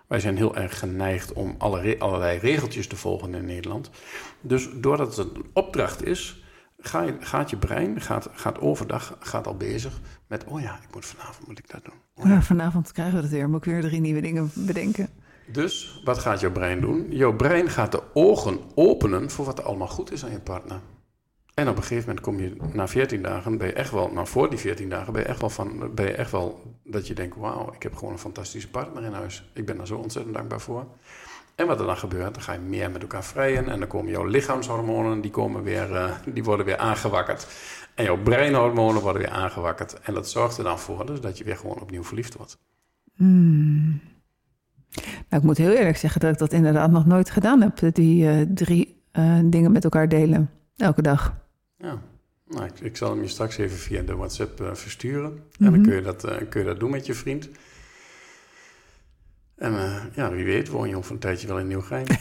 wij 0.08 0.20
zijn 0.20 0.38
heel 0.38 0.56
erg 0.56 0.80
geneigd 0.80 1.34
om 1.34 1.56
alle 1.58 1.96
allerlei 2.00 2.40
regeltjes 2.40 2.88
te 2.88 2.96
volgen 2.96 3.36
in 3.36 3.46
Nederland. 3.46 3.90
Dus 4.42 4.70
doordat 4.76 5.18
het 5.18 5.36
een 5.36 5.46
opdracht 5.54 6.06
is, 6.06 6.44
gaat 7.20 7.50
je 7.50 7.58
brein, 7.58 8.02
gaat, 8.02 8.30
gaat 8.34 8.60
overdag, 8.60 9.18
gaat 9.20 9.48
al 9.48 9.58
bezig 9.58 10.00
met, 10.28 10.44
oh 10.46 10.62
ja, 10.62 10.76
ik 10.76 10.94
moet 10.94 11.06
vanavond 11.06 11.48
moet 11.48 11.60
ik 11.60 11.70
dat 11.70 11.86
doen. 11.86 11.94
Oh 12.16 12.26
ja. 12.26 12.32
Ja, 12.32 12.42
vanavond 12.42 12.92
krijgen 12.92 13.16
we 13.16 13.22
het 13.22 13.32
weer. 13.32 13.50
Moet 13.50 13.66
ik 13.66 13.72
weer 13.72 13.82
drie 13.82 14.00
nieuwe 14.00 14.22
dingen 14.22 14.52
bedenken. 14.54 15.10
Dus 15.52 16.02
wat 16.04 16.18
gaat 16.18 16.40
jouw 16.40 16.52
brein 16.52 16.82
doen? 16.82 17.06
Jouw 17.10 17.36
brein 17.36 17.70
gaat 17.70 17.92
de 17.92 18.02
ogen 18.14 18.60
openen 18.76 19.32
voor 19.32 19.46
wat 19.46 19.58
er 19.58 19.64
allemaal 19.64 19.88
goed 19.88 20.12
is 20.12 20.26
aan 20.26 20.32
je 20.32 20.40
partner. 20.40 20.80
En 21.54 21.70
op 21.70 21.78
een 21.78 21.84
gegeven 21.84 22.08
moment 22.08 22.26
kom 22.26 22.40
je 22.40 22.56
na 22.74 22.88
14 22.88 23.22
dagen, 23.22 23.58
ben 23.58 23.68
je 23.68 23.74
echt 23.74 23.92
wel, 23.92 24.12
nou 24.12 24.28
voor 24.28 24.50
die 24.50 24.60
14 24.60 24.90
dagen, 24.90 25.14
ben 25.14 25.22
je 25.22 25.28
echt 25.28 25.40
wel 25.40 25.50
van, 25.50 25.96
ben 25.96 26.06
je 26.06 26.12
echt 26.12 26.32
wel 26.32 26.76
dat 26.84 27.08
je 27.08 27.14
denkt, 27.14 27.36
wauw, 27.36 27.74
ik 27.74 27.84
heb 27.84 27.96
gewoon 27.96 28.14
een 28.14 28.20
fantastische 28.20 28.70
partner 28.70 29.04
in 29.04 29.14
huis. 29.14 29.50
Ik 29.54 29.66
ben 29.66 29.78
daar 29.78 29.88
zo 29.88 29.98
ontzettend 29.98 30.36
dankbaar 30.36 30.62
voor. 30.62 30.86
En 31.56 31.68
wat 31.68 31.80
er 31.80 31.86
dan 31.86 31.98
gebeurt, 31.98 32.34
dan 32.34 32.44
ga 32.44 32.54
je 32.54 32.60
meer 32.60 32.92
met 32.92 33.02
elkaar 33.02 33.24
vrijen 33.24 33.70
en 33.70 33.80
dan 33.80 33.88
komen 33.88 34.12
jouw 34.12 34.26
lichaamshormonen, 34.26 35.22
die, 35.22 35.32
komen 35.32 35.64
weer, 35.64 35.96
eh, 35.96 36.12
die 36.26 36.44
worden 36.44 36.66
weer 36.66 36.78
aangewakkerd. 36.78 37.48
En 37.98 38.04
jouw 38.04 38.18
breinhormonen 38.22 39.02
worden 39.02 39.22
weer 39.22 39.32
aangewakkerd. 39.32 40.00
En 40.00 40.14
dat 40.14 40.30
zorgt 40.30 40.58
er 40.58 40.64
dan 40.64 40.80
voor 40.80 41.06
dus 41.06 41.22
dat 41.22 41.38
je 41.38 41.44
weer 41.44 41.58
gewoon 41.58 41.82
opnieuw 41.82 42.04
verliefd 42.04 42.36
wordt. 42.36 42.58
Hmm. 43.16 44.02
Nou, 44.96 45.42
ik 45.42 45.44
moet 45.44 45.58
heel 45.58 45.72
eerlijk 45.72 45.98
zeggen 45.98 46.22
dat 46.22 46.32
ik 46.32 46.38
dat 46.38 46.54
inderdaad 46.54 46.92
nog 46.92 47.06
nooit 47.06 47.30
gedaan 47.30 47.62
heb. 47.62 47.94
Die 47.96 48.30
eh, 48.30 48.42
drie 48.54 49.04
eh, 49.12 49.40
dingen 49.46 49.72
met 49.72 49.84
elkaar 49.84 50.10
delen. 50.10 50.50
Elke 50.76 51.02
dag. 51.02 51.36
Ja, 51.78 52.02
nou, 52.48 52.66
ik, 52.66 52.80
ik 52.80 52.98
zal 52.98 53.10
hem 53.12 53.22
je 53.22 53.28
straks 53.28 53.58
even 53.58 53.78
via 53.78 54.02
de 54.02 54.16
WhatsApp 54.16 54.62
eh, 54.62 54.74
versturen. 54.74 55.32
En 55.32 55.42
Mhm. 55.66 55.72
dan 55.72 55.82
kun 55.82 55.96
je, 55.96 56.02
dat, 56.02 56.22
kun 56.50 56.60
je 56.62 56.68
dat 56.68 56.80
doen 56.80 56.92
met 56.92 57.06
je 57.06 57.14
vriend. 57.14 57.50
En 59.56 59.74
ja, 60.16 60.32
wie 60.32 60.46
weet 60.46 60.68
woon 60.68 60.90
je 60.90 60.98
over 60.98 61.12
een 61.12 61.20
tijdje 61.20 61.48
wel 61.48 61.60
in 61.60 61.68
Nieuwgein. 61.68 62.06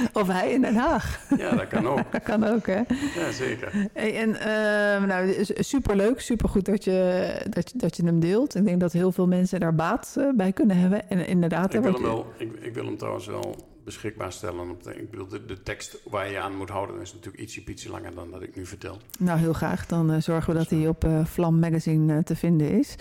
Of 0.20 0.26
hij 0.26 0.52
in 0.52 0.60
Den 0.60 0.76
Haag. 0.76 1.20
ja, 1.36 1.50
dat 1.56 1.68
kan 1.68 1.86
ook. 1.86 1.98
Dat 2.12 2.22
kan 2.22 2.44
ook, 2.44 2.66
hè? 2.66 2.80
Ja, 3.16 3.30
zeker. 3.32 3.88
Hey, 3.92 4.16
en 4.16 4.28
uh, 4.28 5.08
nou, 5.08 5.44
superleuk, 5.44 6.20
supergoed 6.20 6.64
dat 6.64 6.84
je, 6.84 7.32
dat, 7.50 7.70
je, 7.70 7.78
dat 7.78 7.96
je 7.96 8.04
hem 8.04 8.20
deelt. 8.20 8.54
Ik 8.54 8.64
denk 8.64 8.80
dat 8.80 8.92
heel 8.92 9.12
veel 9.12 9.26
mensen 9.26 9.60
daar 9.60 9.74
baat 9.74 10.14
uh, 10.18 10.30
bij 10.36 10.52
kunnen 10.52 10.76
hebben. 10.76 11.10
En 11.10 11.26
inderdaad... 11.26 11.74
Ik 11.74 11.80
wil, 11.80 11.92
hem 11.92 12.02
wel, 12.02 12.26
ik, 12.36 12.52
ik, 12.60 12.74
wil 12.74 12.84
hem 12.84 12.96
trouwens 12.96 13.26
wel 13.26 13.56
beschikbaar 13.84 14.32
stellen. 14.32 14.70
Op 14.70 14.82
de, 14.82 14.94
ik 14.94 15.10
bedoel, 15.10 15.26
de, 15.26 15.44
de, 15.44 15.62
tekst 15.62 15.98
waar 16.10 16.30
je 16.30 16.38
aan 16.38 16.56
moet 16.56 16.70
houden 16.70 17.00
is 17.00 17.12
natuurlijk 17.12 17.42
ietsje 17.42 17.62
pietje 17.62 17.90
langer 17.90 18.14
dan 18.14 18.30
dat 18.30 18.42
ik 18.42 18.56
nu 18.56 18.66
vertel. 18.66 18.98
Nou, 19.18 19.38
heel 19.38 19.52
graag. 19.52 19.86
Dan 19.86 20.14
uh, 20.14 20.20
zorgen 20.20 20.52
we 20.52 20.58
dat 20.58 20.70
hij 20.70 20.88
op 20.88 21.04
uh, 21.04 21.24
Vlam 21.24 21.58
Magazine 21.58 22.22
te 22.22 22.36
vinden 22.36 22.70
is. 22.70 22.94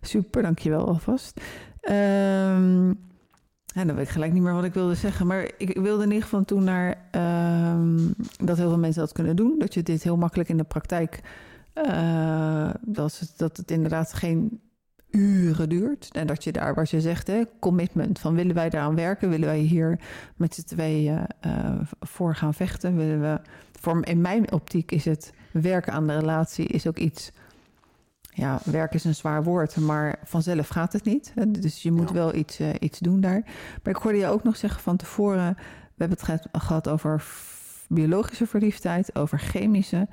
Super, 0.00 0.42
dankjewel 0.42 0.86
alvast. 0.86 1.40
Um, 1.90 3.11
ja, 3.72 3.84
dan 3.84 3.96
weet 3.96 4.06
ik 4.06 4.12
gelijk 4.12 4.32
niet 4.32 4.42
meer 4.42 4.54
wat 4.54 4.64
ik 4.64 4.74
wilde 4.74 4.94
zeggen. 4.94 5.26
Maar 5.26 5.50
ik 5.58 5.78
wilde 5.78 6.02
in 6.02 6.08
ieder 6.10 6.22
geval 6.22 6.44
toen 6.44 6.64
naar 6.64 6.96
um, 7.74 8.14
dat 8.44 8.56
heel 8.56 8.68
veel 8.68 8.78
mensen 8.78 9.00
dat 9.00 9.12
kunnen 9.12 9.36
doen. 9.36 9.58
Dat 9.58 9.74
je 9.74 9.82
dit 9.82 10.02
heel 10.02 10.16
makkelijk 10.16 10.48
in 10.48 10.56
de 10.56 10.64
praktijk. 10.64 11.20
Uh, 11.74 12.70
dat, 12.80 13.18
het, 13.18 13.32
dat 13.36 13.56
het 13.56 13.70
inderdaad 13.70 14.12
geen 14.12 14.60
uren 15.10 15.68
duurt. 15.68 16.08
En 16.12 16.26
dat 16.26 16.44
je 16.44 16.52
daar, 16.52 16.74
waar 16.74 16.88
je 16.90 17.00
zegt, 17.00 17.26
hè, 17.26 17.42
commitment. 17.60 18.18
Van 18.18 18.34
willen 18.34 18.54
wij 18.54 18.70
daaraan 18.70 18.94
werken? 18.94 19.30
Willen 19.30 19.48
wij 19.48 19.58
hier 19.58 20.00
met 20.36 20.54
z'n 20.54 20.64
tweeën 20.64 21.26
uh, 21.46 21.80
voor 22.00 22.34
gaan 22.34 22.54
vechten? 22.54 22.96
Willen 22.96 23.20
we. 23.20 23.40
In 24.00 24.20
mijn 24.20 24.52
optiek 24.52 24.92
is 24.92 25.04
het 25.04 25.32
werken 25.52 25.92
aan 25.92 26.06
de 26.06 26.18
relatie 26.18 26.66
is 26.66 26.86
ook 26.86 26.98
iets 26.98 27.32
ja, 28.34 28.60
werk 28.64 28.94
is 28.94 29.04
een 29.04 29.14
zwaar 29.14 29.44
woord, 29.44 29.76
maar 29.76 30.18
vanzelf 30.24 30.68
gaat 30.68 30.92
het 30.92 31.04
niet. 31.04 31.32
Dus 31.48 31.82
je 31.82 31.92
moet 31.92 32.08
ja. 32.08 32.14
wel 32.14 32.34
iets, 32.34 32.60
uh, 32.60 32.70
iets 32.80 32.98
doen 32.98 33.20
daar. 33.20 33.42
Maar 33.82 33.94
ik 33.94 34.02
hoorde 34.02 34.18
je 34.18 34.26
ook 34.26 34.42
nog 34.42 34.56
zeggen 34.56 34.80
van 34.80 34.96
tevoren... 34.96 35.54
we 35.94 36.04
hebben 36.04 36.18
het 36.20 36.46
gehad 36.52 36.88
over 36.88 37.24
biologische 37.88 38.46
verliefdheid, 38.46 39.14
over 39.14 39.38
chemische... 39.38 40.08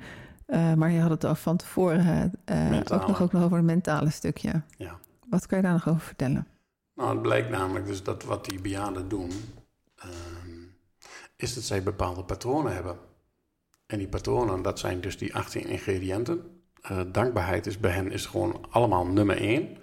Uh, 0.46 0.74
maar 0.74 0.90
je 0.90 1.00
had 1.00 1.10
het 1.10 1.24
al 1.24 1.34
van 1.34 1.56
tevoren 1.56 2.32
uh, 2.50 2.76
ook, 2.76 3.06
nog, 3.06 3.22
ook 3.22 3.32
nog 3.32 3.42
over 3.42 3.56
het 3.56 3.66
mentale 3.66 4.10
stukje. 4.10 4.62
Ja. 4.76 4.98
Wat 5.28 5.46
kan 5.46 5.58
je 5.58 5.64
daar 5.64 5.72
nog 5.72 5.88
over 5.88 6.00
vertellen? 6.00 6.46
Nou, 6.94 7.10
het 7.10 7.22
blijkt 7.22 7.50
namelijk 7.50 7.86
dus 7.86 8.02
dat 8.02 8.24
wat 8.24 8.44
die 8.44 8.60
bejaarden 8.60 9.08
doen... 9.08 9.30
Uh, 10.04 10.10
is 11.36 11.54
dat 11.54 11.64
zij 11.64 11.82
bepaalde 11.82 12.24
patronen 12.24 12.74
hebben. 12.74 12.96
En 13.86 13.98
die 13.98 14.08
patronen, 14.08 14.62
dat 14.62 14.78
zijn 14.78 15.00
dus 15.00 15.18
die 15.18 15.34
18 15.34 15.66
ingrediënten... 15.66 16.59
Uh, 16.90 17.00
dankbaarheid 17.12 17.66
is 17.66 17.78
bij 17.78 17.90
hen 17.90 18.12
is 18.12 18.26
gewoon 18.26 18.66
allemaal 18.70 19.06
nummer 19.06 19.36
één. 19.36 19.76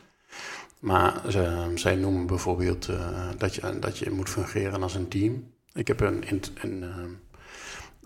Maar 0.79 1.21
ze, 1.29 1.71
zij 1.75 1.95
noemen 1.95 2.25
bijvoorbeeld 2.25 2.87
uh, 2.87 3.29
dat, 3.37 3.55
je, 3.55 3.79
dat 3.79 3.97
je 3.97 4.11
moet 4.11 4.29
fungeren 4.29 4.83
als 4.83 4.95
een 4.95 5.07
team. 5.07 5.51
Ik 5.73 5.87
heb 5.87 5.99
een, 5.99 6.23
een, 6.27 6.41
een 6.61 6.83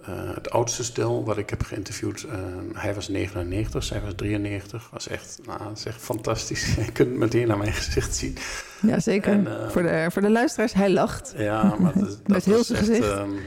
uh, 0.09 0.33
het 0.33 0.49
oudste 0.49 0.83
stel 0.83 1.25
wat 1.25 1.37
ik 1.37 1.49
heb 1.49 1.63
geïnterviewd, 1.63 2.25
hij 2.73 2.95
was 2.95 3.07
99, 3.07 3.83
zij 3.83 4.01
was 4.01 4.13
93. 4.15 4.89
Was 4.91 5.07
echt, 5.07 5.39
nou, 5.45 5.63
dat 5.63 5.77
is 5.77 5.85
echt 5.85 6.01
fantastisch. 6.01 6.75
je 6.85 6.91
kunt 6.91 7.09
het 7.09 7.17
meteen 7.17 7.47
naar 7.47 7.57
mijn 7.57 7.73
gezicht 7.73 8.15
zien. 8.15 8.37
Ja, 8.81 8.99
zeker. 8.99 9.31
En, 9.31 9.71
voor, 9.71 9.81
de, 9.81 10.07
voor 10.11 10.21
de 10.21 10.29
luisteraars, 10.29 10.73
hij 10.73 10.89
lacht. 10.89 11.33
Ja, 11.37 11.75
maar 11.79 11.93
dat, 11.93 12.09
dat 12.09 12.27
Met 12.27 12.45
heel 12.45 12.63
zijn 12.63 12.79
gezicht. 12.79 13.07
Um, 13.07 13.39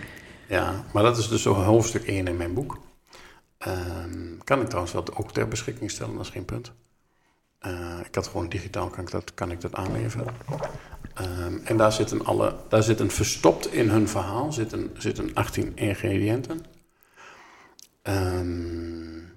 ja, 0.49 0.85
maar 0.93 1.03
dat 1.03 1.19
is 1.19 1.29
dus 1.29 1.43
zo 1.43 1.55
hoofdstuk 1.55 2.05
1 2.05 2.27
in 2.27 2.37
mijn 2.37 2.55
boek. 2.55 2.79
Um, 3.67 4.39
kan 4.45 4.61
ik 4.61 4.67
trouwens 4.67 4.93
wel 4.93 5.17
ook 5.17 5.33
ter 5.33 5.49
beschikking 5.49 5.91
stellen, 5.91 6.17
dat 6.17 6.25
is 6.25 6.31
geen 6.31 6.45
punt. 6.45 6.73
Uh, 7.67 7.99
ik 8.05 8.15
had 8.15 8.27
gewoon 8.27 8.49
digitaal, 8.49 8.89
kan 8.89 9.05
ik 9.05 9.11
dat, 9.11 9.35
kan 9.35 9.51
ik 9.51 9.61
dat 9.61 9.75
aanleveren. 9.75 10.35
Um, 11.21 11.61
en 11.65 11.77
daar 11.77 11.93
zitten, 11.93 12.25
alle, 12.25 12.57
daar 12.69 12.83
zitten 12.83 13.11
verstopt 13.11 13.73
in 13.73 13.89
hun 13.89 14.09
verhaal 14.09 14.53
zitten, 14.53 14.91
zitten 14.99 15.35
18 15.35 15.77
ingrediënten. 15.77 16.65
Um, 18.03 19.33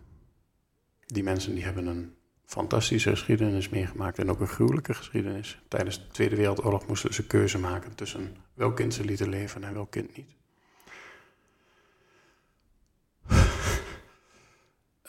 die 1.05 1.23
mensen 1.23 1.53
die 1.53 1.63
hebben 1.63 1.85
een 1.85 2.13
fantastische 2.45 3.09
geschiedenis 3.09 3.69
meegemaakt 3.69 4.19
en 4.19 4.29
ook 4.29 4.39
een 4.39 4.47
gruwelijke 4.47 4.93
geschiedenis. 4.93 5.59
Tijdens 5.67 5.97
de 5.97 6.07
Tweede 6.07 6.35
Wereldoorlog 6.35 6.87
moesten 6.87 7.13
ze 7.13 7.27
keuze 7.27 7.59
maken 7.59 7.95
tussen 7.95 8.35
welk 8.53 8.75
kind 8.75 8.93
ze 8.93 9.05
lieten 9.05 9.29
leven 9.29 9.63
en 9.63 9.73
welk 9.73 9.91
kind 9.91 10.17
niet. 10.17 10.36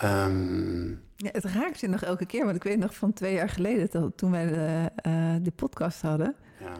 Um, 0.04 0.88
ja, 1.16 1.28
het 1.32 1.44
raakt 1.44 1.80
je 1.80 1.88
nog 1.88 2.02
elke 2.02 2.26
keer, 2.26 2.44
want 2.44 2.56
ik 2.56 2.62
weet 2.62 2.78
nog 2.78 2.94
van 2.94 3.12
twee 3.12 3.34
jaar 3.34 3.48
geleden, 3.48 3.88
dat, 3.90 4.16
toen 4.16 4.30
wij 4.30 4.46
de, 4.46 4.90
uh, 5.06 5.34
de 5.42 5.50
podcast 5.50 6.02
hadden, 6.02 6.34
ja. 6.60 6.72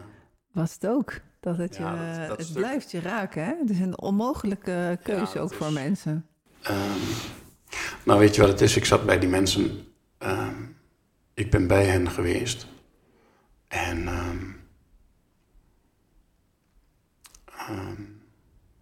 was 0.51 0.73
het 0.73 0.87
ook. 0.87 1.13
Dat 1.39 1.57
het, 1.57 1.75
je, 1.75 1.81
Ja, 1.83 2.17
dat- 2.17 2.27
dat 2.27 2.37
het 2.37 2.45
stuk. 2.47 2.57
blijft 2.57 2.91
je 2.91 2.99
raken. 2.99 3.43
Hè? 3.45 3.53
Het 3.59 3.69
is 3.69 3.79
een 3.79 3.99
onmogelijke 4.01 4.99
keuze 5.03 5.39
ook 5.39 5.53
voor 5.53 5.71
mensen. 5.73 6.25
Ehm, 6.61 6.99
nou, 8.05 8.19
weet 8.19 8.35
je 8.35 8.41
wat 8.41 8.49
het 8.49 8.61
is? 8.61 8.75
Ik 8.75 8.85
zat 8.85 9.05
bij 9.05 9.19
die 9.19 9.29
mensen. 9.29 9.83
ehm, 10.17 10.55
ik 11.33 11.51
ben 11.51 11.67
bij 11.67 11.85
hen 11.85 12.09
geweest. 12.09 12.67
En. 13.67 14.07
ehm, 14.07 14.37
ehm, 17.45 18.01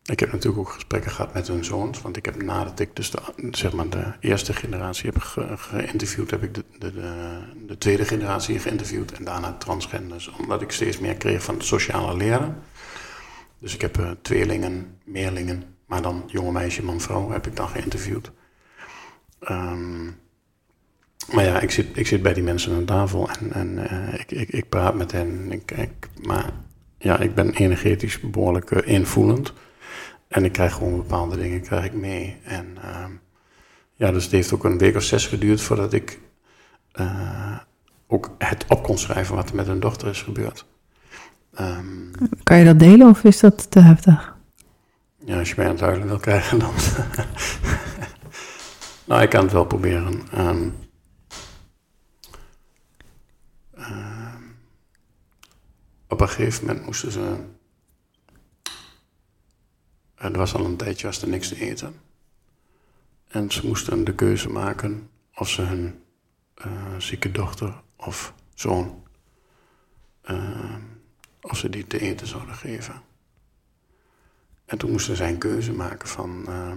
ik 0.07 0.19
heb 0.19 0.31
natuurlijk 0.31 0.67
ook 0.67 0.73
gesprekken 0.73 1.11
gehad 1.11 1.33
met 1.33 1.47
hun 1.47 1.65
zoons. 1.65 2.01
Want 2.01 2.17
ik 2.17 2.25
heb 2.25 2.43
nadat 2.43 2.79
ik 2.79 2.95
dus 2.95 3.11
de, 3.11 3.19
zeg 3.51 3.73
maar 3.73 3.89
de 3.89 4.13
eerste 4.19 4.53
generatie 4.53 5.09
heb 5.09 5.21
ge- 5.21 5.57
geïnterviewd, 5.57 6.31
heb 6.31 6.43
ik 6.43 6.53
de, 6.53 6.63
de, 6.79 6.91
de, 6.93 7.39
de 7.67 7.77
tweede 7.77 8.05
generatie 8.05 8.59
geïnterviewd. 8.59 9.11
En 9.11 9.23
daarna 9.23 9.53
transgenders. 9.53 10.31
Omdat 10.39 10.61
ik 10.61 10.71
steeds 10.71 10.99
meer 10.99 11.15
kreeg 11.15 11.43
van 11.43 11.55
het 11.55 11.63
sociale 11.65 12.17
leren. 12.17 12.57
Dus 13.59 13.73
ik 13.73 13.81
heb 13.81 13.97
eh, 13.99 14.11
tweelingen, 14.21 14.97
meerlingen, 15.03 15.63
maar 15.85 16.01
dan 16.01 16.23
jonge 16.27 16.51
meisje, 16.51 16.83
man, 16.83 17.01
vrouw 17.01 17.29
heb 17.31 17.47
ik 17.47 17.55
dan 17.55 17.67
geïnterviewd. 17.67 18.31
Ehm, 19.39 20.05
maar 21.31 21.43
ja, 21.43 21.59
ik 21.59 21.71
zit, 21.71 21.87
ik 21.97 22.07
zit 22.07 22.21
bij 22.21 22.33
die 22.33 22.43
mensen 22.43 22.75
aan 22.75 22.85
tafel 22.85 23.29
en, 23.29 23.51
en 23.53 23.89
eh, 23.89 24.19
ik, 24.19 24.31
ik, 24.31 24.49
ik 24.49 24.69
praat 24.69 24.95
met 24.95 25.11
hen. 25.11 25.51
Ik, 25.51 25.71
ik, 25.71 26.09
maar 26.23 26.51
ja, 26.97 27.19
ik 27.19 27.35
ben 27.35 27.53
energetisch 27.53 28.19
behoorlijk 28.19 28.71
uh, 28.71 28.93
invoelend. 28.93 29.53
En 30.27 30.45
ik 30.45 30.51
krijg 30.51 30.73
gewoon 30.73 30.95
bepaalde 30.95 31.37
dingen 31.37 31.61
krijg 31.61 31.85
ik 31.85 31.93
mee. 31.93 32.37
En 32.43 32.77
ehm, 32.81 33.11
ja, 33.93 34.11
dus 34.11 34.23
het 34.23 34.31
heeft 34.31 34.53
ook 34.53 34.63
een 34.63 34.77
week 34.77 34.95
of 34.95 35.03
zes 35.03 35.27
geduurd 35.27 35.61
voordat 35.61 35.93
ik 35.93 36.19
uh, 36.99 37.57
ook 38.07 38.35
het 38.37 38.65
op 38.67 38.83
kon 38.83 38.97
schrijven 38.97 39.35
wat 39.35 39.49
er 39.49 39.55
met 39.55 39.67
hun 39.67 39.79
dochter 39.79 40.07
is 40.07 40.21
gebeurd. 40.21 40.65
Um, 41.59 42.11
kan 42.43 42.57
je 42.57 42.65
dat 42.65 42.79
delen 42.79 43.07
of 43.07 43.23
is 43.23 43.39
dat 43.39 43.71
te 43.71 43.79
heftig? 43.79 44.35
Ja, 45.25 45.39
als 45.39 45.49
je 45.49 45.55
mij 45.57 45.65
aan 45.65 45.71
het 45.71 45.81
huilen 45.81 46.07
wil 46.07 46.19
krijgen, 46.19 46.59
dan. 46.59 46.73
nou, 49.07 49.21
ik 49.21 49.29
kan 49.29 49.43
het 49.43 49.51
wel 49.51 49.65
proberen. 49.65 50.21
Um, 50.37 50.73
op 56.07 56.21
een 56.21 56.29
gegeven 56.29 56.65
moment 56.65 56.85
moesten 56.85 57.11
ze. 57.11 57.35
Er 60.17 60.37
was 60.37 60.53
al 60.53 60.65
een 60.65 60.77
tijdje 60.77 61.07
was 61.07 61.21
er 61.21 61.27
niks 61.27 61.47
te 61.47 61.59
eten. 61.59 62.01
En 63.27 63.51
ze 63.51 63.67
moesten 63.67 64.03
de 64.03 64.15
keuze 64.15 64.49
maken 64.49 65.09
of 65.35 65.49
ze 65.49 65.61
hun 65.61 66.03
uh, 66.65 66.95
zieke 66.97 67.31
dochter 67.31 67.81
of 67.95 68.33
zoon, 68.53 69.03
uh, 70.31 70.75
of 71.41 71.57
ze 71.57 71.69
die 71.69 71.87
te 71.87 71.99
eten 71.99 72.27
zouden 72.27 72.55
geven. 72.55 73.01
En 74.65 74.77
toen 74.77 74.91
moesten 74.91 75.15
zij 75.15 75.29
een 75.29 75.37
keuze 75.37 75.73
maken 75.73 76.07
van. 76.07 76.45
Uh, 76.49 76.71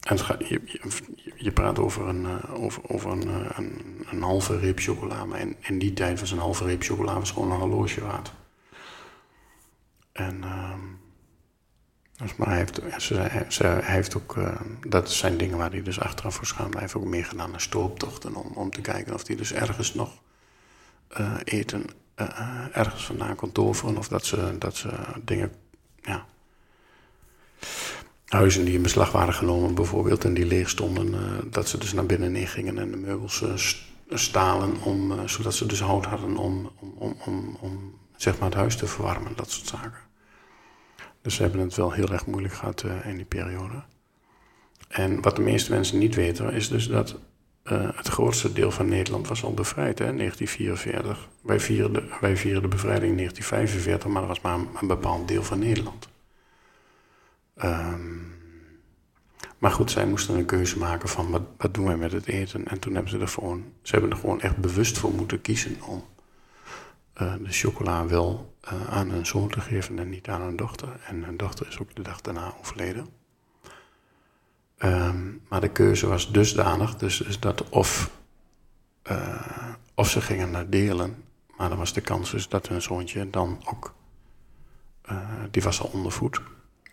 en 0.00 0.16
je, 0.38 0.60
je, 0.64 1.02
je, 1.36 1.52
praat 1.52 1.78
over 1.78 2.08
een, 2.08 2.48
over, 2.48 2.88
over 2.88 3.10
een, 3.10 3.56
een, 3.56 4.04
een, 4.10 4.22
halve 4.22 4.58
reep 4.58 4.78
chocola, 4.78 5.24
maar 5.24 5.40
in, 5.60 5.78
die 5.78 5.92
tijd 5.92 6.20
was 6.20 6.30
een 6.30 6.38
halve 6.38 6.64
reep 6.64 6.82
chocola 6.82 7.24
gewoon 7.24 7.50
een 7.50 7.58
horloge 7.58 8.00
waard. 8.00 8.32
En 10.12 10.40
dus, 10.40 10.99
maar 12.36 12.48
hij 12.48 12.56
heeft, 12.56 12.80
ze, 12.98 13.44
ze, 13.48 13.78
heeft 13.82 14.16
ook, 14.16 14.36
uh, 14.36 14.60
dat 14.86 15.10
zijn 15.10 15.36
dingen 15.36 15.58
waar 15.58 15.70
hij 15.70 15.82
dus 15.82 16.00
achteraf 16.00 16.34
voor 16.34 16.46
schaamt. 16.46 16.72
Hij 16.72 16.82
heeft 16.82 16.94
ook 16.94 17.04
meegedaan 17.04 17.52
aan 17.52 17.60
stooptochten 17.60 18.34
om, 18.34 18.52
om 18.54 18.70
te 18.70 18.80
kijken 18.80 19.14
of 19.14 19.26
hij 19.26 19.36
dus 19.36 19.52
ergens 19.52 19.94
nog 19.94 20.10
uh, 21.20 21.32
eten 21.44 21.86
uh, 22.16 22.66
ergens 22.72 23.04
vandaan 23.04 23.34
kon 23.34 23.52
toveren. 23.52 23.96
Of 23.96 24.08
dat 24.08 24.26
ze, 24.26 24.58
dat 24.58 24.76
ze 24.76 24.88
dingen, 25.24 25.52
ja, 26.02 26.24
huizen 28.26 28.64
die 28.64 28.74
in 28.74 28.82
beslag 28.82 29.12
waren 29.12 29.34
genomen 29.34 29.74
bijvoorbeeld 29.74 30.24
en 30.24 30.34
die 30.34 30.46
leeg 30.46 30.68
stonden, 30.68 31.14
dat 31.50 31.68
ze 31.68 31.78
dus 31.78 31.92
naar 31.92 32.06
binnen 32.06 32.46
gingen 32.46 32.78
en 32.78 32.90
de 32.90 32.96
meubels 32.96 33.44
stalen, 34.08 34.82
om, 34.82 35.28
zodat 35.28 35.54
ze 35.54 35.66
dus 35.66 35.80
hout 35.80 36.04
hadden 36.04 36.36
om, 36.36 36.70
om, 36.80 36.94
om, 36.98 37.16
om, 37.26 37.56
om 37.60 37.98
zeg 38.16 38.38
maar 38.38 38.48
het 38.48 38.58
huis 38.58 38.76
te 38.76 38.86
verwarmen, 38.86 39.32
dat 39.36 39.50
soort 39.50 39.66
zaken. 39.66 40.09
Dus 41.22 41.34
ze 41.34 41.42
hebben 41.42 41.60
het 41.60 41.74
wel 41.74 41.92
heel 41.92 42.08
erg 42.08 42.26
moeilijk 42.26 42.54
gehad 42.54 42.82
uh, 42.82 43.06
in 43.06 43.16
die 43.16 43.24
periode. 43.24 43.82
En 44.88 45.22
wat 45.22 45.36
de 45.36 45.42
meeste 45.42 45.70
mensen 45.70 45.98
niet 45.98 46.14
weten, 46.14 46.52
is 46.52 46.68
dus 46.68 46.88
dat 46.88 47.18
uh, 47.64 47.88
het 47.94 48.08
grootste 48.08 48.52
deel 48.52 48.70
van 48.70 48.88
Nederland 48.88 49.28
was 49.28 49.44
al 49.44 49.54
bevrijd, 49.54 49.98
hè, 49.98 50.16
1944. 50.16 51.28
Wij 51.42 51.60
vieren, 51.60 51.92
de, 51.92 52.08
wij 52.20 52.36
vieren 52.36 52.62
de 52.62 52.68
bevrijding 52.68 53.10
in 53.10 53.16
1945, 53.16 54.10
maar 54.10 54.20
dat 54.20 54.28
was 54.28 54.40
maar 54.40 54.80
een, 54.80 54.88
bepaald 54.88 55.28
deel 55.28 55.42
van 55.42 55.58
Nederland. 55.58 56.08
Um, 57.64 58.38
maar 59.58 59.70
goed, 59.70 59.90
zij 59.90 60.06
moesten 60.06 60.34
een 60.34 60.44
keuze 60.44 60.78
maken 60.78 61.08
van 61.08 61.30
wat, 61.30 61.42
wat 61.56 61.74
doen 61.74 61.84
wij 61.84 61.96
met 61.96 62.12
het 62.12 62.26
eten. 62.26 62.66
En 62.66 62.78
toen 62.78 62.94
hebben 62.94 63.10
ze 63.10 63.18
er 63.18 63.28
gewoon, 63.28 63.64
ze 63.82 63.92
hebben 63.92 64.10
er 64.10 64.16
gewoon 64.16 64.40
echt 64.40 64.56
bewust 64.56 64.98
voor 64.98 65.12
moeten 65.12 65.40
kiezen 65.40 65.76
om 65.82 66.04
uh, 67.22 67.34
de 67.40 67.52
chocola 67.52 68.06
wel 68.06 68.54
uh, 68.64 68.88
aan 68.88 69.10
hun 69.10 69.26
zoon 69.26 69.48
te 69.48 69.60
geven 69.60 69.98
en 69.98 70.08
niet 70.08 70.28
aan 70.28 70.40
hun 70.40 70.56
dochter. 70.56 71.00
En 71.06 71.24
hun 71.24 71.36
dochter 71.36 71.66
is 71.66 71.78
ook 71.78 71.94
de 71.94 72.02
dag 72.02 72.20
daarna 72.20 72.54
overleden. 72.60 73.08
Um, 74.78 75.42
maar 75.48 75.60
de 75.60 75.68
keuze 75.68 76.06
was 76.06 76.32
dusdanig, 76.32 76.96
dus, 76.96 77.16
dus 77.16 77.40
dat 77.40 77.68
of, 77.68 78.10
uh, 79.10 79.74
of 79.94 80.10
ze 80.10 80.20
gingen 80.20 80.50
naar 80.50 80.68
delen, 80.68 81.24
maar 81.56 81.68
dan 81.68 81.78
was 81.78 81.92
de 81.92 82.00
kans 82.00 82.30
dus 82.30 82.48
dat 82.48 82.68
hun 82.68 82.82
zoontje 82.82 83.30
dan 83.30 83.62
ook, 83.64 83.94
die 85.50 85.62
was 85.62 85.80
al 85.80 85.90
ondervoed, 85.92 86.40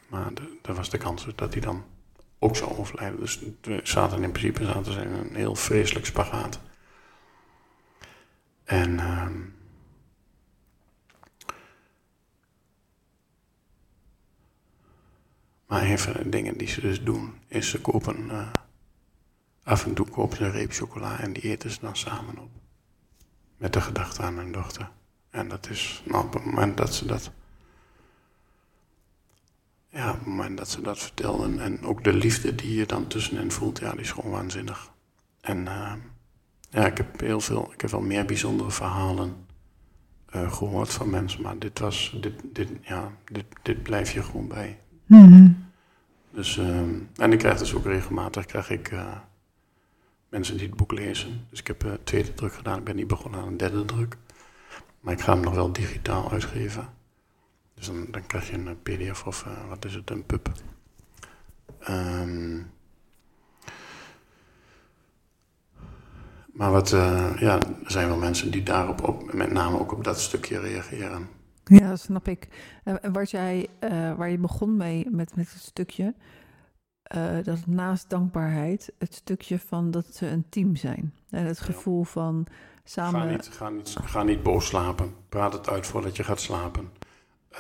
maar 0.07 0.32
er 0.61 0.74
was 0.74 0.89
de 0.89 0.97
kans 0.97 1.26
dus 1.26 1.36
dat 1.36 1.53
hij 1.53 1.61
dan 1.61 1.84
ook 2.39 2.55
zou 2.55 2.78
overlijden. 2.78 3.20
Dus 3.20 3.39
zaten 3.84 4.24
in 4.24 4.32
principe 4.32 4.65
zaten 4.65 4.93
ze 4.93 5.01
in 5.01 5.11
een 5.11 5.36
heel 5.36 5.55
vreselijk 5.55 6.05
spagaat. 6.05 6.59
En... 8.63 8.93
Uh, 8.93 9.26
Maar 15.68 15.84
een 15.84 15.99
van 15.99 16.13
de 16.13 16.30
dingen 16.30 16.57
die 16.57 16.68
ze 16.68 16.82
dus 16.82 17.03
doen, 17.03 17.34
is 17.47 17.70
ze 17.70 17.82
kopen, 17.82 18.26
uh, 18.26 18.47
af 19.63 19.86
en 19.86 19.93
toe 19.93 20.09
kopen 20.09 20.38
ze 20.38 20.43
een 20.43 20.51
reep 20.51 20.72
chocola 20.72 21.20
en 21.20 21.34
die 21.34 21.43
eten 21.43 21.72
ze 21.72 21.80
dan 21.82 21.95
samen 21.95 22.38
op. 22.38 22.49
Met 23.57 23.74
de 23.74 23.82
gedachte 23.82 24.22
aan 24.22 24.38
hun 24.38 24.51
dochter. 24.51 24.91
En 25.30 25.47
dat 25.47 25.70
is, 25.70 26.01
nou, 26.05 26.26
op 26.26 26.34
het 26.34 26.45
moment 26.45 26.78
dat 26.78 26.93
ze 26.93 27.05
dat, 27.05 27.32
ja, 29.89 30.20
moment 30.26 30.57
dat 30.57 30.70
ze 30.70 30.82
dat 30.82 30.99
vertelden 30.99 31.59
en 31.59 31.86
ook 31.86 32.03
de 32.03 32.13
liefde 32.13 32.55
die 32.55 32.76
je 32.76 32.86
dan 32.86 33.07
tussenin 33.07 33.51
voelt, 33.51 33.80
ja, 33.80 33.91
die 33.91 33.99
is 33.99 34.11
gewoon 34.11 34.32
waanzinnig. 34.32 34.91
En 35.41 35.57
uh, 35.57 35.93
ja, 36.70 36.86
ik 36.86 36.97
heb 36.97 37.20
heel 37.20 37.39
veel, 37.39 37.72
ik 37.74 37.82
heb 37.82 37.89
wel 37.89 38.01
meer 38.01 38.26
bijzondere 38.26 38.72
verhalen 38.72 39.45
uh, 40.36 40.51
gehoord 40.51 40.93
van 40.93 41.09
mensen, 41.09 41.41
maar 41.41 41.59
dit 41.59 41.80
was, 41.80 42.18
dit, 42.22 42.34
dit, 42.43 42.70
ja, 42.82 43.11
dit, 43.26 43.45
dit 43.61 43.84
blijf 43.84 44.11
je 44.11 44.24
gewoon 44.24 44.47
bij. 44.47 44.80
Mm 45.08 45.66
Dus, 46.32 46.58
uh, 46.58 46.80
en 47.16 47.32
ik 47.32 47.39
krijg 47.39 47.58
dus 47.58 47.74
ook 47.74 47.86
regelmatig 47.86 48.45
krijg 48.45 48.70
ik, 48.70 48.91
uh, 48.91 49.16
mensen 50.30 50.58
die 50.58 50.68
het 50.68 50.78
boek 50.78 50.91
lezen. 50.91 51.45
Dus 51.49 51.60
ik 51.60 51.68
heb 51.68 51.84
uh, 51.84 51.93
tweede 52.03 52.34
druk 52.34 52.53
gedaan, 52.53 52.78
ik 52.78 52.84
ben 52.84 52.95
niet 52.95 53.08
begonnen 53.08 53.39
aan 53.39 53.47
een 53.47 53.58
derde 53.58 53.86
druk. 53.86 54.18
Maar 54.99 55.14
ik 55.14 55.22
ga 55.22 55.34
hem 55.34 55.43
nog 55.43 55.55
wel 55.55 55.72
digitaal 55.72 56.32
uitgeven. 56.32 56.89
Dus 57.74 57.86
dan, 57.86 58.08
dan 58.12 58.26
krijg 58.26 58.49
je 58.49 58.58
een 58.58 58.82
pdf 58.84 59.26
of 59.26 59.45
uh, 59.45 59.70
wat 59.70 59.86
is 59.86 59.93
het, 59.93 60.10
een 60.10 60.26
pub. 60.26 60.51
Um, 61.89 62.72
maar 66.53 66.72
wat, 66.72 66.89
ja, 67.39 67.60
er 67.60 67.91
zijn 67.91 68.08
wel 68.08 68.18
mensen 68.18 68.51
die 68.51 68.64
daarop, 68.64 69.08
op, 69.08 69.34
met 69.34 69.51
name 69.51 69.80
ook 69.80 69.91
op 69.91 70.03
dat 70.03 70.20
stukje 70.20 70.60
reageren. 70.60 71.36
Ja, 71.68 71.89
dat 71.89 71.99
snap 71.99 72.28
ik. 72.28 72.47
En 72.84 73.13
wat 73.13 73.32
jij, 73.32 73.68
uh, 73.80 74.15
waar 74.15 74.30
je 74.30 74.38
begon 74.38 74.78
mee 74.78 75.09
met, 75.09 75.36
met 75.36 75.53
het 75.53 75.61
stukje, 75.61 76.13
uh, 77.15 77.43
dat 77.43 77.65
naast 77.65 78.09
dankbaarheid, 78.09 78.93
het 78.97 79.13
stukje 79.13 79.59
van 79.59 79.91
dat 79.91 80.05
ze 80.15 80.28
een 80.28 80.45
team 80.49 80.76
zijn. 80.76 81.13
En 81.30 81.45
het 81.45 81.59
gevoel 81.59 82.03
van 82.03 82.47
samen. 82.84 83.22
Ga 83.22 83.30
niet, 83.30 83.47
ga, 83.47 83.70
niet, 83.70 83.95
ga 84.03 84.24
niet 84.24 84.43
boos 84.43 84.68
slapen. 84.68 85.15
Praat 85.30 85.53
het 85.53 85.70
uit 85.70 85.88
voordat 85.88 86.15
je 86.15 86.24
gaat 86.24 86.39
slapen. 86.39 86.91
Uh, 87.53 87.59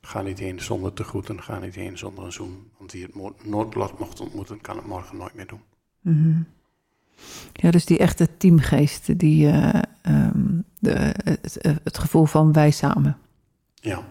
ga 0.00 0.22
niet 0.22 0.38
heen 0.38 0.60
zonder 0.60 0.92
te 0.92 1.04
groeten. 1.04 1.42
Ga 1.42 1.58
niet 1.58 1.74
heen 1.74 1.98
zonder 1.98 2.24
een 2.24 2.32
zoen. 2.32 2.70
Want 2.78 2.92
wie 2.92 3.02
het 3.02 3.44
noodlot 3.44 3.98
mocht 3.98 4.20
ontmoeten, 4.20 4.60
kan 4.60 4.76
het 4.76 4.86
morgen 4.86 5.16
nooit 5.16 5.34
meer 5.34 5.46
doen. 5.46 5.62
Mm 6.00 6.22
-hmm. 6.22 6.46
Ja, 7.52 7.70
dus 7.70 7.84
die 7.84 7.98
echte 7.98 8.36
teamgeest, 8.36 9.18
die, 9.18 9.46
uh, 9.46 9.74
um, 10.06 10.64
de, 10.78 11.14
het, 11.24 11.58
het, 11.82 11.98
gevoel 11.98 12.24
van 12.24 12.52
wij 12.52 12.70
samen. 12.70 13.18
Ja. 13.74 14.02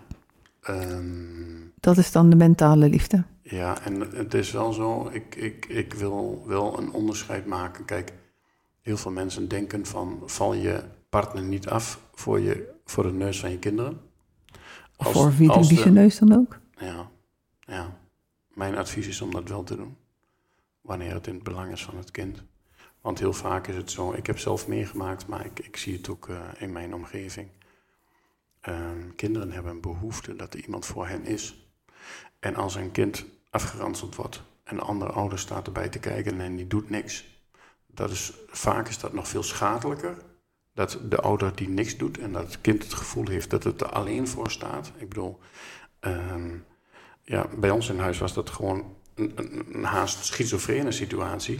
Um, 0.69 1.71
dat 1.79 1.97
is 1.97 2.11
dan 2.11 2.29
de 2.29 2.35
mentale 2.35 2.89
liefde. 2.89 3.23
Ja, 3.41 3.81
en 3.83 3.99
het 3.99 4.33
is 4.33 4.51
wel 4.51 4.73
zo, 4.73 5.09
ik, 5.11 5.35
ik, 5.35 5.65
ik 5.65 5.93
wil 5.93 6.43
wel 6.47 6.77
een 6.79 6.91
onderscheid 6.91 7.45
maken. 7.45 7.85
Kijk, 7.85 8.13
heel 8.81 8.97
veel 8.97 9.11
mensen 9.11 9.47
denken 9.47 9.85
van, 9.85 10.21
val 10.25 10.53
je 10.53 10.83
partner 11.09 11.43
niet 11.43 11.67
af 11.67 11.99
voor, 12.13 12.39
je, 12.39 12.73
voor 12.85 13.03
de 13.03 13.11
neus 13.11 13.39
van 13.39 13.51
je 13.51 13.59
kinderen? 13.59 14.01
Als, 14.95 15.11
voor 15.11 15.35
wie 15.35 15.53
doet 15.53 15.67
die 15.67 15.77
zijn 15.77 15.93
neus 15.93 16.19
dan 16.19 16.33
ook? 16.33 16.59
Ja, 16.77 17.09
ja. 17.59 17.97
Mijn 18.53 18.77
advies 18.77 19.07
is 19.07 19.21
om 19.21 19.31
dat 19.31 19.49
wel 19.49 19.63
te 19.63 19.75
doen. 19.75 19.95
Wanneer 20.81 21.13
het 21.13 21.27
in 21.27 21.33
het 21.33 21.43
belang 21.43 21.71
is 21.71 21.83
van 21.83 21.97
het 21.97 22.11
kind. 22.11 22.43
Want 23.01 23.19
heel 23.19 23.33
vaak 23.33 23.67
is 23.67 23.75
het 23.75 23.91
zo, 23.91 24.13
ik 24.13 24.27
heb 24.27 24.39
zelf 24.39 24.67
meegemaakt, 24.67 25.27
maar 25.27 25.45
ik, 25.45 25.59
ik 25.59 25.77
zie 25.77 25.97
het 25.97 26.09
ook 26.09 26.27
uh, 26.27 26.39
in 26.59 26.71
mijn 26.71 26.93
omgeving. 26.93 27.47
Uh, 28.69 28.75
kinderen 29.15 29.51
hebben 29.51 29.71
een 29.71 29.81
behoefte 29.81 30.35
dat 30.35 30.53
er 30.53 30.63
iemand 30.63 30.85
voor 30.85 31.07
hen 31.07 31.25
is. 31.25 31.73
En 32.39 32.55
als 32.55 32.75
een 32.75 32.91
kind 32.91 33.25
afgeranseld 33.49 34.15
wordt 34.15 34.41
en 34.63 34.75
de 34.75 34.81
andere 34.81 35.11
ouder 35.11 35.39
staat 35.39 35.65
erbij 35.65 35.89
te 35.89 35.99
kijken 35.99 36.41
en 36.41 36.55
die 36.55 36.67
doet 36.67 36.89
niks, 36.89 37.25
dat 37.87 38.11
is, 38.11 38.33
vaak 38.47 38.87
is 38.87 38.99
dat 38.99 39.13
nog 39.13 39.27
veel 39.27 39.43
schadelijker. 39.43 40.17
Dat 40.73 40.99
de 41.09 41.21
ouder 41.21 41.55
die 41.55 41.69
niks 41.69 41.97
doet 41.97 42.17
en 42.17 42.31
dat 42.31 42.45
het 42.45 42.61
kind 42.61 42.83
het 42.83 42.93
gevoel 42.93 43.27
heeft 43.27 43.49
dat 43.49 43.63
het 43.63 43.81
er 43.81 43.89
alleen 43.89 44.27
voor 44.27 44.51
staat. 44.51 44.91
Ik 44.97 45.09
bedoel, 45.09 45.39
uh, 46.01 46.35
ja, 47.23 47.47
bij 47.57 47.69
ons 47.69 47.89
in 47.89 47.99
huis 47.99 48.17
was 48.17 48.33
dat 48.33 48.49
gewoon 48.49 48.95
een, 49.15 49.65
een 49.73 49.83
haast 49.83 50.25
schizofrene 50.25 50.91
situatie. 50.91 51.59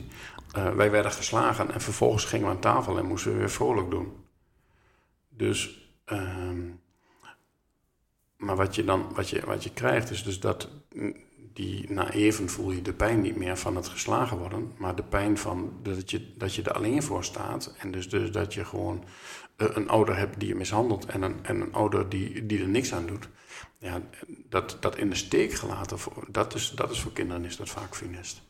Uh, 0.58 0.70
wij 0.70 0.92
werden 0.92 1.12
geslagen 1.12 1.72
en 1.72 1.82
vervolgens 1.82 2.26
gingen 2.26 2.46
we 2.48 2.54
aan 2.54 2.60
tafel 2.60 2.98
en 2.98 3.06
moesten 3.06 3.32
we 3.32 3.38
weer 3.38 3.50
vrolijk 3.50 3.90
doen. 3.90 4.26
Dus 5.30 5.90
uh, 6.06 6.50
maar 8.38 8.56
wat 8.56 8.76
je 8.76 8.84
dan 8.84 9.14
wat 9.14 9.30
je, 9.30 9.46
wat 9.46 9.64
je 9.64 9.74
krijgt 9.74 10.10
is 10.10 10.24
dus 10.24 10.40
dat 10.40 10.70
die 11.54 11.92
na 11.92 12.12
even 12.12 12.50
voel 12.50 12.72
je 12.72 12.82
de 12.82 12.94
pijn 12.94 13.22
niet 13.22 13.36
meer 13.36 13.58
van 13.58 13.76
het 13.76 13.88
geslagen 13.88 14.38
worden, 14.38 14.72
maar 14.78 14.96
de 14.96 15.04
pijn 15.04 15.38
van 15.38 15.74
dat 15.84 16.12
je, 16.12 16.34
dat 16.38 16.56
je 16.56 16.62
er 16.62 16.72
alleen 16.72 17.04
voor 17.04 17.24
staat. 17.24 17.74
En 17.78 17.92
dus, 17.92 18.10
dus 18.10 18.32
dat 18.32 18.54
je 18.54 18.66
gewoon 18.66 19.04
eh, 19.56 19.68
een 19.74 19.90
ouder 19.90 20.18
hebt 20.18 20.40
die 20.40 20.48
je 20.48 20.56
mishandelt 20.56 21.06
en 21.06 21.22
een, 21.22 21.46
en 21.46 21.62
een 21.62 21.74
ouder 21.74 22.10
die, 22.10 22.46
die 22.46 22.62
er 22.62 22.70
niks 22.70 22.94
aan 22.94 23.06
doet. 23.06 23.30
Ja, 23.78 24.02
dat, 24.50 24.78
dat 24.80 24.98
in 24.98 25.10
de 25.10 25.16
steek 25.16 25.54
gelaten, 25.54 25.98
dat 26.28 26.56
is, 26.56 26.70
dat 26.70 26.92
is 26.92 27.02
voor 27.02 27.14
kinderen 27.14 27.46
is 27.46 27.58
dat 27.58 27.70
vaak 27.70 27.96
funest. 27.96 28.42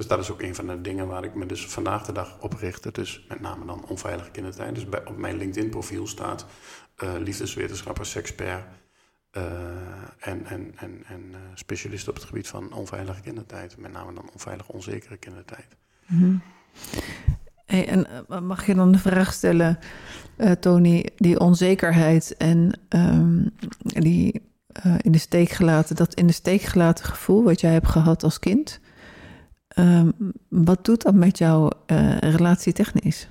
Dus 0.00 0.08
dat 0.08 0.18
is 0.18 0.30
ook 0.30 0.42
een 0.42 0.54
van 0.54 0.66
de 0.66 0.80
dingen 0.80 1.06
waar 1.06 1.24
ik 1.24 1.34
me 1.34 1.46
dus 1.46 1.66
vandaag 1.66 2.04
de 2.04 2.12
dag 2.12 2.36
op 2.40 2.52
richtte. 2.52 2.92
Dus 2.92 3.24
met 3.28 3.40
name 3.40 3.66
dan 3.66 3.84
onveilige 3.88 4.30
kindertijd. 4.30 4.74
Dus 4.74 4.88
bij, 4.88 5.06
op 5.06 5.16
mijn 5.16 5.36
LinkedIn 5.36 5.70
profiel 5.70 6.06
staat 6.06 6.46
uh, 7.02 7.10
liefdeswetenschapper, 7.18 8.06
sekspert 8.06 8.64
uh, 9.32 9.44
en, 10.18 10.46
en, 10.46 10.72
en, 10.76 11.02
en 11.06 11.22
uh, 11.30 11.36
specialist 11.54 12.08
op 12.08 12.14
het 12.14 12.24
gebied 12.24 12.48
van 12.48 12.72
onveilige 12.72 13.20
kindertijd. 13.20 13.76
Met 13.76 13.92
name 13.92 14.14
dan 14.14 14.30
onveilige, 14.32 14.72
onzekere 14.72 15.16
kindertijd. 15.16 15.76
Mm 16.06 16.42
hey, 17.64 17.88
en 17.88 18.06
mag 18.44 18.66
je 18.66 18.74
dan 18.74 18.92
de 18.92 18.98
vraag 18.98 19.32
stellen, 19.32 19.78
Tony, 20.60 21.08
die 21.16 21.40
onzekerheid 21.40 22.36
en 22.36 22.80
um, 22.88 23.50
die 23.82 24.42
in 25.00 25.12
de 25.12 25.18
steek 25.18 25.50
gelaten, 25.50 25.96
dat 25.96 26.14
in 26.14 26.26
de 26.26 26.32
steek 26.32 26.60
gelaten 26.60 27.04
gevoel 27.04 27.44
wat 27.44 27.60
jij 27.60 27.72
hebt 27.72 27.88
gehad 27.88 28.22
als 28.22 28.38
kind 28.38 28.80
Um, 29.80 30.32
wat 30.48 30.84
doet 30.84 31.02
dat 31.02 31.14
met 31.14 31.38
jouw 31.38 31.70
uh, 31.86 32.18
relatie 32.18 32.72
technisch? 32.72 33.28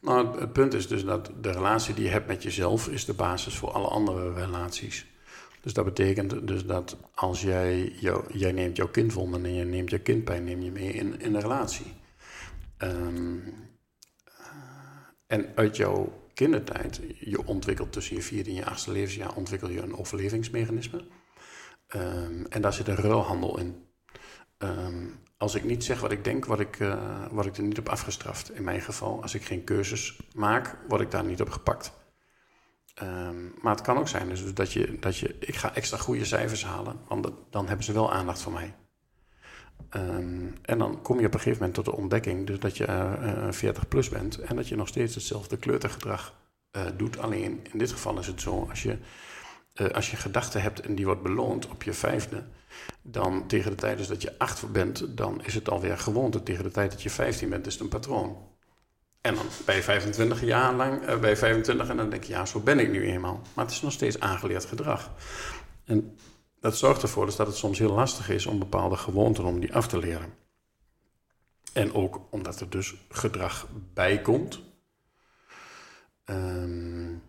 Nou, 0.00 0.40
het 0.40 0.52
punt 0.52 0.74
is 0.74 0.88
dus 0.88 1.04
dat 1.04 1.30
de 1.40 1.50
relatie 1.50 1.94
die 1.94 2.04
je 2.04 2.10
hebt 2.10 2.26
met 2.26 2.42
jezelf 2.42 2.88
is 2.88 3.04
de 3.04 3.14
basis 3.14 3.56
voor 3.56 3.70
alle 3.70 3.88
andere 3.88 4.32
relaties. 4.32 5.06
Dus 5.60 5.72
dat 5.72 5.84
betekent 5.84 6.46
dus 6.46 6.66
dat 6.66 6.96
als 7.14 7.42
jij, 7.42 7.92
jij 8.32 8.52
neemt 8.52 8.76
jouw 8.76 8.88
kindwonden 8.88 9.44
en 9.44 9.54
je 9.54 9.64
neemt 9.64 9.90
jouw 9.90 10.02
kindpijn 10.02 10.44
neem 10.44 10.62
je 10.62 10.70
mee 10.70 10.92
in, 10.92 11.20
in 11.20 11.32
de 11.32 11.40
relatie. 11.40 11.92
Um, 12.78 13.42
en 15.26 15.46
uit 15.54 15.76
jouw 15.76 16.22
kindertijd, 16.34 17.00
je 17.18 17.46
ontwikkelt 17.46 17.92
tussen 17.92 18.16
je 18.16 18.22
vierde 18.22 18.50
en 18.50 18.56
je 18.56 18.64
achtste 18.64 18.92
levensjaar, 18.92 19.34
ontwikkel 19.34 19.68
je 19.68 19.82
een 19.82 19.96
overlevingsmechanisme. 19.96 21.04
Um, 21.96 22.46
en 22.48 22.62
daar 22.62 22.72
zit 22.72 22.88
een 22.88 22.96
ruilhandel 22.96 23.58
in. 23.58 23.84
Um, 24.62 25.20
als 25.36 25.54
ik 25.54 25.64
niet 25.64 25.84
zeg 25.84 26.00
wat 26.00 26.12
ik 26.12 26.24
denk, 26.24 26.44
word 26.44 26.60
ik, 26.60 26.78
uh, 26.78 27.26
word 27.30 27.46
ik 27.46 27.56
er 27.56 27.62
niet 27.62 27.78
op 27.78 27.88
afgestraft. 27.88 28.54
In 28.54 28.64
mijn 28.64 28.80
geval, 28.80 29.22
als 29.22 29.34
ik 29.34 29.44
geen 29.44 29.64
keuzes 29.64 30.20
maak, 30.34 30.76
word 30.88 31.00
ik 31.00 31.10
daar 31.10 31.24
niet 31.24 31.40
op 31.40 31.50
gepakt. 31.50 31.92
Um, 33.02 33.54
maar 33.60 33.74
het 33.74 33.84
kan 33.84 33.98
ook 33.98 34.08
zijn 34.08 34.28
dus 34.28 34.54
dat, 34.54 34.72
je, 34.72 34.98
dat 34.98 35.16
je, 35.16 35.36
ik 35.38 35.56
ga 35.56 35.74
extra 35.74 35.96
goede 35.96 36.24
cijfers 36.24 36.64
halen, 36.64 37.00
want 37.08 37.28
dan 37.50 37.66
hebben 37.66 37.84
ze 37.84 37.92
wel 37.92 38.12
aandacht 38.12 38.42
voor 38.42 38.52
mij. 38.52 38.74
Um, 39.90 40.54
en 40.62 40.78
dan 40.78 41.02
kom 41.02 41.20
je 41.20 41.26
op 41.26 41.34
een 41.34 41.40
gegeven 41.40 41.58
moment 41.58 41.74
tot 41.74 41.84
de 41.84 41.96
ontdekking 41.96 42.46
dus 42.46 42.58
dat 42.58 42.76
je 42.76 42.86
uh, 42.86 43.12
uh, 43.22 43.52
40 43.52 43.88
plus 43.88 44.08
bent 44.08 44.38
en 44.38 44.56
dat 44.56 44.68
je 44.68 44.76
nog 44.76 44.88
steeds 44.88 45.14
hetzelfde 45.14 45.56
kleutergedrag 45.56 46.40
doet. 46.96 47.18
Alleen 47.18 47.60
in 47.72 47.78
dit 47.78 47.92
geval 47.92 48.18
is 48.18 48.26
het 48.26 48.40
zo, 48.40 48.66
als 48.68 48.82
je, 48.82 48.98
als 49.92 50.10
je 50.10 50.16
gedachten 50.16 50.62
hebt 50.62 50.80
en 50.80 50.94
die 50.94 51.04
wordt 51.04 51.22
beloond 51.22 51.68
op 51.68 51.82
je 51.82 51.92
vijfde, 51.92 52.44
dan 53.02 53.46
tegen 53.46 53.70
de 53.70 53.76
tijd 53.76 53.98
dus 53.98 54.06
dat 54.06 54.22
je 54.22 54.38
8 54.38 54.72
bent, 54.72 55.16
dan 55.16 55.44
is 55.44 55.54
het 55.54 55.70
alweer 55.70 55.98
gewoonte. 55.98 56.42
Tegen 56.42 56.64
de 56.64 56.70
tijd 56.70 56.90
dat 56.90 57.02
je 57.02 57.10
15 57.10 57.48
bent, 57.48 57.66
is 57.66 57.72
het 57.72 57.82
een 57.82 57.88
patroon. 57.88 58.36
En 59.20 59.34
dan 59.34 59.46
bij 59.64 59.76
je 59.76 59.82
25 59.82 60.44
jaar 60.44 60.74
lang, 60.74 61.08
uh, 61.08 61.18
bij 61.18 61.36
25 61.36 61.88
en 61.88 61.96
dan 61.96 62.10
denk 62.10 62.24
je, 62.24 62.32
ja, 62.32 62.46
zo 62.46 62.60
ben 62.60 62.78
ik 62.78 62.90
nu 62.90 63.06
eenmaal. 63.06 63.40
Maar 63.54 63.64
het 63.64 63.74
is 63.74 63.82
nog 63.82 63.92
steeds 63.92 64.20
aangeleerd 64.20 64.64
gedrag. 64.64 65.10
En 65.84 66.16
dat 66.60 66.76
zorgt 66.76 67.02
ervoor 67.02 67.26
dus 67.26 67.36
dat 67.36 67.46
het 67.46 67.56
soms 67.56 67.78
heel 67.78 67.92
lastig 67.92 68.28
is 68.28 68.46
om 68.46 68.58
bepaalde 68.58 68.96
gewoonten 68.96 69.44
om 69.44 69.60
die 69.60 69.74
af 69.74 69.88
te 69.88 69.98
leren. 69.98 70.34
En 71.72 71.94
ook 71.94 72.20
omdat 72.30 72.60
er 72.60 72.70
dus 72.70 72.94
gedrag 73.08 73.68
bij 73.94 74.20
komt. 74.20 74.60
Um, 76.24 77.22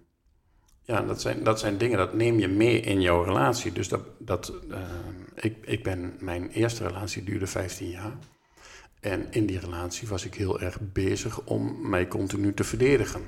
ja, 0.86 1.02
dat 1.02 1.22
zijn, 1.22 1.44
dat 1.44 1.60
zijn 1.60 1.78
dingen, 1.78 1.98
dat 1.98 2.14
neem 2.14 2.40
je 2.40 2.48
mee 2.48 2.80
in 2.80 3.02
jouw 3.02 3.24
relatie. 3.24 3.72
Dus 3.72 3.88
dat, 3.88 4.02
dat, 4.20 4.54
uh, 4.70 4.78
ik, 5.36 5.58
ik 5.62 5.84
ben, 5.84 6.14
mijn 6.20 6.50
eerste 6.50 6.88
relatie 6.88 7.24
duurde 7.24 7.48
15 7.48 7.90
jaar. 7.90 8.18
En 9.00 9.28
in 9.32 9.46
die 9.46 9.60
relatie 9.60 10.08
was 10.08 10.26
ik 10.26 10.34
heel 10.34 10.60
erg 10.60 10.78
bezig 10.82 11.42
om 11.42 11.90
mij 11.90 12.08
continu 12.08 12.54
te 12.54 12.64
verdedigen. 12.64 13.22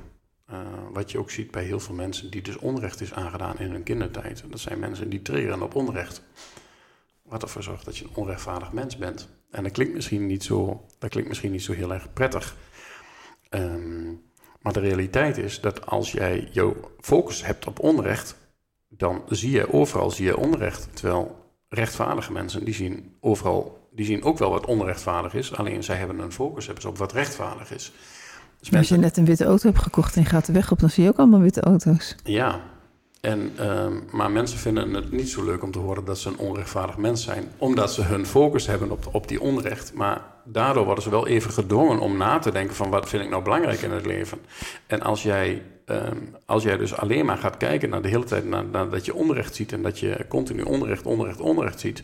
Uh, 0.52 0.58
wat 0.94 1.12
je 1.12 1.18
ook 1.18 1.32
ziet 1.32 1.52
bij 1.52 1.64
heel 1.64 1.80
veel 1.80 1.96
mensen 1.96 2.32
die 2.32 2.42
dus 2.42 2.58
onrecht 2.58 3.02
is 3.02 3.14
aangedaan 3.14 3.60
in 3.60 3.72
hun 3.72 3.84
kindertijd. 3.84 4.44
Dat 4.50 4.60
zijn 4.60 4.80
mensen 4.80 5.10
die 5.10 5.22
triggeren 5.22 5.62
op 5.62 5.76
onrecht. 5.76 6.22
Wat 7.22 7.42
ervoor 7.42 7.64
zorgt 7.64 7.86
dat 7.86 7.98
je 7.98 8.04
een 8.04 8.16
onrechtvaardig 8.16 8.72
mens 8.72 8.98
bent. 8.98 9.30
En 9.52 9.64
dat 9.64 9.72
klinkt 9.72 9.94
misschien 9.94 10.26
niet 10.26 10.44
zo, 10.44 10.86
dat 11.00 11.10
klinkt 11.10 11.30
misschien 11.30 11.52
niet 11.52 11.64
zo 11.64 11.74
heel 11.74 11.94
erg 11.94 12.14
prettig. 12.14 12.56
Um, 13.50 14.22
maar 14.66 14.74
de 14.74 14.80
realiteit 14.80 15.38
is 15.38 15.62
dat 15.62 15.86
als 15.86 16.12
jij 16.12 16.48
jouw 16.52 16.76
focus 17.00 17.46
hebt 17.46 17.68
op 17.68 17.80
onrecht, 17.80 18.36
dan 18.88 19.22
zie 19.30 19.52
je 19.52 19.74
overal 19.74 20.12
zie 20.12 20.26
je 20.26 20.38
onrecht. 20.38 20.88
Terwijl 20.94 21.36
rechtvaardige 21.70 22.32
mensen, 22.32 22.66
die 22.66 22.74
zien 22.74 23.16
overal, 23.20 23.90
die 23.92 24.06
zien 24.06 24.24
ook 24.24 24.38
wel 24.38 24.50
wat 24.50 24.66
onrechtvaardig 24.66 25.34
is. 25.34 25.56
Alleen 25.56 25.84
zij 25.84 25.96
hebben 25.96 26.20
een 26.20 26.32
focus 26.32 26.66
hebben 26.66 26.90
op 26.90 26.98
wat 26.98 27.12
rechtvaardig 27.12 27.72
is. 27.72 27.92
Dus 28.60 28.74
als 28.74 28.88
je 28.88 28.98
net 28.98 29.18
een 29.18 29.26
witte 29.26 29.46
auto 29.46 29.68
hebt 29.68 29.84
gekocht 29.84 30.16
en 30.16 30.22
je 30.22 30.28
gaat 30.28 30.46
de 30.46 30.54
weg 30.54 30.72
op, 30.72 30.80
dan 30.80 30.90
zie 30.90 31.04
je 31.04 31.10
ook 31.10 31.18
allemaal 31.18 31.40
witte 31.40 31.62
auto's. 31.62 32.16
Ja, 32.24 32.62
en, 33.26 33.52
uh, 33.60 33.88
maar 34.12 34.32
mensen 34.32 34.58
vinden 34.58 34.94
het 34.94 35.12
niet 35.12 35.30
zo 35.30 35.44
leuk 35.44 35.64
om 35.64 35.72
te 35.72 35.80
horen 35.80 36.06
dat 36.06 36.18
ze 36.18 36.30
een 36.30 36.38
onrechtvaardig 36.38 36.98
mens 36.98 37.24
zijn, 37.24 37.52
omdat 37.58 37.94
ze 37.94 38.02
hun 38.02 38.26
focus 38.26 38.68
hebben 38.68 38.92
op, 38.92 39.10
op 39.12 39.28
die 39.28 39.42
onrecht. 39.42 39.94
Maar 39.94 40.22
daardoor 40.44 40.86
worden 40.86 41.04
ze 41.04 41.10
wel 41.10 41.28
even 41.28 41.52
gedwongen 41.52 42.00
om 42.00 42.18
na 42.18 42.40
te 42.40 42.52
denken 42.52 42.76
van 42.76 42.90
wat 42.90 43.10
vind 43.10 43.24
ik 43.24 43.30
nou 43.30 43.44
belangrijk 43.44 43.82
in 43.82 43.92
het 43.92 44.06
leven. 44.06 44.38
En 44.88 45.02
als 45.02 45.24
jij, 45.24 45.62
um, 45.86 46.36
als 46.46 46.64
jij 46.64 46.78
dus 46.78 46.98
alleen 46.98 47.26
maar 47.26 47.38
gaat 47.38 47.58
kijken 47.58 47.90
naar 47.90 48.02
de 48.02 48.08
hele 48.08 48.24
tijd 48.24 48.46
naar, 48.46 48.66
naar, 48.66 48.90
dat 48.90 49.06
je 49.06 49.16
onrecht 49.16 49.56
ziet 49.56 49.72
en 49.72 49.82
dat 49.82 50.00
je 50.00 50.26
continu 50.28 50.62
onrecht, 50.62 51.06
onrecht, 51.06 51.40
onrecht 51.40 51.80
ziet, 51.80 52.04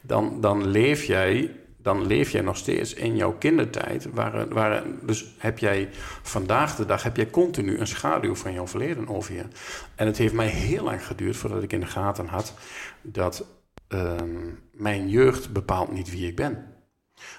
dan, 0.00 0.40
dan 0.40 0.66
leef 0.66 1.04
jij 1.04 1.50
dan 1.82 2.06
leef 2.06 2.30
jij 2.30 2.40
nog 2.40 2.56
steeds 2.56 2.94
in 2.94 3.16
jouw 3.16 3.32
kindertijd. 3.32 4.06
Waar, 4.12 4.48
waar, 4.48 4.82
dus 5.02 5.34
heb 5.38 5.58
jij 5.58 5.88
vandaag 6.22 6.76
de 6.76 6.86
dag 6.86 7.02
heb 7.02 7.16
jij 7.16 7.30
continu 7.30 7.78
een 7.78 7.86
schaduw 7.86 8.34
van 8.34 8.52
jouw 8.52 8.66
verleden 8.66 9.08
over 9.08 9.34
je. 9.34 9.44
En 9.94 10.06
het 10.06 10.18
heeft 10.18 10.34
mij 10.34 10.46
heel 10.46 10.84
lang 10.84 11.06
geduurd 11.06 11.36
voordat 11.36 11.62
ik 11.62 11.72
in 11.72 11.80
de 11.80 11.86
gaten 11.86 12.26
had 12.26 12.54
dat 13.02 13.46
uh, 13.88 14.14
mijn 14.72 15.08
jeugd 15.08 15.52
bepaalt 15.52 15.92
niet 15.92 16.10
wie 16.10 16.26
ik 16.26 16.36
ben. 16.36 16.66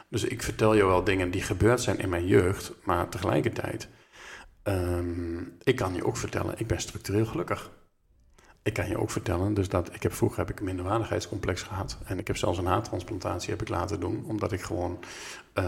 Dus 0.09 0.23
ik 0.23 0.43
vertel 0.43 0.73
je 0.73 0.85
wel 0.85 1.03
dingen 1.03 1.31
die 1.31 1.41
gebeurd 1.41 1.81
zijn 1.81 1.99
in 1.99 2.09
mijn 2.09 2.27
jeugd, 2.27 2.73
maar 2.83 3.09
tegelijkertijd, 3.09 3.87
um, 4.63 5.57
ik 5.63 5.75
kan 5.75 5.93
je 5.93 6.05
ook 6.05 6.17
vertellen, 6.17 6.55
ik 6.57 6.67
ben 6.67 6.79
structureel 6.79 7.25
gelukkig. 7.25 7.71
Ik 8.63 8.73
kan 8.73 8.87
je 8.87 8.97
ook 8.97 9.11
vertellen, 9.11 9.53
dus 9.53 9.69
dat 9.69 9.93
ik 9.93 10.03
heb 10.03 10.13
vroeger 10.13 10.37
heb 10.37 10.49
ik 10.49 10.59
een 10.59 10.65
minderwaardigheidscomplex 10.65 11.61
gehad. 11.61 11.97
En 12.05 12.19
ik 12.19 12.27
heb 12.27 12.37
zelfs 12.37 12.57
een 12.57 12.65
haartransplantatie 12.65 13.49
heb 13.49 13.61
ik 13.61 13.69
laten 13.69 13.99
doen, 13.99 14.23
omdat 14.25 14.51
ik 14.51 14.61
gewoon 14.61 14.99
uh, 15.53 15.65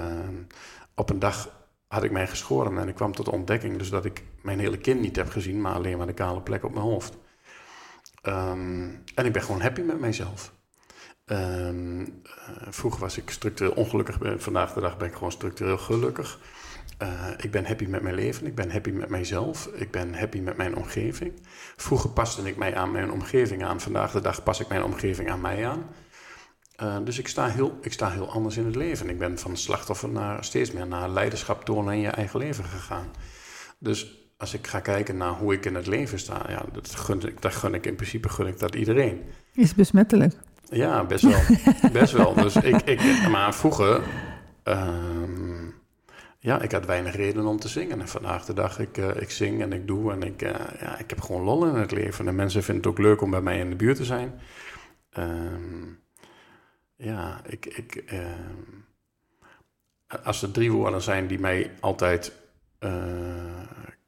op 0.95 1.09
een 1.09 1.19
dag 1.19 1.65
had 1.87 2.03
ik 2.03 2.11
mij 2.11 2.27
geschoren 2.27 2.77
en 2.77 2.87
ik 2.87 2.95
kwam 2.95 3.11
tot 3.11 3.25
de 3.25 3.31
ontdekking 3.31 3.77
dus 3.77 3.89
dat 3.89 4.05
ik 4.05 4.23
mijn 4.41 4.59
hele 4.59 4.77
kind 4.77 5.01
niet 5.01 5.15
heb 5.15 5.29
gezien, 5.29 5.61
maar 5.61 5.73
alleen 5.73 5.97
maar 5.97 6.07
de 6.07 6.13
kale 6.13 6.41
plek 6.41 6.63
op 6.63 6.73
mijn 6.73 6.85
hoofd. 6.85 7.17
Um, 8.23 9.03
en 9.15 9.25
ik 9.25 9.33
ben 9.33 9.41
gewoon 9.41 9.61
happy 9.61 9.81
met 9.81 9.99
mijzelf. 9.99 10.53
Um, 11.25 11.99
uh, 12.01 12.07
vroeger 12.69 12.99
was 12.99 13.17
ik 13.17 13.29
structureel 13.29 13.73
ongelukkig, 13.73 14.17
vandaag 14.37 14.73
de 14.73 14.81
dag 14.81 14.97
ben 14.97 15.07
ik 15.07 15.13
gewoon 15.13 15.31
structureel 15.31 15.77
gelukkig. 15.77 16.39
Uh, 17.01 17.29
ik 17.37 17.51
ben 17.51 17.65
happy 17.65 17.85
met 17.85 18.01
mijn 18.01 18.15
leven, 18.15 18.45
ik 18.45 18.55
ben 18.55 18.71
happy 18.71 18.89
met 18.89 19.09
mijzelf, 19.09 19.69
ik 19.73 19.91
ben 19.91 20.13
happy 20.13 20.39
met 20.39 20.57
mijn 20.57 20.75
omgeving. 20.75 21.33
Vroeger 21.75 22.09
paste 22.09 22.41
ik 22.41 22.57
mij 22.57 22.75
aan 22.75 22.91
mijn 22.91 23.11
omgeving 23.11 23.63
aan, 23.63 23.81
vandaag 23.81 24.11
de 24.11 24.21
dag 24.21 24.43
pas 24.43 24.59
ik 24.59 24.67
mijn 24.67 24.83
omgeving 24.83 25.31
aan 25.31 25.41
mij 25.41 25.67
aan. 25.67 25.83
Uh, 26.83 26.97
dus 27.03 27.19
ik 27.19 27.27
sta, 27.27 27.47
heel, 27.47 27.77
ik 27.81 27.93
sta 27.93 28.09
heel 28.09 28.31
anders 28.31 28.57
in 28.57 28.65
het 28.65 28.75
leven. 28.75 29.09
Ik 29.09 29.19
ben 29.19 29.37
van 29.37 29.57
slachtoffer 29.57 30.09
naar 30.09 30.43
steeds 30.43 30.71
meer 30.71 30.87
naar 30.87 31.09
leiderschap 31.09 31.65
tonen 31.65 31.93
in 31.93 31.99
je 31.99 32.07
eigen 32.07 32.39
leven 32.39 32.63
gegaan. 32.63 33.05
Dus 33.79 34.29
als 34.37 34.53
ik 34.53 34.67
ga 34.67 34.79
kijken 34.79 35.17
naar 35.17 35.31
hoe 35.31 35.53
ik 35.53 35.65
in 35.65 35.75
het 35.75 35.87
leven 35.87 36.19
sta, 36.19 36.45
ja, 36.49 36.65
dat, 36.73 36.95
gun 36.95 37.27
ik, 37.27 37.41
dat 37.41 37.55
gun 37.55 37.73
ik 37.73 37.85
in 37.85 37.95
principe 37.95 38.29
gun 38.29 38.47
ik 38.47 38.59
dat 38.59 38.75
iedereen. 38.75 39.21
Is 39.53 39.75
besmettelijk. 39.75 40.33
Ja, 40.69 41.03
best 41.05 41.23
wel. 41.23 41.41
best 42.01 42.13
wel. 42.13 42.33
Dus 42.33 42.55
ik, 42.55 42.81
ik, 42.81 43.27
maar 43.29 43.55
vroeger. 43.55 44.01
Uh, 44.63 44.87
ja, 46.45 46.61
ik 46.61 46.71
had 46.71 46.85
weinig 46.85 47.15
reden 47.15 47.45
om 47.45 47.59
te 47.59 47.67
zingen. 47.67 48.01
En 48.01 48.07
vandaag 48.07 48.45
de 48.45 48.53
dag, 48.53 48.79
ik, 48.79 48.97
uh, 48.97 49.21
ik 49.21 49.29
zing 49.29 49.61
en 49.61 49.73
ik 49.73 49.87
doe 49.87 50.11
en 50.11 50.23
ik, 50.23 50.41
uh, 50.41 50.49
ja, 50.79 50.97
ik 50.97 51.09
heb 51.09 51.21
gewoon 51.21 51.43
lol 51.43 51.65
in 51.65 51.73
het 51.73 51.91
leven. 51.91 52.27
En 52.27 52.35
mensen 52.35 52.63
vinden 52.63 52.83
het 52.83 52.91
ook 52.91 53.05
leuk 53.05 53.21
om 53.21 53.29
bij 53.29 53.41
mij 53.41 53.59
in 53.59 53.69
de 53.69 53.75
buurt 53.75 53.97
te 53.97 54.05
zijn. 54.05 54.39
Um, 55.17 55.99
ja, 56.95 57.41
ik, 57.45 57.65
ik, 57.65 58.11
uh, 58.13 58.25
als 60.23 60.41
er 60.41 60.51
drie 60.51 60.71
woorden 60.71 61.01
zijn 61.01 61.27
die 61.27 61.39
mij 61.39 61.71
altijd 61.79 62.33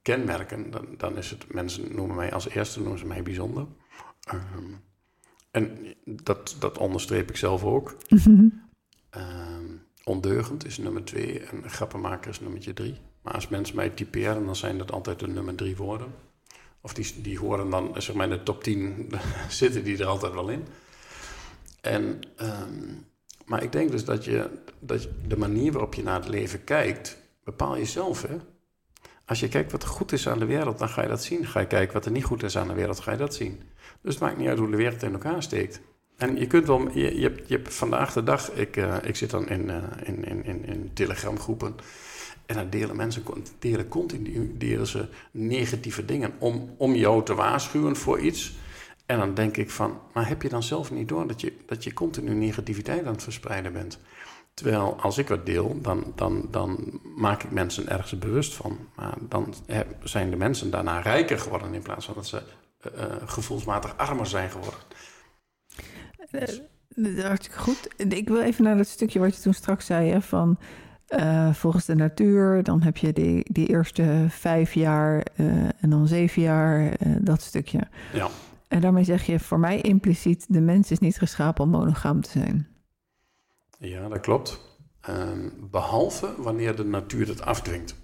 kenmerken, 0.02 0.72
dan, 0.72 0.86
dan 0.98 1.18
is 1.18 1.30
het, 1.30 1.54
mensen 1.54 1.96
noemen 1.96 2.16
mij 2.16 2.32
als 2.32 2.50
eerste, 2.50 2.80
noemen 2.80 3.00
ze 3.00 3.06
mij 3.06 3.24
bijzonder. 3.24 3.66
Ehm, 4.22 4.74
en 5.52 5.96
dat, 6.06 6.56
dat 6.60 6.78
onderstreep 6.78 7.30
ik 7.30 7.38
zelf 7.38 7.64
ook. 7.64 7.98
Ehm, 9.10 9.66
ondeugend 10.08 10.66
is 10.66 10.78
nummer 10.78 11.04
twee 11.04 11.40
en 11.40 11.70
grappenmaker 11.70 12.30
is 12.30 12.40
nummertje 12.40 12.74
drie. 12.74 12.98
Maar 13.22 13.34
als 13.34 13.48
mensen 13.48 13.76
mij 13.76 13.90
typeren, 13.90 14.46
dan 14.46 14.56
zijn 14.56 14.78
dat 14.78 14.92
altijd 14.92 15.20
de 15.20 15.28
nummer 15.28 15.56
drie 15.56 15.76
woorden. 15.76 16.14
Of 16.82 16.94
die, 16.94 17.22
die 17.22 17.40
horen 17.40 17.70
dan, 17.70 18.02
zeg 18.02 18.16
maar 18.16 18.30
in 18.30 18.38
de 18.38 18.44
top 18.44 18.64
10, 18.64 19.12
zitten 19.50 19.84
die 19.84 19.98
er 19.98 20.06
altijd 20.06 20.34
wel 20.34 20.50
in. 20.50 20.66
En, 21.82 22.20
ehm, 22.36 22.94
maar 23.46 23.64
ik 23.64 23.72
denk 23.72 23.92
dus 23.92 24.06
dat 24.06 24.26
je, 24.26 24.50
dat 24.80 25.08
de 25.28 25.38
manier 25.38 25.72
waarop 25.72 25.94
je 25.94 26.04
naar 26.04 26.20
het 26.20 26.30
leven 26.30 26.64
kijkt, 26.64 27.18
bepaal 27.44 27.76
je 27.76 27.86
zelf. 27.86 28.22
Hè? 28.22 28.38
Als 29.26 29.40
je 29.40 29.48
kijkt 29.48 29.72
wat 29.72 29.86
goed 29.86 30.12
is 30.12 30.28
aan 30.28 30.40
de 30.40 30.46
wereld, 30.46 30.80
dan 30.80 30.90
ga 30.90 31.02
je 31.02 31.08
dat 31.08 31.24
zien. 31.24 31.46
Ga 31.46 31.60
je 31.60 31.68
kijken 31.68 31.94
wat 31.94 32.06
er 32.06 32.12
niet 32.12 32.24
goed 32.24 32.44
is 32.44 32.58
aan 32.58 32.68
de 32.68 32.74
wereld, 32.74 33.00
ga 33.00 33.12
je 33.12 33.18
dat 33.18 33.36
zien. 33.36 33.62
Dus 34.02 34.14
het 34.14 34.24
maakt 34.24 34.38
niet 34.38 34.48
uit 34.48 34.58
hoe 34.58 34.72
de 34.72 34.78
wereld 34.78 35.04
in 35.04 35.14
elkaar 35.14 35.44
steekt. 35.44 35.82
En 36.18 36.40
je 36.40 36.48
kunt 36.48 36.68
wel, 36.68 36.90
je, 36.92 37.20
je, 37.20 37.22
hebt, 37.22 37.48
je 37.48 37.62
vandaag 37.64 38.14
de 38.14 38.24
dag, 38.24 38.52
ik, 38.52 38.78
uh, 38.78 38.96
ik 39.04 39.16
zit 39.16 39.30
dan 39.30 39.50
in, 39.50 39.70
uh, 39.70 39.84
in, 40.04 40.24
in, 40.26 40.46
in, 40.46 40.66
in 40.66 40.92
telegramgroepen. 40.94 41.76
En 42.46 42.56
dan 42.56 42.70
delen 42.70 42.96
mensen 42.96 43.24
delen 43.60 43.88
continu 43.88 44.58
delen 44.58 44.88
ze 44.88 45.08
negatieve 45.32 46.06
dingen 46.06 46.34
om, 46.40 46.74
om 46.78 46.96
jou 46.96 47.24
te 47.24 47.36
waarschuwen 47.36 47.96
voor 47.96 48.20
iets. 48.20 48.56
En 49.06 49.20
dan 49.20 49.34
denk 49.34 49.58
ik 49.58 49.70
van, 49.70 50.00
maar 50.14 50.28
heb 50.28 50.42
je 50.42 50.50
dan 50.50 50.64
zelf 50.64 50.92
niet 50.92 51.08
door 51.08 51.28
dat 51.28 51.42
je, 51.42 51.54
dat 51.66 51.84
je 51.84 51.94
continu 51.94 52.34
negativiteit 52.34 53.06
aan 53.06 53.14
het 53.14 53.24
verspreiden 53.24 53.74
bent? 53.74 54.00
Terwijl 54.54 54.98
als 55.02 55.18
ik 55.18 55.28
wat 55.28 55.46
deel, 55.46 55.82
dan, 55.82 56.14
dan, 56.16 56.48
dan 56.52 57.00
maak 57.16 57.44
ik 57.44 57.52
mensen 57.52 57.90
ergens 57.90 58.18
bewust 58.18 58.54
van. 58.54 58.78
Maar 58.96 59.14
dan 59.22 59.54
zijn 60.04 60.30
de 60.30 60.36
mensen 60.36 60.72
daarna 60.72 61.00
rijker 61.00 61.40
geworden 61.40 61.74
in 61.74 61.82
plaats 61.82 62.06
van 62.06 62.14
dat 62.16 62.28
ze 62.28 62.42
uh, 62.96 63.04
gevoelsmatig 63.26 63.98
armer 63.98 64.28
zijn 64.28 64.50
geworden. 64.50 64.80
Uh, 66.32 67.24
hartstikke 67.24 67.60
goed. 67.60 67.90
Ik 67.98 68.28
wil 68.28 68.42
even 68.42 68.64
naar 68.64 68.78
dat 68.78 68.88
stukje 68.88 69.20
wat 69.20 69.36
je 69.36 69.42
toen 69.42 69.54
straks 69.54 69.86
zei, 69.86 70.10
hè, 70.10 70.22
van 70.22 70.58
uh, 71.10 71.54
volgens 71.54 71.86
de 71.86 71.96
natuur, 71.96 72.64
dan 72.64 72.82
heb 72.82 72.98
je 72.98 73.14
die, 73.14 73.54
die 73.54 73.68
eerste 73.68 74.26
vijf 74.30 74.74
jaar 74.74 75.26
en 75.80 75.90
dan 75.90 76.08
zeven 76.08 76.42
jaar, 76.42 76.94
dat 77.20 77.42
stukje. 77.42 77.88
Ja. 78.14 78.30
En 78.68 78.82
daarmee 78.82 79.04
zeg 79.04 79.26
je 79.26 79.40
voor 79.40 79.60
mij 79.60 79.82
impliciet, 79.82 80.46
de 80.48 80.62
mens 80.62 80.92
is 80.92 81.00
niet 81.00 81.18
geschapen 81.18 81.64
om 81.64 81.70
monogaam 81.70 82.22
te 82.22 82.30
zijn. 82.30 82.68
Ja, 83.80 84.08
dat 84.08 84.20
klopt. 84.20 84.60
Um, 85.10 85.54
behalve 85.72 86.34
wanneer 86.38 86.76
de 86.76 86.86
natuur 86.86 87.28
het 87.28 87.42
afdwingt. 87.42 87.96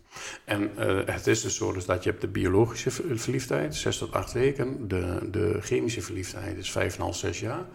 En 0.46 0.72
uh, 0.80 1.00
het 1.06 1.28
is 1.28 1.42
dus 1.42 1.56
zo 1.56 1.74
dus 1.74 1.86
dat 1.86 2.04
je 2.04 2.10
hebt 2.10 2.22
de 2.22 2.28
biologische 2.28 2.92
verliefdheid, 3.16 3.76
6 3.76 3.98
tot 3.98 4.12
8 4.12 4.32
weken. 4.32 4.88
De, 4.88 5.28
de 5.32 5.58
chemische 5.62 6.02
verliefdheid 6.02 6.58
is 6.58 6.98
5,5, 6.98 7.10
6 7.10 7.40
jaar. 7.40 7.66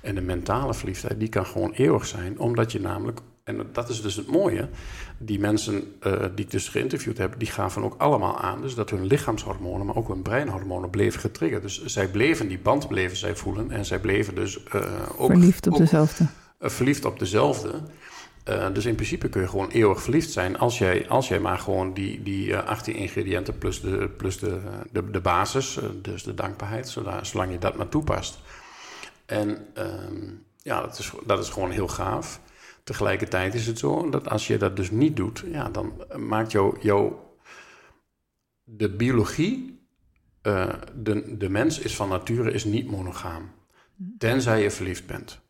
En 0.00 0.14
de 0.14 0.20
mentale 0.20 0.74
verliefdheid, 0.74 1.20
die 1.20 1.28
kan 1.28 1.46
gewoon 1.46 1.72
eeuwig 1.72 2.06
zijn. 2.06 2.38
Omdat 2.38 2.72
je 2.72 2.80
namelijk, 2.80 3.20
en 3.44 3.66
dat 3.72 3.88
is 3.88 4.02
dus 4.02 4.14
het 4.14 4.26
mooie... 4.26 4.68
die 5.18 5.38
mensen 5.38 5.94
uh, 6.06 6.24
die 6.34 6.44
ik 6.44 6.50
dus 6.50 6.68
geïnterviewd 6.68 7.18
heb... 7.18 7.34
die 7.38 7.48
gaven 7.48 7.82
ook 7.82 7.94
allemaal 7.98 8.38
aan 8.38 8.62
dus 8.62 8.74
dat 8.74 8.90
hun 8.90 9.06
lichaamshormonen... 9.06 9.86
maar 9.86 9.96
ook 9.96 10.08
hun 10.08 10.22
breinhormonen 10.22 10.90
bleven 10.90 11.20
getriggerd. 11.20 11.62
Dus 11.62 11.84
zij 11.84 12.08
bleven, 12.08 12.48
die 12.48 12.58
band 12.58 12.88
bleven 12.88 13.16
zij 13.16 13.36
voelen... 13.36 13.70
en 13.70 13.84
zij 13.84 13.98
bleven 13.98 14.34
dus 14.34 14.58
uh, 14.74 14.82
ook... 15.16 15.30
Verliefd 15.30 15.66
op 15.66 15.72
ook, 15.72 15.78
dezelfde. 15.78 16.26
verliefd 16.58 17.04
op 17.04 17.18
dezelfde... 17.18 17.80
Uh, 18.48 18.72
dus 18.72 18.84
in 18.84 18.94
principe 18.94 19.28
kun 19.28 19.40
je 19.40 19.48
gewoon 19.48 19.70
eeuwig 19.70 20.02
verliefd 20.02 20.30
zijn 20.30 20.58
als 20.58 20.78
jij, 20.78 21.08
als 21.08 21.28
jij 21.28 21.40
maar 21.40 21.58
gewoon 21.58 21.94
die, 21.94 22.22
die 22.22 22.48
uh, 22.48 22.64
18 22.64 22.94
ingrediënten 22.94 23.58
plus 23.58 23.80
de, 23.80 24.08
plus 24.16 24.38
de, 24.38 24.60
de, 24.92 25.10
de 25.10 25.20
basis, 25.20 25.76
uh, 25.76 25.84
dus 26.02 26.22
de 26.22 26.34
dankbaarheid, 26.34 26.96
zolang 27.22 27.52
je 27.52 27.58
dat 27.58 27.76
maar 27.76 27.88
toepast. 27.88 28.38
En 29.26 29.66
um, 29.78 30.44
ja, 30.62 30.80
dat 30.80 30.98
is, 30.98 31.12
dat 31.26 31.38
is 31.38 31.48
gewoon 31.48 31.70
heel 31.70 31.88
gaaf. 31.88 32.40
Tegelijkertijd 32.82 33.54
is 33.54 33.66
het 33.66 33.78
zo 33.78 34.10
dat 34.10 34.28
als 34.28 34.46
je 34.46 34.56
dat 34.56 34.76
dus 34.76 34.90
niet 34.90 35.16
doet, 35.16 35.44
ja, 35.46 35.68
dan 35.68 35.92
maakt 36.16 36.52
jou, 36.52 36.76
jou 36.80 37.12
de 38.64 38.90
biologie, 38.90 39.86
de, 40.94 41.36
de 41.38 41.48
mens 41.48 41.78
is 41.78 41.96
van 41.96 42.08
nature 42.08 42.52
is 42.52 42.64
niet 42.64 42.90
monogaam. 42.90 43.52
Tenzij 44.18 44.62
je 44.62 44.70
verliefd 44.70 45.06
bent. 45.06 45.43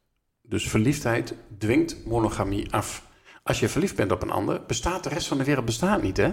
Dus 0.49 0.69
verliefdheid 0.69 1.35
dwingt 1.59 2.07
monogamie 2.07 2.73
af. 2.73 3.03
Als 3.43 3.61
je 3.61 3.69
verliefd 3.69 3.97
bent 3.97 4.13
op 4.13 4.23
een 4.23 4.31
ander, 4.31 4.61
bestaat 4.67 5.03
de 5.03 5.09
rest 5.09 5.27
van 5.27 5.39
de 5.39 5.45
wereld 5.45 5.65
bestaat 5.65 6.03
niet, 6.03 6.17
hè? 6.17 6.33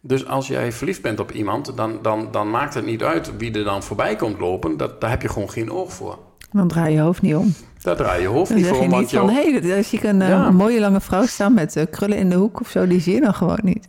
Dus 0.00 0.26
als 0.26 0.46
jij 0.46 0.72
verliefd 0.72 1.02
bent 1.02 1.20
op 1.20 1.32
iemand, 1.32 1.76
dan, 1.76 1.98
dan, 2.02 2.28
dan 2.30 2.50
maakt 2.50 2.74
het 2.74 2.84
niet 2.84 3.02
uit 3.02 3.36
wie 3.36 3.52
er 3.52 3.64
dan 3.64 3.82
voorbij 3.82 4.16
komt 4.16 4.40
lopen. 4.40 4.76
Dat, 4.76 5.00
daar 5.00 5.10
heb 5.10 5.22
je 5.22 5.28
gewoon 5.28 5.50
geen 5.50 5.70
oog 5.70 5.92
voor. 5.92 6.18
Dan 6.52 6.68
draai 6.68 6.94
je 6.94 7.00
hoofd 7.00 7.22
niet 7.22 7.34
om. 7.34 7.54
Daar 7.82 7.96
draai 7.96 8.20
je 8.20 8.28
hoofd 8.28 8.54
niet 8.54 8.66
voor. 8.66 8.78
Dan 8.78 8.90
zeg 8.90 8.92
je 8.92 9.00
niet 9.00 9.10
van, 9.10 9.30
hé, 9.30 9.58
hey, 9.58 9.76
als 9.76 9.90
je 9.90 10.06
een, 10.06 10.18
ja. 10.18 10.46
een, 10.46 10.56
mooie 10.56 10.80
lange 10.80 11.00
vrouw 11.00 11.26
staan 11.26 11.54
met 11.54 11.76
uh, 11.76 11.84
krullen 11.90 12.18
in 12.18 12.30
de 12.30 12.36
hoek 12.36 12.60
of 12.60 12.68
zo, 12.68 12.86
die 12.86 13.00
zie 13.00 13.14
je 13.14 13.20
dan 13.20 13.34
gewoon 13.34 13.60
niet. 13.62 13.88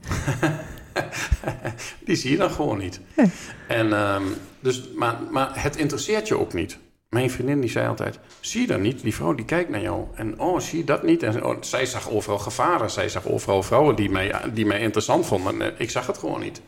die 2.06 2.16
zie 2.16 2.32
je 2.32 2.38
dan 2.38 2.52
gewoon 2.52 2.78
niet. 2.78 3.00
Ja. 3.16 3.26
En, 3.68 3.94
um, 3.94 4.24
dus, 4.60 4.90
maar, 4.96 5.16
maar 5.32 5.50
het 5.54 5.76
interesseert 5.76 6.28
je 6.28 6.40
ook 6.40 6.54
niet. 6.54 6.78
Mijn 7.16 7.32
vriendin 7.32 7.62
die 7.62 7.70
zei 7.70 7.88
altijd, 7.88 8.20
zie 8.40 8.62
je 8.62 8.68
dat 8.68 8.80
niet? 8.80 9.02
Die 9.02 9.16
vrouw 9.16 9.34
die 9.36 9.46
kijkt 9.46 9.70
naar 9.70 9.82
jou. 9.82 10.06
En 10.16 10.40
oh, 10.40 10.60
zie 10.60 10.78
je 10.78 10.84
dat 10.84 11.04
niet? 11.04 11.24
En 11.24 11.44
oh, 11.44 11.58
zij 11.60 11.86
zag 11.86 12.10
overal 12.10 12.38
gevaren. 12.38 12.92
Zij 12.92 13.10
zag 13.10 13.28
overal 13.28 13.64
vrouwen 13.64 13.96
die 13.96 14.10
mij, 14.10 14.34
die 14.54 14.66
mij 14.66 14.80
interessant 14.80 15.26
vonden. 15.26 15.62
En 15.62 15.74
ik 15.78 15.90
zag 15.90 16.08
het 16.08 16.18
gewoon 16.18 16.40
niet. 16.40 16.62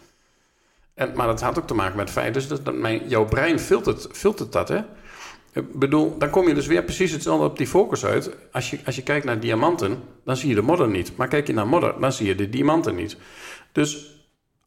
En, 0.93 1.11
maar 1.15 1.27
dat 1.27 1.41
had 1.41 1.59
ook 1.59 1.67
te 1.67 1.73
maken 1.73 1.95
met 1.95 2.09
het 2.09 2.17
feit 2.17 2.33
dus 2.33 2.47
dat, 2.47 2.65
dat 2.65 2.75
mijn, 2.75 3.07
jouw 3.07 3.25
brein 3.25 3.59
filtert, 3.59 4.07
filtert 4.11 4.51
dat. 4.51 4.67
Hè? 4.67 4.79
Ik 5.53 5.73
bedoel, 5.73 6.17
dan 6.17 6.29
kom 6.29 6.47
je 6.47 6.53
dus 6.53 6.67
weer 6.67 6.83
precies 6.83 7.11
hetzelfde 7.11 7.45
op 7.45 7.57
die 7.57 7.67
focus 7.67 8.05
uit. 8.05 8.31
Als 8.51 8.69
je, 8.69 8.79
als 8.85 8.95
je 8.95 9.03
kijkt 9.03 9.25
naar 9.25 9.39
diamanten, 9.39 10.03
dan 10.23 10.37
zie 10.37 10.49
je 10.49 10.55
de 10.55 10.61
modder 10.61 10.87
niet. 10.87 11.15
Maar 11.15 11.27
kijk 11.27 11.47
je 11.47 11.53
naar 11.53 11.67
modder, 11.67 11.99
dan 11.99 12.11
zie 12.11 12.27
je 12.27 12.35
de 12.35 12.49
diamanten 12.49 12.95
niet. 12.95 13.17
Dus 13.71 14.16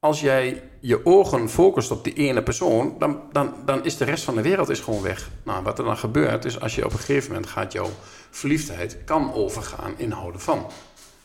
als 0.01 0.21
jij 0.21 0.63
je 0.81 1.07
ogen 1.07 1.49
focust 1.49 1.91
op 1.91 2.05
die 2.05 2.13
ene 2.13 2.43
persoon, 2.43 2.97
dan, 2.99 3.23
dan, 3.33 3.55
dan 3.65 3.85
is 3.85 3.97
de 3.97 4.05
rest 4.05 4.25
van 4.25 4.35
de 4.35 4.43
wereld 4.43 4.69
is 4.69 4.81
gewoon 4.81 5.03
weg. 5.03 5.31
Nou, 5.45 5.63
wat 5.63 5.79
er 5.79 5.85
dan 5.85 5.97
gebeurt 5.97 6.45
is, 6.45 6.61
als 6.61 6.75
je 6.75 6.85
op 6.85 6.93
een 6.93 6.99
gegeven 6.99 7.33
moment 7.33 7.51
gaat 7.51 7.73
jouw 7.73 7.91
verliefdheid 8.31 8.99
kan 9.05 9.33
overgaan 9.33 9.95
in 9.97 10.11
houden 10.11 10.41
van. 10.41 10.67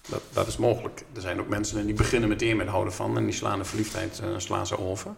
Dat, 0.07 0.21
dat 0.33 0.47
is 0.47 0.57
mogelijk. 0.57 1.03
Er 1.13 1.21
zijn 1.21 1.39
ook 1.39 1.47
mensen 1.47 1.85
die 1.85 1.95
beginnen 1.95 2.29
meteen 2.29 2.57
met 2.57 2.67
houden 2.67 2.93
van 2.93 3.17
en 3.17 3.23
die 3.23 3.33
slaan 3.33 3.59
de 3.59 3.65
verliefdheid 3.65 4.21
uh, 4.23 4.29
slaan 4.37 4.67
ze 4.67 4.79
over. 4.79 5.15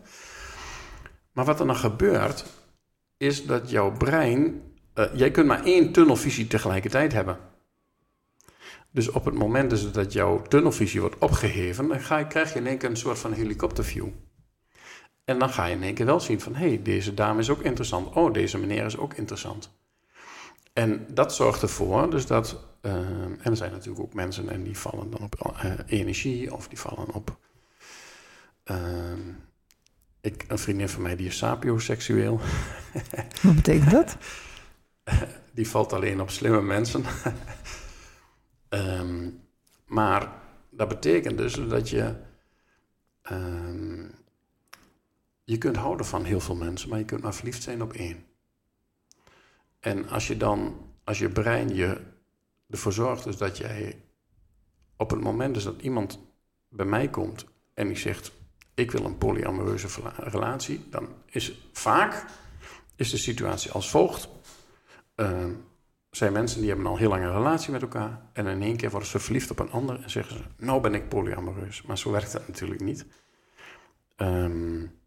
Maar 1.31 1.45
wat 1.45 1.59
er 1.59 1.67
dan 1.67 1.75
gebeurt, 1.75 2.45
is 3.17 3.45
dat 3.45 3.69
jouw 3.69 3.91
brein. 3.91 4.61
Uh, 4.95 5.05
jij 5.13 5.31
kunt 5.31 5.47
maar 5.47 5.63
één 5.63 5.91
tunnelvisie 5.91 6.47
tegelijkertijd 6.47 7.13
hebben. 7.13 7.37
Dus 8.97 9.09
op 9.09 9.25
het 9.25 9.33
moment 9.33 9.69
dus 9.69 9.91
dat 9.91 10.13
jouw 10.13 10.41
tunnelvisie 10.41 10.99
wordt 10.99 11.17
opgeheven, 11.17 11.87
dan 11.87 12.01
ga 12.01 12.17
je, 12.17 12.27
krijg 12.27 12.53
je 12.53 12.59
in 12.59 12.67
één 12.67 12.77
keer 12.77 12.89
een 12.89 12.97
soort 12.97 13.19
van 13.19 13.33
helikopterview. 13.33 14.07
En 15.25 15.39
dan 15.39 15.49
ga 15.49 15.65
je 15.65 15.75
in 15.75 15.83
één 15.83 15.93
keer 15.93 16.05
wel 16.05 16.19
zien 16.19 16.41
van, 16.41 16.55
hé, 16.55 16.67
hey, 16.67 16.81
deze 16.81 17.13
dame 17.13 17.39
is 17.39 17.49
ook 17.49 17.61
interessant. 17.61 18.15
Oh, 18.15 18.33
deze 18.33 18.57
meneer 18.57 18.85
is 18.85 18.97
ook 18.97 19.13
interessant. 19.13 19.71
En 20.73 21.05
dat 21.09 21.35
zorgt 21.35 21.61
ervoor 21.61 22.09
dus 22.09 22.25
dat, 22.25 22.63
uh, 22.81 22.93
en 22.93 23.39
er 23.43 23.55
zijn 23.55 23.71
natuurlijk 23.71 23.99
ook 23.99 24.13
mensen 24.13 24.49
en 24.49 24.63
die 24.63 24.77
vallen 24.77 25.09
dan 25.09 25.21
op 25.21 25.55
uh, 25.63 25.73
energie 25.85 26.53
of 26.53 26.67
die 26.67 26.79
vallen 26.79 27.13
op... 27.13 27.37
Uh, 28.65 28.77
ik, 30.21 30.45
een 30.47 30.59
vriendin 30.59 30.89
van 30.89 31.01
mij 31.01 31.15
die 31.15 31.27
is 31.27 31.37
sapioseksueel. 31.37 32.39
Wat 33.41 33.55
betekent 33.55 33.91
dat? 33.91 34.17
die 35.53 35.69
valt 35.69 35.93
alleen 35.93 36.21
op 36.21 36.29
slimme 36.29 36.61
mensen. 36.61 37.05
Um, 38.69 39.41
maar 39.85 40.31
dat 40.69 40.87
betekent 40.87 41.37
dus 41.37 41.53
dat 41.53 41.89
je. 41.89 42.15
Um, 43.31 44.15
je 45.43 45.57
kunt 45.57 45.75
houden 45.75 46.05
van 46.05 46.23
heel 46.23 46.39
veel 46.39 46.55
mensen, 46.55 46.89
maar 46.89 46.99
je 46.99 47.05
kunt 47.05 47.21
maar 47.21 47.35
verliefd 47.35 47.63
zijn 47.63 47.81
op 47.81 47.93
één. 47.93 48.25
En 49.79 50.09
als 50.09 50.27
je 50.27 50.37
dan, 50.37 50.89
als 51.03 51.19
je 51.19 51.29
brein 51.29 51.75
je 51.75 52.01
ervoor 52.69 52.93
zorgt, 52.93 53.23
dus 53.23 53.37
dat 53.37 53.57
jij 53.57 54.01
op 54.95 55.09
het 55.09 55.21
moment 55.21 55.53
dus 55.53 55.63
dat 55.63 55.81
iemand 55.81 56.19
bij 56.69 56.85
mij 56.85 57.09
komt 57.09 57.45
en 57.73 57.87
die 57.87 57.97
zegt: 57.97 58.31
Ik 58.73 58.91
wil 58.91 59.05
een 59.05 59.17
polyamoreuze 59.17 59.87
relatie, 60.17 60.85
dan 60.89 61.07
is 61.25 61.69
vaak 61.71 62.25
is 62.95 63.09
de 63.09 63.17
situatie 63.17 63.71
als 63.71 63.89
volgt. 63.89 64.29
Uh, 65.15 65.45
zijn 66.11 66.33
mensen 66.33 66.59
die 66.59 66.69
hebben 66.69 66.87
al 66.87 66.97
heel 66.97 67.09
lang 67.09 67.23
een 67.23 67.31
relatie 67.31 67.71
met 67.71 67.81
elkaar. 67.81 68.21
En 68.33 68.47
in 68.47 68.61
één 68.61 68.77
keer 68.77 68.89
worden 68.89 69.09
ze 69.09 69.19
verliefd 69.19 69.51
op 69.51 69.59
een 69.59 69.71
ander 69.71 70.03
en 70.03 70.09
zeggen 70.09 70.37
ze: 70.37 70.43
Nou 70.57 70.81
ben 70.81 70.93
ik 70.93 71.09
polyamoreus. 71.09 71.81
Maar 71.81 71.97
zo 71.97 72.11
werkt 72.11 72.31
dat 72.31 72.47
natuurlijk 72.47 72.81
niet. 72.81 73.05
Um, 74.17 74.99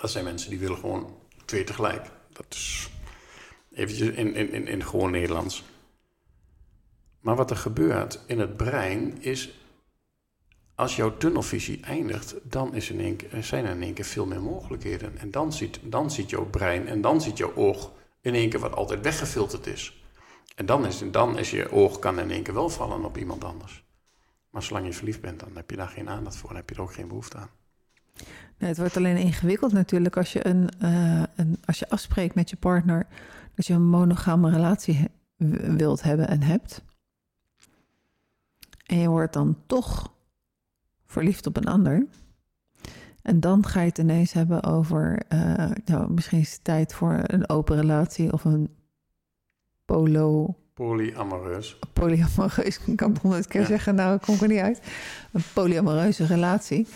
dat 0.00 0.10
zijn 0.10 0.24
mensen 0.24 0.50
die 0.50 0.58
willen 0.58 0.78
gewoon 0.78 1.16
twee 1.44 1.64
tegelijk. 1.64 2.10
Dat 2.32 2.46
is 2.48 2.90
eventjes 3.72 4.08
in, 4.08 4.34
in, 4.34 4.52
in, 4.52 4.66
in 4.66 4.84
gewoon 4.84 5.10
Nederlands. 5.10 5.64
Maar 7.20 7.36
wat 7.36 7.50
er 7.50 7.56
gebeurt 7.56 8.20
in 8.26 8.40
het 8.40 8.56
brein 8.56 9.22
is. 9.22 9.58
als 10.74 10.96
jouw 10.96 11.16
tunnelvisie 11.16 11.80
eindigt, 11.80 12.34
dan 12.42 12.74
is 12.74 12.90
in 12.90 13.00
één 13.00 13.44
zijn 13.44 13.64
er 13.64 13.74
in 13.74 13.82
één 13.82 13.94
keer 13.94 14.04
veel 14.04 14.26
meer 14.26 14.42
mogelijkheden. 14.42 15.18
En 15.18 15.30
dan 15.30 15.52
ziet, 15.52 15.80
dan 15.82 16.10
ziet 16.10 16.30
jouw 16.30 16.44
brein 16.44 16.86
en 16.88 17.00
dan 17.00 17.20
ziet 17.20 17.38
jouw 17.38 17.54
oog 17.54 17.92
in 18.20 18.34
één 18.34 18.50
keer 18.50 18.60
wat 18.60 18.74
altijd 18.74 19.00
weggefilterd 19.00 19.66
is. 19.66 20.04
En 20.54 20.66
dan 20.66 20.86
is, 20.86 21.02
dan 21.10 21.38
is 21.38 21.50
je 21.50 21.70
oog 21.70 21.98
kan 21.98 22.18
in 22.18 22.30
één 22.30 22.42
keer 22.42 22.54
wel 22.54 22.68
vallen 22.68 23.04
op 23.04 23.16
iemand 23.18 23.44
anders. 23.44 23.84
Maar 24.50 24.62
zolang 24.62 24.86
je 24.86 24.92
verliefd 24.92 25.20
bent, 25.20 25.40
dan 25.40 25.50
heb 25.54 25.70
je 25.70 25.76
daar 25.76 25.88
geen 25.88 26.08
aandacht 26.08 26.36
voor. 26.36 26.48
Dan 26.48 26.58
heb 26.58 26.68
je 26.68 26.74
er 26.74 26.82
ook 26.82 26.92
geen 26.92 27.08
behoefte 27.08 27.36
aan. 27.36 27.50
Het 28.56 28.78
wordt 28.78 28.96
alleen 28.96 29.16
ingewikkeld 29.16 29.72
natuurlijk 29.72 30.16
als 30.16 30.32
je, 30.32 30.46
een, 30.46 30.70
uh, 30.82 31.22
een, 31.36 31.58
als 31.64 31.78
je 31.78 31.88
afspreekt 31.88 32.34
met 32.34 32.50
je 32.50 32.56
partner 32.56 33.06
dat 33.54 33.66
je 33.66 33.74
een 33.74 33.86
monogame 33.86 34.50
relatie 34.50 35.08
wilt 35.76 36.02
hebben 36.02 36.28
en 36.28 36.42
hebt. 36.42 36.82
En 38.86 38.98
je 38.98 39.08
wordt 39.08 39.32
dan 39.32 39.58
toch 39.66 40.12
verliefd 41.06 41.46
op 41.46 41.56
een 41.56 41.66
ander. 41.66 42.06
En 43.22 43.40
dan 43.40 43.66
ga 43.66 43.80
je 43.80 43.88
het 43.88 43.98
ineens 43.98 44.32
hebben 44.32 44.62
over, 44.64 45.22
uh, 45.32 45.70
nou, 45.84 46.12
misschien 46.12 46.38
is 46.38 46.52
het 46.52 46.64
tijd 46.64 46.94
voor 46.94 47.20
een 47.26 47.48
open 47.48 47.76
relatie 47.76 48.32
of 48.32 48.44
een 48.44 48.70
polo. 49.84 50.56
Polyamoreus. 50.74 51.78
Polyamoreus, 51.92 52.80
ik 52.86 52.96
kan 52.96 53.12
het 53.12 53.22
honderd 53.22 53.46
keer 53.46 53.66
zeggen, 53.66 53.94
nou, 53.94 54.14
ik 54.14 54.20
kom 54.20 54.36
er 54.40 54.48
niet 54.48 54.58
uit. 54.58 54.80
Een 55.32 55.42
polyamoreuze 55.54 56.26
relatie. 56.26 56.86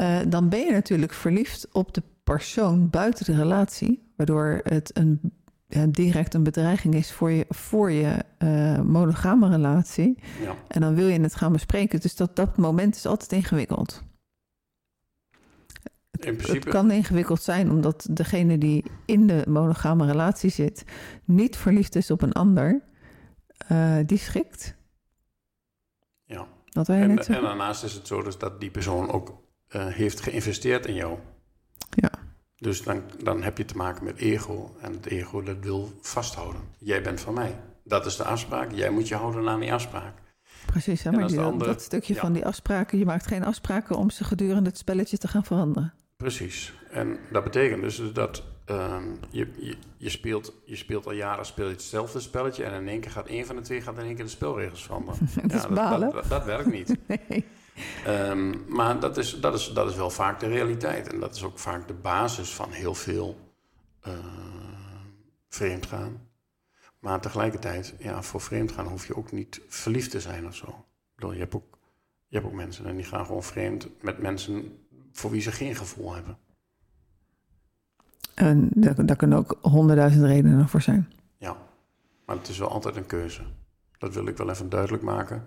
Uh, 0.00 0.18
dan 0.28 0.48
ben 0.48 0.60
je 0.60 0.72
natuurlijk 0.72 1.12
verliefd 1.12 1.68
op 1.72 1.94
de 1.94 2.02
persoon 2.24 2.90
buiten 2.90 3.24
de 3.24 3.36
relatie, 3.36 4.12
waardoor 4.16 4.60
het 4.62 4.90
een, 4.96 5.20
ja, 5.66 5.86
direct 5.86 6.34
een 6.34 6.42
bedreiging 6.42 6.94
is 6.94 7.12
voor 7.12 7.30
je, 7.30 7.46
voor 7.48 7.90
je 7.90 8.24
uh, 8.38 8.80
monogame 8.80 9.48
relatie. 9.48 10.18
Ja. 10.42 10.54
En 10.68 10.80
dan 10.80 10.94
wil 10.94 11.08
je 11.08 11.20
het 11.20 11.34
gaan 11.34 11.52
bespreken. 11.52 12.00
Dus 12.00 12.16
dat, 12.16 12.36
dat 12.36 12.56
moment 12.56 12.96
is 12.96 13.06
altijd 13.06 13.32
ingewikkeld. 13.32 14.02
In 16.18 16.36
principe. 16.36 16.58
Het 16.58 16.68
kan 16.68 16.90
ingewikkeld 16.90 17.42
zijn 17.42 17.70
omdat 17.70 18.06
degene 18.10 18.58
die 18.58 18.84
in 19.06 19.26
de 19.26 19.44
monogame 19.48 20.06
relatie 20.06 20.50
zit 20.50 20.84
niet 21.24 21.56
verliefd 21.56 21.94
is 21.94 22.10
op 22.10 22.22
een 22.22 22.32
ander, 22.32 22.82
uh, 23.72 23.96
die 24.06 24.18
schikt. 24.18 24.76
Ja. 26.24 26.46
Wij 26.72 27.00
En, 27.00 27.18
en 27.18 27.42
daarnaast 27.42 27.84
is 27.84 27.92
het 27.92 28.06
zo 28.06 28.22
dus 28.22 28.38
dat 28.38 28.60
die 28.60 28.70
persoon 28.70 29.10
ook 29.10 29.42
uh, 29.68 29.86
heeft 29.86 30.20
geïnvesteerd 30.20 30.86
in 30.86 30.94
jou. 30.94 31.18
Ja. 31.90 32.10
Dus 32.56 32.82
dan, 32.82 33.02
dan 33.22 33.42
heb 33.42 33.58
je 33.58 33.64
te 33.64 33.76
maken 33.76 34.04
met 34.04 34.16
ego. 34.18 34.76
En 34.80 34.92
het 34.92 35.06
ego 35.06 35.42
dat 35.42 35.56
wil 35.60 35.92
vasthouden. 36.00 36.60
Jij 36.78 37.02
bent 37.02 37.20
van 37.20 37.34
mij. 37.34 37.60
Dat 37.84 38.06
is 38.06 38.16
de 38.16 38.24
afspraak. 38.24 38.72
Jij 38.72 38.90
moet 38.90 39.08
je 39.08 39.14
houden 39.14 39.48
aan 39.48 39.60
die 39.60 39.72
afspraak. 39.72 40.14
Precies, 40.66 41.02
hè? 41.02 41.10
Maar 41.10 41.26
die, 41.26 41.36
dat- 41.36 41.44
andere- 41.44 41.70
dat 41.70 41.82
stukje 41.82 42.14
ja. 42.14 42.20
van 42.20 42.32
die 42.32 42.46
afspraken, 42.46 42.98
je 42.98 43.04
maakt 43.04 43.26
geen 43.26 43.44
afspraken 43.44 43.96
om 43.96 44.10
ze 44.10 44.24
gedurende 44.24 44.68
het 44.68 44.78
spelletje 44.78 45.18
te 45.18 45.28
gaan 45.28 45.44
veranderen. 45.44 45.92
Precies. 46.18 46.72
En 46.90 47.18
dat 47.30 47.44
betekent 47.44 47.82
dus 47.82 48.12
dat 48.12 48.42
ehm, 48.64 49.04
je, 49.30 49.50
je, 49.56 49.76
je, 49.96 50.08
speelt, 50.08 50.52
je 50.64 50.76
speelt 50.76 51.06
al 51.06 51.12
jaren 51.12 51.46
speel 51.46 51.66
je 51.66 51.72
hetzelfde 51.72 52.20
spelletje. 52.20 52.64
En 52.64 52.80
in 52.80 52.88
één 52.88 53.00
keer 53.00 53.10
gaat 53.10 53.26
één 53.26 53.46
van 53.46 53.56
de 53.56 53.62
twee 53.62 53.80
gaat 53.80 53.98
in 53.98 54.04
één 54.04 54.14
keer 54.14 54.24
de 54.24 54.30
spelregels 54.30 54.82
veranderen. 54.82 55.28
Dat 55.42 55.52
is 55.52 55.66
balen. 55.66 56.00
Dat, 56.00 56.12
dat, 56.12 56.28
dat 56.28 56.44
werkt 56.44 56.70
niet. 56.70 56.96
Nee. 57.06 57.46
Ehm, 58.04 58.54
maar 58.74 59.00
dat 59.00 59.16
is, 59.16 59.40
dat, 59.40 59.54
is, 59.54 59.72
dat 59.72 59.90
is 59.90 59.96
wel 59.96 60.10
vaak 60.10 60.40
de 60.40 60.46
realiteit. 60.46 61.12
En 61.12 61.20
dat 61.20 61.34
is 61.34 61.44
ook 61.44 61.58
vaak 61.58 61.88
de 61.88 61.94
basis 61.94 62.50
van 62.50 62.72
heel 62.72 62.94
veel 62.94 63.38
eh 64.00 64.12
vreemdgaan. 65.48 66.28
Maar 66.98 67.20
tegelijkertijd, 67.20 67.94
ja, 67.98 68.22
voor 68.22 68.40
vreemdgaan 68.40 68.86
hoef 68.86 69.06
je 69.06 69.16
ook 69.16 69.32
niet 69.32 69.60
verliefd 69.68 70.10
te 70.10 70.20
zijn 70.20 70.46
of 70.46 70.54
zo. 70.54 70.66
Ik 70.66 71.14
bedoel, 71.14 71.32
je, 71.32 71.38
hebt 71.38 71.54
ook, 71.54 71.78
je 72.26 72.36
hebt 72.36 72.48
ook 72.48 72.56
mensen 72.56 72.86
en 72.86 72.96
die 72.96 73.04
gaan 73.04 73.26
gewoon 73.26 73.42
vreemd 73.42 73.88
met 74.02 74.18
mensen 74.18 74.86
voor 75.18 75.30
wie 75.30 75.40
ze 75.40 75.52
geen 75.52 75.76
gevoel 75.76 76.14
hebben. 76.14 76.38
En 78.34 78.70
daar, 78.74 79.06
daar 79.06 79.16
kunnen 79.16 79.38
ook 79.38 79.58
honderdduizend 79.60 80.24
redenen 80.24 80.68
voor 80.68 80.82
zijn. 80.82 81.12
Ja, 81.36 81.56
maar 82.24 82.36
het 82.36 82.48
is 82.48 82.58
wel 82.58 82.68
altijd 82.68 82.96
een 82.96 83.06
keuze. 83.06 83.42
Dat 83.98 84.14
wil 84.14 84.26
ik 84.26 84.36
wel 84.36 84.50
even 84.50 84.68
duidelijk 84.68 85.02
maken. 85.02 85.44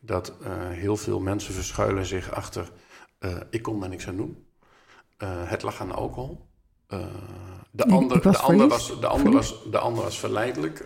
Dat 0.00 0.32
eh, 0.42 0.52
heel 0.68 0.96
veel 0.96 1.20
mensen 1.20 1.54
verschuilen 1.54 2.06
zich 2.06 2.32
achter... 2.32 2.70
eh, 3.18 3.36
ik 3.50 3.62
kon 3.62 3.80
daar 3.80 3.88
niks 3.88 4.08
aan 4.08 4.16
doen. 4.16 4.46
Het 5.24 5.62
lag 5.62 5.80
aan 5.80 5.88
de 5.88 5.94
alcohol. 5.94 6.48
Eh, 6.88 6.98
de, 7.70 7.84
ander, 7.86 8.22
was 8.22 8.36
de, 8.36 8.42
ander 8.42 8.68
was, 8.68 9.00
de, 9.00 9.06
ander 9.06 9.32
was, 9.32 9.62
de 9.70 9.78
ander 9.78 10.02
was 10.02 10.18
verleidelijk. 10.18 10.84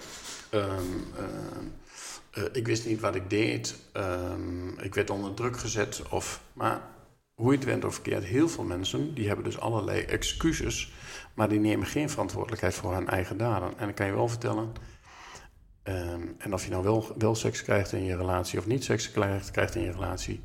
Ehm, 0.50 0.68
ehm, 1.16 1.66
eh, 2.30 2.42
ik 2.52 2.66
wist 2.66 2.86
niet 2.86 3.00
wat 3.00 3.14
ik 3.14 3.30
deed. 3.30 3.76
Ehm, 3.92 4.68
ik 4.78 4.94
werd 4.94 5.10
onder 5.10 5.34
druk 5.34 5.58
gezet. 5.58 6.02
Of, 6.10 6.40
maar 6.52 6.82
hoe 7.42 7.52
je 7.52 7.58
het 7.58 7.66
went 7.66 7.84
of 7.84 7.94
verkeerd, 7.94 8.24
heel 8.24 8.48
veel 8.48 8.64
mensen... 8.64 9.14
die 9.14 9.26
hebben 9.26 9.44
dus 9.44 9.58
allerlei 9.58 10.00
excuses... 10.00 10.92
maar 11.34 11.48
die 11.48 11.60
nemen 11.60 11.86
geen 11.86 12.10
verantwoordelijkheid 12.10 12.74
voor 12.74 12.94
hun 12.94 13.08
eigen 13.08 13.36
daden. 13.36 13.68
En 13.68 13.84
dan 13.84 13.94
kan 13.94 14.06
je 14.06 14.12
wel 14.12 14.28
vertellen... 14.28 14.72
ehm, 15.82 16.26
en 16.38 16.52
of 16.52 16.64
je 16.64 16.70
nou 16.70 16.82
wel, 16.82 17.14
wel 17.18 17.34
seks 17.34 17.62
krijgt 17.62 17.92
in 17.92 18.04
je 18.04 18.16
relatie... 18.16 18.58
of 18.58 18.66
niet 18.66 18.84
seks 18.84 19.10
krijgt, 19.10 19.50
krijgt 19.50 19.74
in 19.74 19.82
je 19.82 19.90
relatie... 19.90 20.42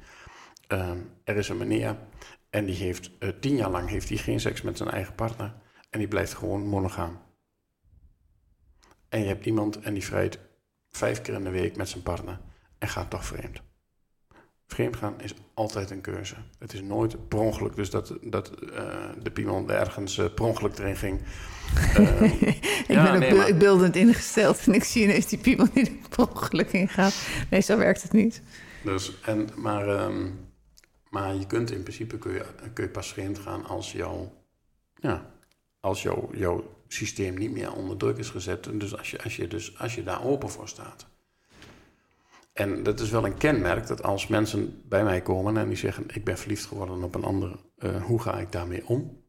ehm, 0.68 0.98
er 1.24 1.36
is 1.36 1.50
een 1.50 1.58
meneer... 1.58 1.98
en 2.50 2.66
die 2.66 2.76
heeft 2.76 3.12
eh, 3.20 3.30
tien 3.30 3.56
jaar 3.56 3.72
lang 3.72 3.90
heeft 3.90 4.20
geen 4.20 4.40
seks 4.40 4.62
met 4.62 4.78
zijn 4.78 4.90
eigen 4.90 5.16
partner... 5.16 5.56
en 5.90 6.00
die 6.00 6.08
blijft 6.08 6.34
gewoon 6.34 6.68
monogaam. 6.68 7.22
En 9.10 9.20
je 9.20 9.28
hebt 9.28 9.46
iemand 9.46 9.80
en 9.80 9.94
die 9.94 10.06
vrijt 10.06 10.40
vijf 10.90 11.22
keer 11.22 11.34
in 11.34 11.44
de 11.44 11.50
week 11.50 11.76
met 11.76 11.90
zijn 11.90 12.04
partner 12.04 12.40
en 12.78 12.88
gaat 12.88 13.10
toch 13.10 13.26
vreemd. 13.26 13.62
Vreemdgaan 14.68 15.22
is 15.22 15.34
altijd 15.54 15.92
een 15.92 16.02
keuze. 16.02 16.36
Het 16.60 16.74
is 16.74 16.82
nooit 16.82 17.28
per 17.28 17.40
ongeluk. 17.40 17.76
Dus 17.76 17.90
dat, 17.90 18.14
dat 18.22 18.50
eh, 18.50 18.86
de 19.24 19.32
piemel 19.32 19.70
ergens 19.70 20.18
eh 20.18 20.26
per 20.34 20.46
ongeluk 20.46 20.78
erin 20.78 20.96
ging. 20.96 21.20
Ehm, 21.94 22.24
ik 22.24 22.84
Ja, 22.88 23.04
ben 23.04 23.14
ook 23.14 23.20
nee, 23.20 23.34
maar- 23.34 23.58
beeldend 23.58 23.96
ingesteld 23.96 24.68
en 24.68 24.74
ik 24.74 24.84
zie 24.84 25.04
ineens 25.04 25.26
die 25.28 25.38
piemel 25.40 25.68
die 25.74 25.86
er 25.86 25.92
per 26.10 26.30
ongeluk 26.30 26.72
in 26.72 26.88
gaat. 26.90 27.16
Nee, 27.50 27.62
zo 27.62 27.78
werkt 27.78 28.02
het 28.04 28.12
niet. 28.12 28.42
dus, 28.84 29.20
en, 29.22 29.50
maar, 29.56 29.88
ehm, 29.88 30.30
maar 31.10 31.36
je 31.36 31.46
kunt 31.48 31.72
in 31.72 31.82
principe 31.84 32.18
kun 32.18 32.34
je, 32.34 32.46
kun 32.74 32.84
je 32.84 32.90
pas 32.90 33.08
vreemd 33.14 33.40
gaan 33.40 33.66
als, 33.66 33.92
jouw 33.92 34.34
ja, 34.96 35.30
als 35.80 36.02
jouw 36.02 36.30
jouw 36.34 36.76
systeem 36.88 37.38
niet 37.38 37.52
meer 37.52 37.74
onder 37.74 37.98
druk 37.98 38.18
is 38.18 38.30
gezet. 38.30 38.68
En 38.68 38.78
dus 38.78 38.98
als 38.98 39.12
je, 39.12 39.24
als, 39.24 39.36
je 39.36 39.48
dus 39.48 39.80
als 39.80 39.96
je 39.96 40.04
daar 40.04 40.24
open 40.24 40.50
voor 40.50 40.68
staat. 40.68 41.08
En 42.58 42.84
dat 42.84 43.00
is 43.00 43.10
wel 43.10 43.26
een 43.26 43.38
kenmerk 43.38 43.88
dat 43.88 44.04
als 44.04 44.28
mensen 44.28 44.82
bij 44.86 45.04
mij 45.04 45.22
komen 45.22 45.58
en 45.58 45.68
die 45.68 45.78
zeggen: 45.78 46.04
Ik 46.08 46.24
ben 46.24 46.38
verliefd 46.38 46.66
geworden 46.66 47.04
op 47.04 47.16
een 47.16 47.24
ander, 47.24 47.56
eh, 47.78 48.04
hoe 48.04 48.22
ga 48.22 48.40
ik 48.40 48.52
daarmee 48.52 48.88
om? 48.88 49.24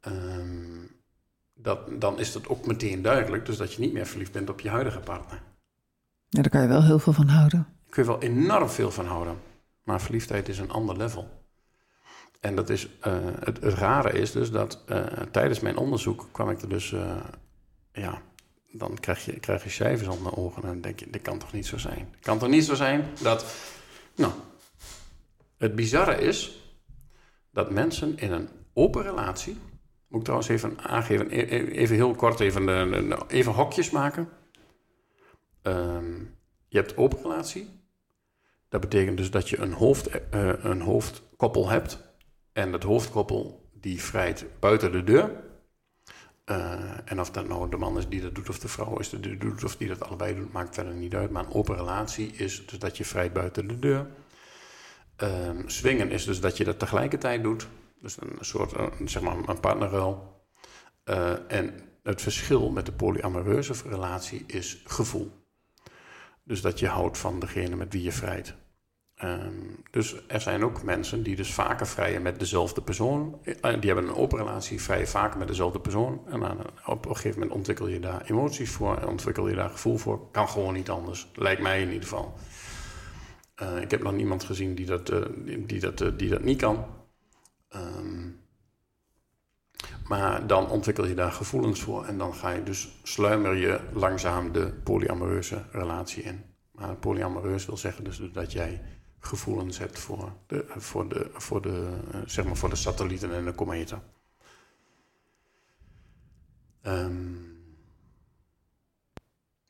Ehm, 0.00 0.86
dat, 1.54 2.00
dan 2.00 2.18
is 2.18 2.32
dat 2.32 2.48
ook 2.48 2.66
meteen 2.66 3.02
duidelijk, 3.02 3.46
dus 3.46 3.56
dat 3.56 3.72
je 3.72 3.80
niet 3.80 3.92
meer 3.92 4.06
verliefd 4.06 4.32
bent 4.32 4.50
op 4.50 4.60
je 4.60 4.68
huidige 4.68 5.00
partner. 5.00 5.42
Ja, 6.28 6.42
daar 6.42 6.50
kan 6.50 6.62
je 6.62 6.68
wel 6.68 6.84
heel 6.84 6.98
veel 6.98 7.12
van 7.12 7.28
houden. 7.28 7.58
Daar 7.58 7.90
kun 7.90 8.02
je 8.02 8.08
wel 8.08 8.20
enorm 8.22 8.68
veel 8.68 8.90
van 8.90 9.06
houden. 9.06 9.36
Maar 9.82 10.00
verliefdheid 10.00 10.48
is 10.48 10.58
een 10.58 10.70
ander 10.70 10.96
level. 10.96 11.28
En 12.40 12.54
dat 12.54 12.70
is, 12.70 12.88
eh, 13.00 13.18
het, 13.40 13.62
het 13.62 13.74
rare 13.74 14.12
is 14.12 14.32
dus 14.32 14.50
dat 14.50 14.82
eh, 14.86 15.04
tijdens 15.30 15.60
mijn 15.60 15.76
onderzoek 15.76 16.28
kwam 16.32 16.50
ik 16.50 16.62
er 16.62 16.68
dus, 16.68 16.94
ja, 17.92 18.22
dan 18.72 18.98
krijg 19.00 19.24
je, 19.24 19.40
krijg 19.40 19.64
je 19.64 19.70
cijfers 19.70 20.08
onder 20.08 20.30
de 20.32 20.36
ogen 20.36 20.62
en 20.62 20.68
dan 20.68 20.80
denk 20.80 21.00
je, 21.00 21.10
dit 21.10 21.22
kan 21.22 21.38
toch 21.38 21.52
niet 21.52 21.66
zo 21.66 21.78
zijn? 21.78 22.08
Het 22.10 22.24
kan 22.24 22.38
toch 22.38 22.48
niet 22.48 22.64
zo 22.64 22.74
zijn 22.74 23.04
dat, 23.22 23.44
nou, 24.16 24.32
het 25.56 25.74
bizarre 25.74 26.20
is 26.20 26.60
dat 27.50 27.70
mensen 27.70 28.18
in 28.18 28.32
een 28.32 28.48
open 28.72 29.02
relatie, 29.02 29.56
moet 30.08 30.18
ik 30.18 30.24
trouwens 30.24 30.48
even 30.50 30.78
aangeven, 30.78 31.26
e- 31.30 31.56
e- 31.56 31.70
even 31.70 31.96
heel 31.96 32.14
kort 32.14 32.40
even, 32.40 32.66
de- 32.66 33.06
de- 33.08 33.34
even 33.34 33.52
hokjes 33.52 33.90
maken. 33.90 34.28
Ehm, 35.62 36.18
je 36.68 36.78
hebt 36.78 36.96
open 36.96 37.18
relatie. 37.22 37.68
Dat 38.68 38.80
betekent 38.80 39.16
dus 39.16 39.30
dat 39.30 39.48
je 39.48 39.58
een, 39.58 39.72
hoofd, 39.72 40.06
eh, 40.06 40.52
een 40.64 40.80
hoofdkoppel 40.80 41.68
hebt. 41.68 41.98
En 42.52 42.72
dat 42.72 42.82
hoofdkoppel 42.82 43.70
die 43.72 44.02
vrijt 44.02 44.46
buiten 44.60 44.92
de 44.92 45.04
deur. 45.04 45.44
Eh, 46.46 46.80
en 47.04 47.20
of 47.20 47.30
dat 47.30 47.48
nou 47.48 47.70
de 47.70 47.76
man 47.76 47.98
is 47.98 48.08
die 48.08 48.20
dat 48.20 48.34
doet 48.34 48.48
of 48.48 48.58
de 48.58 48.68
vrouw 48.68 48.98
is 48.98 49.08
die 49.08 49.20
dat 49.20 49.40
doet 49.40 49.64
of 49.64 49.76
die 49.76 49.88
dat 49.88 50.02
allebei 50.02 50.34
doet, 50.34 50.52
maakt 50.52 50.74
verder 50.74 50.94
niet 50.94 51.14
uit. 51.14 51.30
Maar 51.30 51.44
een 51.44 51.52
open 51.52 51.76
relatie 51.76 52.32
is 52.32 52.66
dus 52.66 52.78
dat 52.78 52.96
je 52.96 53.04
vrijt 53.04 53.32
buiten 53.32 53.68
de 53.68 53.78
deur. 53.78 54.06
Ehm 55.16 55.68
swingen 55.68 56.10
is 56.10 56.24
dus 56.24 56.40
dat 56.40 56.56
je 56.56 56.64
dat 56.64 56.78
tegelijkertijd 56.78 57.42
doet. 57.42 57.68
Dus 58.00 58.20
een 58.20 58.36
soort, 58.40 58.72
eh, 58.72 58.86
zeg 59.04 59.22
maar, 59.22 59.36
een 59.46 59.60
partnerruil. 59.60 60.44
Eh, 61.04 61.52
en 61.52 61.74
het 62.02 62.22
verschil 62.22 62.70
met 62.70 62.86
de 62.86 62.92
polyamoreuze 62.92 63.74
relatie 63.88 64.44
is 64.46 64.82
gevoel. 64.84 65.30
Dus 66.42 66.60
dat 66.60 66.78
je 66.78 66.88
houdt 66.88 67.18
van 67.18 67.40
degene 67.40 67.76
met 67.76 67.92
wie 67.92 68.02
je 68.02 68.12
vrijt. 68.12 68.54
Ehm, 69.16 69.52
dus 69.90 70.26
er 70.28 70.40
zijn 70.40 70.64
ook 70.64 70.82
mensen 70.82 71.22
die 71.22 71.36
dus 71.36 71.54
vaker 71.54 71.86
vrijen 71.86 72.22
met 72.22 72.38
dezelfde 72.38 72.82
persoon. 72.82 73.38
Eh, 73.42 73.80
Die 73.80 73.90
hebben 73.92 74.08
een 74.08 74.14
open 74.14 74.38
relatie, 74.38 74.82
vrijen 74.82 75.08
vaker 75.08 75.38
met 75.38 75.48
dezelfde 75.48 75.80
persoon. 75.80 76.22
En 76.26 76.42
op 76.86 77.06
een 77.06 77.16
gegeven 77.16 77.38
moment 77.38 77.56
ontwikkel 77.56 77.88
je 77.88 78.00
daar 78.00 78.22
emoties 78.22 78.70
voor, 78.70 79.06
ontwikkel 79.06 79.48
je 79.48 79.54
daar 79.54 79.70
gevoel 79.70 79.96
voor. 79.96 80.30
Kan 80.30 80.48
gewoon 80.48 80.74
niet 80.74 80.90
anders, 80.90 81.28
lijkt 81.34 81.62
mij 81.62 81.80
in 81.80 81.88
ieder 81.88 82.02
geval. 82.02 82.34
Eh, 83.54 83.80
ik 83.80 83.90
heb 83.90 84.02
nog 84.02 84.12
niemand 84.12 84.44
gezien 84.44 84.74
die 84.74 84.86
dat, 84.86 85.08
eh, 85.08 85.20
die, 85.66 85.80
dat, 85.80 86.18
die 86.18 86.28
dat 86.28 86.42
niet 86.42 86.60
kan. 86.60 86.86
Ehm, 87.68 88.30
maar 90.08 90.46
dan 90.46 90.70
ontwikkel 90.70 91.06
je 91.06 91.14
daar 91.14 91.32
gevoelens 91.32 91.80
voor 91.80 92.04
en 92.04 92.18
dan 92.18 92.34
ga 92.34 92.50
je 92.50 92.62
dus 92.62 92.88
sluimer 93.02 93.54
je 93.54 93.80
langzaam 93.92 94.52
de 94.52 94.72
polyamoreuze 94.84 95.64
relatie 95.70 96.22
in. 96.22 96.44
Maar 96.76 96.96
polyamoreus 96.96 97.66
wil 97.66 97.76
zeggen 97.76 98.04
dus 98.04 98.20
dat 98.32 98.52
jij 98.52 98.82
gevoelens 99.26 99.78
hebt 99.78 99.98
voor 99.98 100.32
de, 100.46 100.64
voor 100.68 101.08
de, 101.08 101.30
voor 101.32 101.62
de, 101.62 101.98
eh, 102.12 102.20
zeg 102.26 102.44
maar 102.44 102.56
voor 102.56 102.68
de 102.70 102.76
satellieten 102.76 103.34
en 103.34 103.44
de 103.44 103.52
kometen. 103.54 104.02
Ehm, 106.82 107.34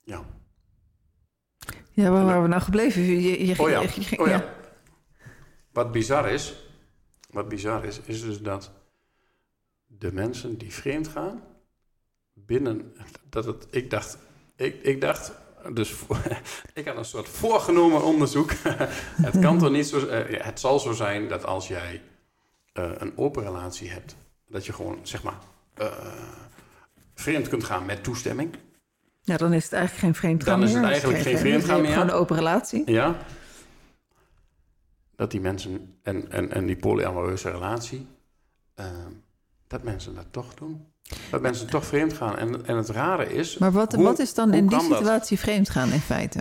ja. 0.02 0.24
Ja, 1.90 2.10
waar 2.10 2.24
waren 2.24 2.42
we 2.42 2.48
nou 2.48 2.62
gebleven? 2.62 3.02
Je, 3.02 3.46
je, 3.46 3.58
Oh 3.62 3.68
ja. 3.70 3.80
je- 3.80 3.90
je- 4.10 4.18
Oh 4.18 4.26
ja. 4.26 4.54
Wat 5.72 5.92
bizar 5.92 6.30
is, 6.30 6.68
wat 7.30 7.48
bizar 7.48 7.84
is, 7.84 8.00
is 8.00 8.20
dus 8.22 8.40
dat 8.40 8.72
de 9.86 10.12
mensen 10.12 10.58
die 10.58 10.72
vreemd 10.74 11.08
gaan, 11.08 11.42
binnen, 12.32 12.92
dat 13.28 13.44
het, 13.44 13.66
ik 13.70 13.90
dacht, 13.90 14.18
ik, 14.56 14.82
ik 14.82 15.00
dacht, 15.00 15.32
dus 15.72 15.94
ik 16.74 16.86
had 16.86 16.96
een 16.96 17.04
soort 17.04 17.28
voorgenomen 17.28 18.02
onderzoek. 18.02 18.52
het 19.28 19.38
kan 19.40 19.58
toch 19.58 19.70
niet 19.70 19.86
zo, 19.86 20.06
eh, 20.06 20.44
het 20.44 20.60
zal 20.60 20.78
zo 20.78 20.92
zijn 20.92 21.28
dat 21.28 21.44
als 21.44 21.68
jij 21.68 22.02
eh, 22.72 22.90
een 22.96 23.12
open 23.18 23.42
relatie 23.42 23.90
hebt, 23.90 24.16
dat 24.48 24.66
je 24.66 24.72
gewoon, 24.72 24.98
zeg 25.02 25.22
maar, 25.22 25.38
eh, 25.74 25.86
vreemd 27.14 27.48
kunt 27.48 27.64
gaan 27.64 27.86
met 27.86 28.04
toestemming. 28.04 28.54
Ja, 29.22 29.36
dan 29.36 29.52
is 29.52 29.64
het 29.64 29.72
eigenlijk 29.72 30.04
geen 30.04 30.14
vreemdgaan 30.14 30.60
Dan 30.60 30.68
is 30.68 30.72
het 30.74 30.82
meer. 30.82 30.90
eigenlijk 30.90 31.22
geen 31.22 31.38
vreemd- 31.38 31.48
vreemdgaan 31.48 31.80
meer. 31.80 31.92
Gewoon 31.92 32.08
een 32.08 32.14
open 32.14 32.36
relatie. 32.36 32.90
Ja. 32.90 33.16
Dat 35.16 35.30
die 35.30 35.40
mensen 35.40 35.98
en, 36.02 36.30
en, 36.30 36.52
en 36.52 36.66
die 36.66 36.76
polyamoreuze 36.76 37.50
relatie, 37.50 38.06
dat 39.66 39.82
mensen 39.82 40.14
dat 40.14 40.26
toch 40.30 40.54
doen. 40.54 40.86
Dat 41.30 41.40
mensen 41.40 41.66
toch 41.66 41.84
vreemd 41.86 42.12
gaan. 42.12 42.38
En, 42.38 42.66
en 42.66 42.76
het 42.76 42.88
rare 42.88 43.32
is, 43.34 43.58
Maar 43.58 43.72
wat, 43.72 43.92
Hoe- 43.94 44.04
wat 44.04 44.18
is 44.18 44.34
dan 44.34 44.54
in 44.54 44.66
die 44.66 44.80
situatie 44.80 45.38
vreemdgaan 45.38 45.92
in 45.92 46.00
feite? 46.00 46.40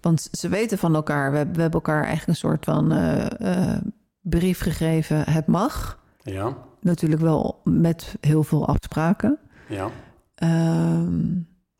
Want 0.00 0.28
ze 0.32 0.48
weten 0.48 0.78
van 0.78 0.94
elkaar, 0.94 1.30
we, 1.30 1.36
hebben- 1.36 1.54
we 1.56 1.60
hebben 1.62 1.80
elkaar 1.80 2.04
eigenlijk 2.04 2.28
een 2.28 2.48
soort 2.48 2.64
van 2.64 2.92
eh, 2.92 3.76
brief 4.20 4.60
gegeven, 4.60 5.30
het 5.30 5.46
mag. 5.46 5.98
ja, 6.22 6.56
Natuurlijk 6.80 7.20
wel 7.20 7.60
met 7.64 8.16
heel 8.20 8.42
veel 8.44 8.66
afspraken. 8.68 9.38
ja. 9.68 9.90
Ehm, 10.34 11.32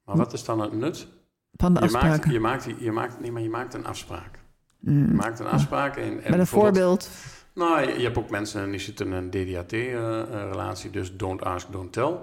Maar 0.05 0.17
wat 0.17 0.33
is 0.33 0.45
dan 0.45 0.61
het 0.61 0.73
nut? 0.73 1.07
van 1.53 1.75
de 1.75 1.81
Je 1.81 1.91
maakt, 1.91 2.05
afspraken. 2.05 2.33
je, 2.33 2.41
maakt, 2.41 2.69
je, 2.79 2.93
maakt, 2.93 3.21
nee, 3.21 3.33
maar 3.33 3.43
je 3.43 3.49
maakt 3.51 3.75
een 3.75 3.87
afspraak. 3.87 4.39
Je 4.81 4.91
Mm. 4.91 5.15
maakt 5.15 5.39
een 5.41 5.47
afspraak. 5.47 5.97
En, 5.97 6.23
en 6.25 6.31
Met 6.31 6.41
een 6.41 6.47
voorbeeld. 6.47 7.09
Nou, 7.55 7.99
je, 7.99 8.05
hebt 8.05 8.19
ook 8.19 8.31
mensen 8.31 8.71
die 8.71 8.81
zitten 8.81 9.07
in 9.07 9.13
een 9.13 9.31
DDAT-relatie, 9.31 10.91
dus 10.91 11.17
don't 11.17 11.43
ask, 11.43 11.73
don't 11.73 11.93
tell. 11.93 12.19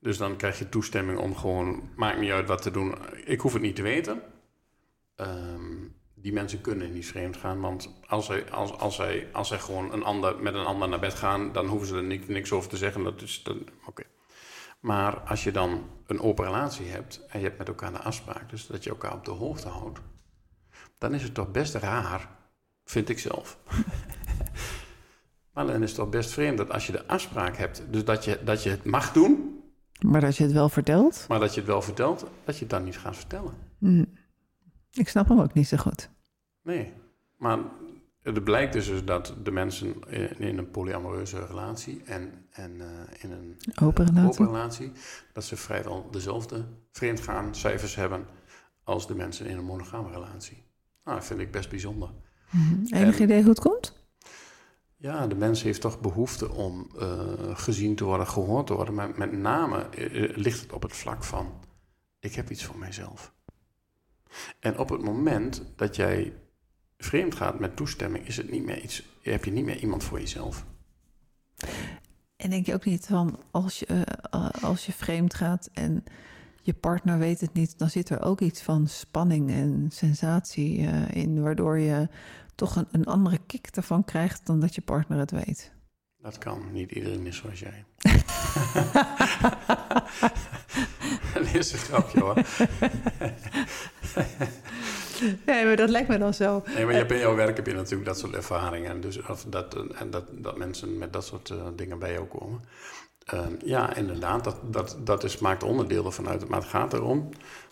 Dus 0.00 0.18
dan 0.18 0.36
krijg 0.36 0.58
je 0.58 0.68
toestemming 0.68 1.18
om 1.18 1.36
gewoon, 1.36 1.90
maakt 1.96 2.18
niet 2.20 2.30
uit 2.30 2.48
wat 2.48 2.62
te 2.62 2.70
doen, 2.70 2.94
ik 3.24 3.40
hoef 3.40 3.52
het 3.52 3.62
niet 3.62 3.76
te 3.76 3.82
weten. 3.82 4.22
Ehm, 5.16 5.88
die 6.14 6.32
mensen 6.32 6.60
kunnen 6.60 6.92
niet 6.92 7.06
vreemd 7.06 7.36
gaan, 7.36 7.60
want 7.60 7.94
als 8.06 8.26
zij, 8.26 8.50
als, 8.50 8.72
als 8.72 8.94
zij, 8.94 9.28
als 9.32 9.48
zij 9.48 9.58
gewoon 9.58 9.92
een 9.92 10.04
ander, 10.04 10.42
met 10.42 10.54
een 10.54 10.64
ander 10.64 10.88
naar 10.88 10.98
bed 10.98 11.14
gaan, 11.14 11.52
dan 11.52 11.66
hoeven 11.66 11.88
ze 11.88 11.96
er 11.96 12.02
niks, 12.02 12.26
niks 12.26 12.52
over 12.52 12.70
te 12.70 12.76
zeggen. 12.76 13.04
Dat 13.04 13.22
is 13.22 13.42
oké. 13.86 14.02
Maar 14.80 15.20
als 15.20 15.44
je 15.44 15.50
dan 15.50 15.90
een 16.06 16.20
open 16.20 16.44
relatie 16.44 16.86
hebt 16.86 17.26
en 17.28 17.38
je 17.38 17.44
hebt 17.44 17.58
met 17.58 17.68
elkaar 17.68 17.92
de 17.92 18.02
afspraak, 18.02 18.50
dus 18.50 18.66
dat 18.66 18.84
je 18.84 18.90
elkaar 18.90 19.12
op 19.12 19.24
de 19.24 19.30
hoogte 19.30 19.68
houdt, 19.68 20.00
dan 20.98 21.14
is 21.14 21.22
het 21.22 21.34
toch 21.34 21.50
best 21.50 21.74
raar, 21.74 22.30
vind 22.84 23.08
ik 23.08 23.18
zelf. 23.18 23.58
Maar 25.56 25.66
dan 25.66 25.82
is 25.82 25.88
het 25.90 25.98
toch 25.98 26.08
best 26.08 26.30
vreemd 26.30 26.58
dat 26.58 26.70
als 26.70 26.86
je 26.86 26.92
de 26.92 27.06
afspraak 27.06 27.56
hebt, 27.56 27.82
dus 27.90 28.04
dat 28.04 28.24
je, 28.24 28.40
dat 28.44 28.62
je 28.62 28.70
het 28.70 28.84
mag 28.84 29.12
doen, 29.12 29.60
Maar 30.00 30.20
dat 30.20 30.36
je 30.36 30.42
het 30.42 30.52
wel 30.52 30.68
vertelt. 30.68 31.24
maar 31.28 31.40
dat 31.40 31.54
je 31.54 31.60
het 31.60 31.68
wel 31.68 31.82
vertelt, 31.82 32.26
dat 32.44 32.54
je 32.54 32.60
het 32.60 32.70
dan 32.70 32.84
niet 32.84 32.98
gaat 32.98 33.16
vertellen. 33.16 33.52
Mm. 33.78 34.06
Ik 34.90 35.08
snap 35.08 35.28
hem 35.28 35.40
ook 35.40 35.54
niet 35.54 35.68
zo 35.68 35.76
goed. 35.76 36.10
Nee. 36.62 36.92
Maar 37.38 37.58
het 38.22 38.44
blijkt 38.44 38.72
dus, 38.72 38.86
dus 38.86 39.04
dat 39.04 39.34
de 39.42 39.50
mensen 39.50 39.94
in 40.38 40.58
een 40.58 40.70
polyamoreuze 40.70 41.46
relatie 41.46 42.02
en, 42.04 42.32
en 42.50 42.80
eh, 42.80 42.86
in 43.24 43.30
een 43.32 43.56
Open 43.82 44.06
relatie. 44.06 44.28
open 44.42 44.46
relatie, 44.54 44.92
dat 45.32 45.44
ze 45.44 45.56
vrijwel 45.56 46.08
dezelfde 46.10 46.64
vreemdgaan 46.92 47.54
cijfers 47.54 47.94
hebben 47.94 48.24
als 48.84 49.06
de 49.06 49.14
mensen 49.14 49.46
in 49.46 49.56
een 49.58 49.64
monogame 49.64 50.10
relatie. 50.10 50.64
Nou, 51.04 51.16
dat 51.18 51.26
vind 51.26 51.40
ik 51.40 51.50
best 51.50 51.70
bijzonder. 51.70 52.10
Mhm. 52.50 52.94
Enig 52.94 53.16
En- 53.16 53.22
idee 53.22 53.40
hoe 53.40 53.50
het 53.50 53.60
komt? 53.60 53.95
Ja, 54.98 55.26
de 55.26 55.34
mens 55.34 55.62
heeft 55.62 55.80
toch 55.80 56.00
behoefte 56.00 56.50
om 56.50 56.90
eh, 56.98 57.56
gezien 57.56 57.94
te 57.94 58.04
worden, 58.04 58.26
gehoord 58.26 58.66
te 58.66 58.74
worden. 58.74 58.94
Maar 58.94 59.10
met 59.16 59.32
name 59.32 59.88
eh, 59.88 60.24
eh, 60.24 60.36
ligt 60.36 60.60
het 60.60 60.72
op 60.72 60.82
het 60.82 60.96
vlak 60.96 61.24
van: 61.24 61.52
ik 62.20 62.34
heb 62.34 62.50
iets 62.50 62.64
voor 62.64 62.78
mijzelf. 62.78 63.34
En 64.60 64.78
op 64.78 64.88
het 64.88 65.02
moment 65.02 65.62
dat 65.76 65.96
jij 65.96 66.32
vreemd 66.98 67.34
gaat 67.34 67.58
met 67.58 67.76
toestemming, 67.76 68.26
is 68.26 68.36
het 68.36 68.50
niet 68.50 68.64
meer 68.64 68.82
iets, 68.82 69.02
heb 69.22 69.44
je 69.44 69.50
niet 69.50 69.64
meer 69.64 69.78
iemand 69.78 70.04
voor 70.04 70.20
jezelf. 70.20 70.64
En 72.36 72.50
denk 72.50 72.66
je 72.66 72.74
ook 72.74 72.84
niet 72.84 73.06
van 73.06 73.38
als 73.50 73.78
je, 73.78 74.06
als 74.60 74.86
je 74.86 74.92
vreemd 74.92 75.34
gaat 75.34 75.70
en 75.72 76.04
je 76.62 76.74
partner 76.74 77.18
weet 77.18 77.40
het 77.40 77.52
niet, 77.52 77.78
dan 77.78 77.90
zit 77.90 78.08
er 78.08 78.22
ook 78.22 78.40
iets 78.40 78.62
van 78.62 78.86
spanning 78.86 79.50
en 79.50 79.88
sensatie 79.92 80.78
in, 81.12 81.42
waardoor 81.42 81.78
je 81.78 82.08
toch 82.56 82.76
een, 82.76 82.88
een 82.90 83.04
andere 83.04 83.38
kick 83.46 83.66
ervan 83.66 84.04
krijgt 84.04 84.46
dan 84.46 84.60
dat 84.60 84.74
je 84.74 84.80
partner 84.80 85.18
het 85.18 85.30
weet. 85.30 85.72
Dat 86.18 86.38
kan, 86.38 86.72
niet 86.72 86.90
iedereen 86.92 87.26
is 87.26 87.36
zoals 87.36 87.58
jij. 87.58 87.84
dat 91.34 91.54
is 91.54 91.72
een 91.72 91.78
grapje 91.78 92.20
hoor. 92.20 92.34
Nee, 95.46 95.64
maar 95.64 95.76
dat 95.76 95.90
lijkt 95.90 96.08
me 96.08 96.18
dan 96.18 96.34
zo. 96.34 96.62
Nee, 96.66 96.84
maar 96.84 96.92
je 96.92 96.98
hebt 96.98 97.12
in 97.12 97.18
jouw 97.18 97.34
werk 97.34 97.56
heb 97.56 97.66
je 97.66 97.72
natuurlijk 97.72 98.04
dat 98.04 98.18
soort 98.18 98.34
ervaringen. 98.34 98.90
En, 98.90 99.00
dus, 99.00 99.22
of 99.22 99.44
dat, 99.44 99.76
en 99.92 100.10
dat, 100.10 100.24
dat 100.30 100.56
mensen 100.58 100.98
met 100.98 101.12
dat 101.12 101.24
soort 101.24 101.50
eh, 101.50 101.66
dingen 101.76 101.98
bij 101.98 102.12
jou 102.12 102.26
komen. 102.26 102.60
Ehm, 103.24 103.54
ja, 103.64 103.94
inderdaad, 103.94 104.44
dat, 104.44 104.60
dat, 104.62 104.96
dat 105.00 105.24
is, 105.24 105.38
maakt 105.38 105.62
onderdeel 105.62 106.04
ervan 106.04 106.28
uit. 106.28 106.48
Maar 106.48 106.60
het 106.60 106.68
gaat 106.68 106.92
erom 106.92 107.28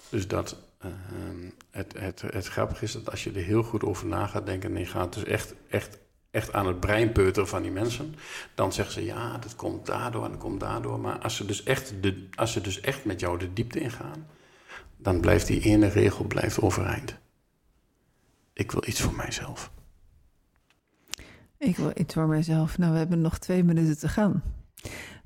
dus 0.09 0.29
dat 0.29 0.57
ehm, 0.79 1.51
het, 1.75 1.95
het, 1.99 2.23
het 2.23 2.47
grappige 2.47 2.85
is 2.85 2.93
dat 2.93 3.11
als 3.11 3.25
je 3.25 3.33
er 3.33 3.43
heel 3.43 3.63
goed 3.63 3.85
over 3.85 4.07
na 4.07 4.27
gaat 4.27 4.47
denken... 4.47 4.75
en 4.75 4.79
je 4.79 4.87
gaat 4.87 5.15
dus 5.15 5.25
echt, 5.25 5.55
echt, 5.69 5.99
echt 6.31 6.53
aan 6.53 6.67
het 6.67 6.81
brein 6.81 7.13
peuteren 7.13 7.49
van 7.49 7.63
die 7.63 7.71
mensen... 7.71 8.15
dan 8.55 8.73
zeggen 8.73 8.95
ze 8.95 9.05
ja, 9.05 9.39
dat 9.39 9.57
komt 9.57 9.87
daardoor 9.87 10.25
en 10.25 10.31
dat 10.31 10.41
komt 10.41 10.61
daardoor. 10.61 11.01
Maar 11.01 11.19
als 11.19 11.37
ze 11.37 11.45
dus 11.45 11.63
echt, 11.63 12.03
de, 12.03 12.29
als 12.35 12.53
ze 12.53 12.61
dus 12.61 12.81
echt 12.81 13.05
met 13.05 13.21
jou 13.21 13.39
de 13.39 13.53
diepte 13.53 13.81
ingaan... 13.81 14.27
dan 14.97 15.21
blijft 15.21 15.47
die 15.47 15.61
ene 15.61 15.89
regel 15.89 16.25
blijft 16.25 16.61
overeind. 16.61 17.17
Ik 18.53 18.73
wil 18.73 18.83
iets 18.87 19.01
voor 19.01 19.15
mijzelf. 19.15 19.71
Ik 21.59 21.77
wil 21.77 21.93
iets 21.95 22.15
voor 22.15 22.27
mijzelf. 22.27 22.79
Nou, 22.79 22.93
we 22.93 22.99
hebben 22.99 23.21
nog 23.21 23.39
twee 23.39 23.65
minuten 23.65 23.99
te 23.99 24.09
gaan. 24.09 24.43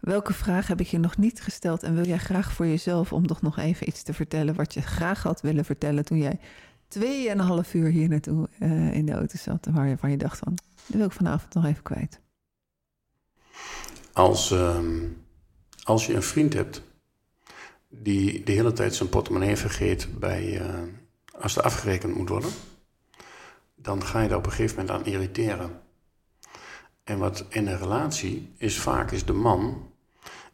Welke 0.08 0.32
vraag 0.32 0.66
heb 0.66 0.80
ik 0.80 0.86
je 0.86 0.98
nog 0.98 1.16
niet 1.16 1.40
gesteld 1.40 1.82
en 1.82 1.94
wil 1.94 2.06
jij 2.06 2.18
graag 2.18 2.52
voor 2.52 2.66
jezelf 2.66 3.12
om 3.12 3.26
toch 3.26 3.42
nog 3.42 3.58
even 3.58 3.88
iets 3.88 4.02
te 4.02 4.14
vertellen 4.14 4.54
wat 4.54 4.74
je 4.74 4.80
graag 4.80 5.22
had 5.22 5.40
willen 5.40 5.64
vertellen 5.64 6.04
toen 6.04 6.18
jij 6.18 6.38
tweeënhalf 6.88 7.74
uur 7.74 7.90
hier 7.90 8.08
naartoe 8.08 8.48
eh, 8.58 8.94
in 8.94 9.06
de 9.06 9.12
auto 9.12 9.36
zat 9.38 9.66
waar 9.70 9.88
je, 9.88 9.96
waar 10.00 10.10
je 10.10 10.16
dacht 10.16 10.38
van, 10.38 10.54
dat 10.86 10.96
wil 10.96 11.06
ik 11.06 11.12
vanavond 11.12 11.54
nog 11.54 11.64
even 11.64 11.82
kwijt. 11.82 12.20
Als, 14.12 14.50
ehm, 14.50 15.08
als 15.82 16.06
je 16.06 16.14
een 16.14 16.22
vriend 16.22 16.52
hebt 16.52 16.82
die 17.88 18.44
de 18.44 18.52
hele 18.52 18.72
tijd 18.72 18.94
zijn 18.94 19.08
portemonnee 19.08 19.56
vergeet 19.56 20.18
bij, 20.18 20.60
eh, 20.60 20.82
als 21.40 21.56
er 21.56 21.62
afgerekend 21.62 22.16
moet 22.16 22.28
worden, 22.28 22.50
dan 23.74 24.04
ga 24.04 24.20
je 24.20 24.28
daar 24.28 24.38
op 24.38 24.46
een 24.46 24.52
gegeven 24.52 24.76
moment 24.76 24.96
aan 24.96 25.12
irriteren. 25.12 25.80
En 27.04 27.18
wat 27.18 27.44
in 27.48 27.66
een 27.66 27.78
relatie 27.78 28.52
is 28.56 28.78
vaak 28.78 29.10
is 29.10 29.24
de 29.24 29.32
man 29.32 29.87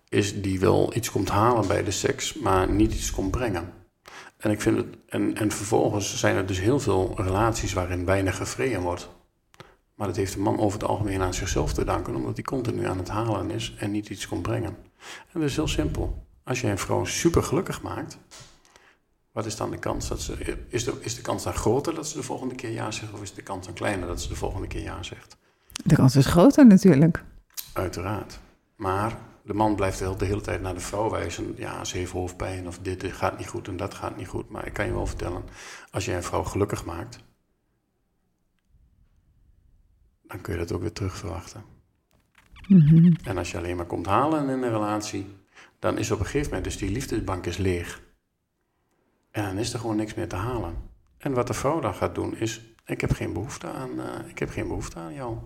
is 0.08 0.42
die 0.42 0.60
wel 0.60 0.96
iets 0.96 1.10
komt 1.10 1.28
halen 1.28 1.66
bij 1.66 1.84
de 1.84 1.90
seks, 1.90 2.34
maar 2.34 2.70
niet 2.70 2.92
iets 2.94 3.10
komt 3.10 3.30
brengen. 3.30 3.72
En 4.36 4.50
ik 4.50 4.60
vind 4.60 4.76
het 4.76 4.86
en, 5.06 5.36
en 5.36 5.50
vervolgens 5.50 6.18
zijn 6.18 6.36
er 6.36 6.46
dus 6.46 6.60
heel 6.60 6.80
veel 6.80 7.12
relaties 7.16 7.72
waarin 7.72 8.04
weinig 8.04 8.36
gevreden 8.36 8.80
wordt. 8.80 9.08
Maar 9.94 10.06
dat 10.06 10.16
heeft 10.16 10.32
de 10.32 10.40
man 10.40 10.58
over 10.58 10.78
het 10.78 10.88
algemeen 10.88 11.20
aan 11.20 11.34
zichzelf 11.34 11.72
te 11.72 11.84
danken, 11.84 12.14
omdat 12.14 12.34
hij 12.34 12.44
continu 12.44 12.86
aan 12.86 12.98
het 12.98 13.08
halen 13.08 13.50
is 13.50 13.74
en 13.78 13.90
niet 13.90 14.08
iets 14.08 14.28
komt 14.28 14.42
brengen. 14.42 14.76
En 15.32 15.40
dat 15.40 15.42
is 15.42 15.56
heel 15.56 15.68
simpel. 15.68 16.26
Als 16.44 16.60
je 16.60 16.68
een 16.68 16.78
vrouw 16.78 17.04
super 17.04 17.42
gelukkig 17.42 17.82
maakt, 17.82 18.18
wat 19.32 19.46
is 19.46 19.56
dan 19.56 19.70
de 19.70 19.78
kans 19.78 20.08
dat 20.08 20.20
ze. 20.20 20.56
Is 20.68 20.84
de, 20.84 20.92
is 21.00 21.14
de 21.14 21.22
kans 21.22 21.42
dan 21.42 21.54
groter 21.54 21.94
dat 21.94 22.08
ze 22.08 22.16
de 22.16 22.22
volgende 22.22 22.54
keer 22.54 22.70
ja 22.70 22.90
zegt, 22.90 23.12
of 23.12 23.22
is 23.22 23.34
de 23.34 23.42
kans 23.42 23.66
dan 23.66 23.74
kleiner 23.74 24.08
dat 24.08 24.22
ze 24.22 24.28
de 24.28 24.36
volgende 24.36 24.66
keer 24.66 24.82
ja 24.82 25.02
zegt? 25.02 25.36
De 25.84 25.94
kans 25.94 26.16
is 26.16 26.26
groter 26.26 26.66
natuurlijk. 26.66 27.24
Uiteraard. 27.72 28.38
Maar 28.76 29.18
de 29.44 29.54
man 29.54 29.76
blijft 29.76 29.98
de 29.98 30.24
hele 30.24 30.40
tijd 30.40 30.60
naar 30.60 30.74
de 30.74 30.80
vrouw 30.80 31.10
wijzen. 31.10 31.54
Ja, 31.56 31.84
ze 31.84 31.96
heeft 31.96 32.12
hoofdpijn 32.12 32.66
of 32.66 32.78
dit 32.78 33.04
gaat 33.04 33.38
niet 33.38 33.48
goed 33.48 33.68
en 33.68 33.76
dat 33.76 33.94
gaat 33.94 34.16
niet 34.16 34.28
goed. 34.28 34.48
Maar 34.48 34.66
ik 34.66 34.72
kan 34.72 34.86
je 34.86 34.92
wel 34.92 35.06
vertellen, 35.06 35.44
als 35.90 36.04
jij 36.04 36.16
een 36.16 36.22
vrouw 36.22 36.42
gelukkig 36.44 36.84
maakt, 36.84 37.18
dan 40.22 40.40
kun 40.40 40.52
je 40.52 40.58
dat 40.58 40.72
ook 40.72 40.80
weer 40.80 40.92
terug 40.92 41.16
verwachten. 41.16 41.64
Mhm. 42.68 43.12
En 43.24 43.38
als 43.38 43.50
je 43.50 43.58
alleen 43.58 43.76
maar 43.76 43.86
komt 43.86 44.06
halen 44.06 44.48
in 44.48 44.62
een 44.62 44.70
relatie, 44.70 45.26
dan 45.78 45.98
is 45.98 46.10
op 46.10 46.18
een 46.18 46.24
gegeven 46.24 46.46
moment 46.46 46.64
dus 46.64 46.76
die 46.76 46.90
liefdesbank 46.90 47.46
is 47.46 47.56
leeg. 47.56 48.02
En 49.30 49.44
dan 49.44 49.58
is 49.58 49.72
er 49.72 49.78
gewoon 49.78 49.96
niks 49.96 50.14
meer 50.14 50.28
te 50.28 50.36
halen. 50.36 50.74
En 51.18 51.32
wat 51.32 51.46
de 51.46 51.54
vrouw 51.54 51.80
dan 51.80 51.94
gaat 51.94 52.14
doen 52.14 52.36
is, 52.36 52.74
ik 52.84 53.00
heb 53.00 53.12
geen 53.12 53.32
behoefte 53.32 53.66
aan, 53.66 54.00
eh, 54.00 54.28
ik 54.28 54.38
heb 54.38 54.50
geen 54.50 54.68
behoefte 54.68 54.98
aan 54.98 55.14
jou. 55.14 55.38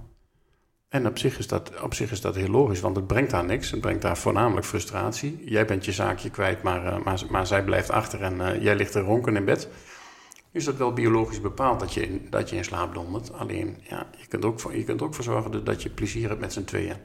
En 0.88 1.06
op 1.06 1.18
zich, 1.18 1.38
is 1.38 1.46
dat, 1.46 1.80
op 1.82 1.94
zich 1.94 2.10
is 2.10 2.20
dat 2.20 2.34
heel 2.34 2.48
logisch, 2.48 2.80
want 2.80 2.96
het 2.96 3.06
brengt 3.06 3.30
daar 3.30 3.44
niks. 3.44 3.70
Het 3.70 3.80
brengt 3.80 4.02
daar 4.02 4.16
voornamelijk 4.16 4.66
frustratie. 4.66 5.42
Jij 5.44 5.64
bent 5.64 5.84
je 5.84 5.92
zaakje 5.92 6.30
kwijt, 6.30 6.62
maar, 6.62 6.84
uh, 6.84 7.04
maar, 7.04 7.22
maar 7.30 7.46
zij 7.46 7.64
blijft 7.64 7.90
achter 7.90 8.22
en 8.22 8.34
uh, 8.34 8.62
jij 8.62 8.76
ligt 8.76 8.94
er 8.94 9.02
ronken 9.02 9.36
in 9.36 9.44
bed. 9.44 9.68
Is 10.52 10.64
dat 10.64 10.76
wel 10.76 10.92
biologisch 10.92 11.40
bepaald 11.40 11.80
dat 11.80 11.94
je 11.94 12.02
in, 12.02 12.26
dat 12.30 12.50
je 12.50 12.56
in 12.56 12.64
slaap 12.64 12.94
dondert. 12.94 13.32
Alleen, 13.32 13.76
ja, 13.82 14.06
je 14.18 14.26
kunt 14.26 14.44
ook 14.44 14.72
je 14.72 14.84
kunt 14.84 15.02
ook 15.02 15.14
voor 15.14 15.24
zorgen 15.24 15.64
dat 15.64 15.82
je 15.82 15.90
plezier 15.90 16.28
hebt 16.28 16.40
met 16.40 16.52
z'n 16.52 16.64
tweeën. 16.64 16.96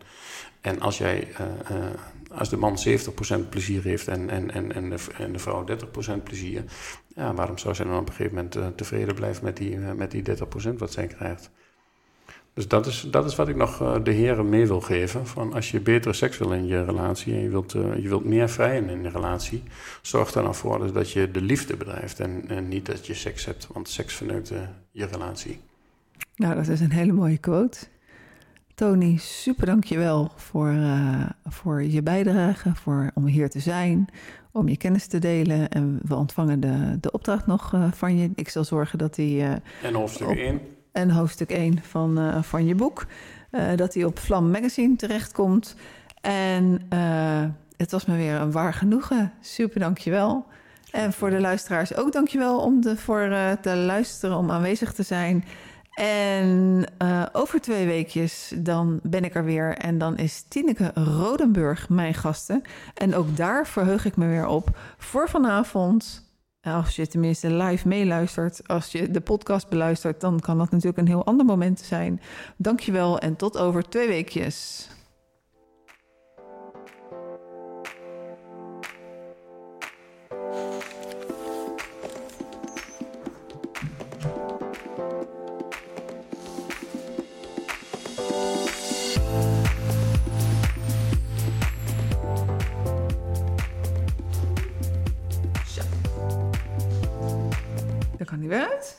En 0.61 0.79
als, 0.79 0.97
jij, 0.97 1.27
uh, 1.71 2.37
als 2.37 2.49
de 2.49 2.57
man 2.57 2.77
70% 3.45 3.49
plezier 3.49 3.83
heeft 3.83 4.07
en, 4.07 4.29
en, 4.29 4.51
en, 4.51 4.73
en, 4.73 4.89
de, 4.89 4.97
en 5.17 5.33
de 5.33 5.39
vrouw 5.39 5.65
30% 6.19 6.23
plezier, 6.23 6.63
ja, 7.07 7.33
waarom 7.33 7.57
zou 7.57 7.75
zij 7.75 7.85
dan 7.85 7.97
op 7.97 8.07
een 8.07 8.13
gegeven 8.13 8.35
moment 8.35 8.77
tevreden 8.77 9.15
blijven 9.15 9.43
met 9.43 9.57
die, 9.57 9.77
met 9.77 10.11
die 10.11 10.23
30% 10.23 10.73
wat 10.77 10.91
zij 10.91 11.07
krijgt? 11.07 11.51
Dus 12.53 12.67
dat 12.67 12.85
is, 12.85 13.07
dat 13.11 13.25
is 13.25 13.35
wat 13.35 13.47
ik 13.47 13.55
nog 13.55 14.01
de 14.03 14.11
heren 14.11 14.49
mee 14.49 14.67
wil 14.67 14.81
geven. 14.81 15.27
Van 15.27 15.53
als 15.53 15.71
je 15.71 15.79
betere 15.79 16.13
seks 16.13 16.37
wil 16.37 16.51
in 16.51 16.65
je 16.65 16.85
relatie 16.85 17.33
en 17.33 17.39
je 17.39 17.49
wilt, 17.49 17.73
uh, 17.73 17.95
je 17.95 18.07
wilt 18.07 18.25
meer 18.25 18.49
vrijen 18.49 18.89
in 18.89 19.03
je 19.03 19.09
relatie, 19.09 19.63
zorg 20.01 20.33
er 20.33 20.43
dan 20.43 20.55
voor 20.55 20.79
dus 20.79 20.91
dat 20.91 21.11
je 21.11 21.31
de 21.31 21.41
liefde 21.41 21.77
bedrijft 21.77 22.19
en, 22.19 22.43
en 22.47 22.67
niet 22.67 22.85
dat 22.85 23.07
je 23.07 23.13
seks 23.13 23.45
hebt, 23.45 23.67
want 23.73 23.89
seks 23.89 24.13
verneukt 24.13 24.51
uh, 24.51 24.57
je 24.91 25.05
relatie. 25.05 25.59
Nou, 26.35 26.55
dat 26.55 26.67
is 26.67 26.79
een 26.79 26.91
hele 26.91 27.11
mooie 27.11 27.37
quote. 27.37 27.79
Tony, 28.75 29.17
super 29.17 29.65
dankjewel 29.65 30.31
voor, 30.35 30.71
uh, 30.71 31.29
voor 31.45 31.83
je 31.83 32.03
bijdrage, 32.03 32.75
voor, 32.75 33.11
om 33.13 33.25
hier 33.25 33.49
te 33.49 33.59
zijn, 33.59 34.09
om 34.51 34.67
je 34.67 34.77
kennis 34.77 35.07
te 35.07 35.19
delen. 35.19 35.69
En 35.69 35.99
we 36.03 36.15
ontvangen 36.15 36.59
de, 36.59 36.97
de 36.99 37.11
opdracht 37.11 37.45
nog 37.45 37.73
van 37.91 38.17
je. 38.17 38.31
Ik 38.35 38.49
zal 38.49 38.63
zorgen 38.63 38.97
dat 38.97 39.15
die... 39.15 39.43
en 39.43 39.93
hoofdstuk 39.93 40.37
1 40.37 40.61
en 40.93 41.09
hoofdstuk 41.09 41.49
1 41.49 41.83
van, 41.83 42.19
uh, 42.19 42.43
van 42.43 42.65
je 42.65 42.75
boek. 42.75 43.05
Uh, 43.51 43.75
dat 43.75 43.93
hij 43.93 44.03
op 44.03 44.19
Vlam 44.19 44.51
Magazine 44.51 44.95
terechtkomt. 44.95 45.75
En 46.21 46.81
uh, 46.93 47.43
het 47.77 47.91
was 47.91 48.05
me 48.05 48.15
weer 48.15 48.35
een 48.35 48.51
waar 48.51 48.73
genoegen. 48.73 49.33
Super, 49.41 49.79
dankjewel. 49.79 50.45
En 50.91 51.13
voor 51.13 51.29
de 51.29 51.39
luisteraars 51.39 51.95
ook 51.95 52.11
dankjewel 52.11 52.59
om 52.59 52.81
de, 52.81 52.97
voor 52.97 53.35
te 53.61 53.75
luisteren, 53.75 54.37
om 54.37 54.51
aanwezig 54.51 54.93
te 54.93 55.03
zijn. 55.03 55.45
En 55.93 56.85
over 57.31 57.61
twee 57.61 57.85
weekjes 57.85 58.53
dan 58.57 58.99
ben 59.03 59.23
ik 59.23 59.35
er 59.35 59.43
weer. 59.43 59.77
En 59.77 59.97
dan 59.97 60.17
is 60.17 60.45
Tineke 60.47 60.91
Rodenburg 60.93 61.89
mijn 61.89 62.13
gasten. 62.13 62.61
En 62.93 63.15
ook 63.15 63.37
daar 63.37 63.67
verheug 63.67 64.05
ik 64.05 64.15
me 64.15 64.27
weer 64.27 64.47
op 64.47 64.77
voor 64.97 65.29
vanavond 65.29 66.22
als 66.63 66.95
je 66.95 67.07
tenminste 67.07 67.53
live 67.53 67.87
meeluistert, 67.87 68.67
als 68.67 68.91
je 68.91 69.11
de 69.11 69.21
podcast 69.21 69.69
beluistert, 69.69 70.21
dan 70.21 70.39
kan 70.39 70.57
dat 70.57 70.71
natuurlijk 70.71 70.97
een 70.97 71.07
heel 71.07 71.25
ander 71.25 71.45
moment 71.45 71.79
zijn. 71.79 72.21
Dankjewel 72.57 73.19
en 73.19 73.35
tot 73.35 73.57
over 73.57 73.89
twee 73.89 74.07
weekjes. 74.07 74.87
Dat 98.23 98.31
kan 98.31 98.41
niet 98.41 98.51
uit. 98.51 98.97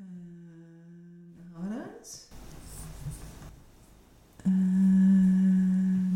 Uh, 0.00 0.06
dan 1.36 1.44
gaan 1.52 1.68
we 1.68 1.74
eruit. 1.74 2.28
Uh, 4.38 4.52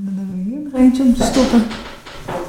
dan 0.04 0.14
hebben 0.16 0.36
we 0.36 0.42
hier 0.42 0.60
nog 0.60 0.72
eentje 0.72 1.02
om 1.02 1.14
te 1.14 1.22
stoppen. 1.22 1.66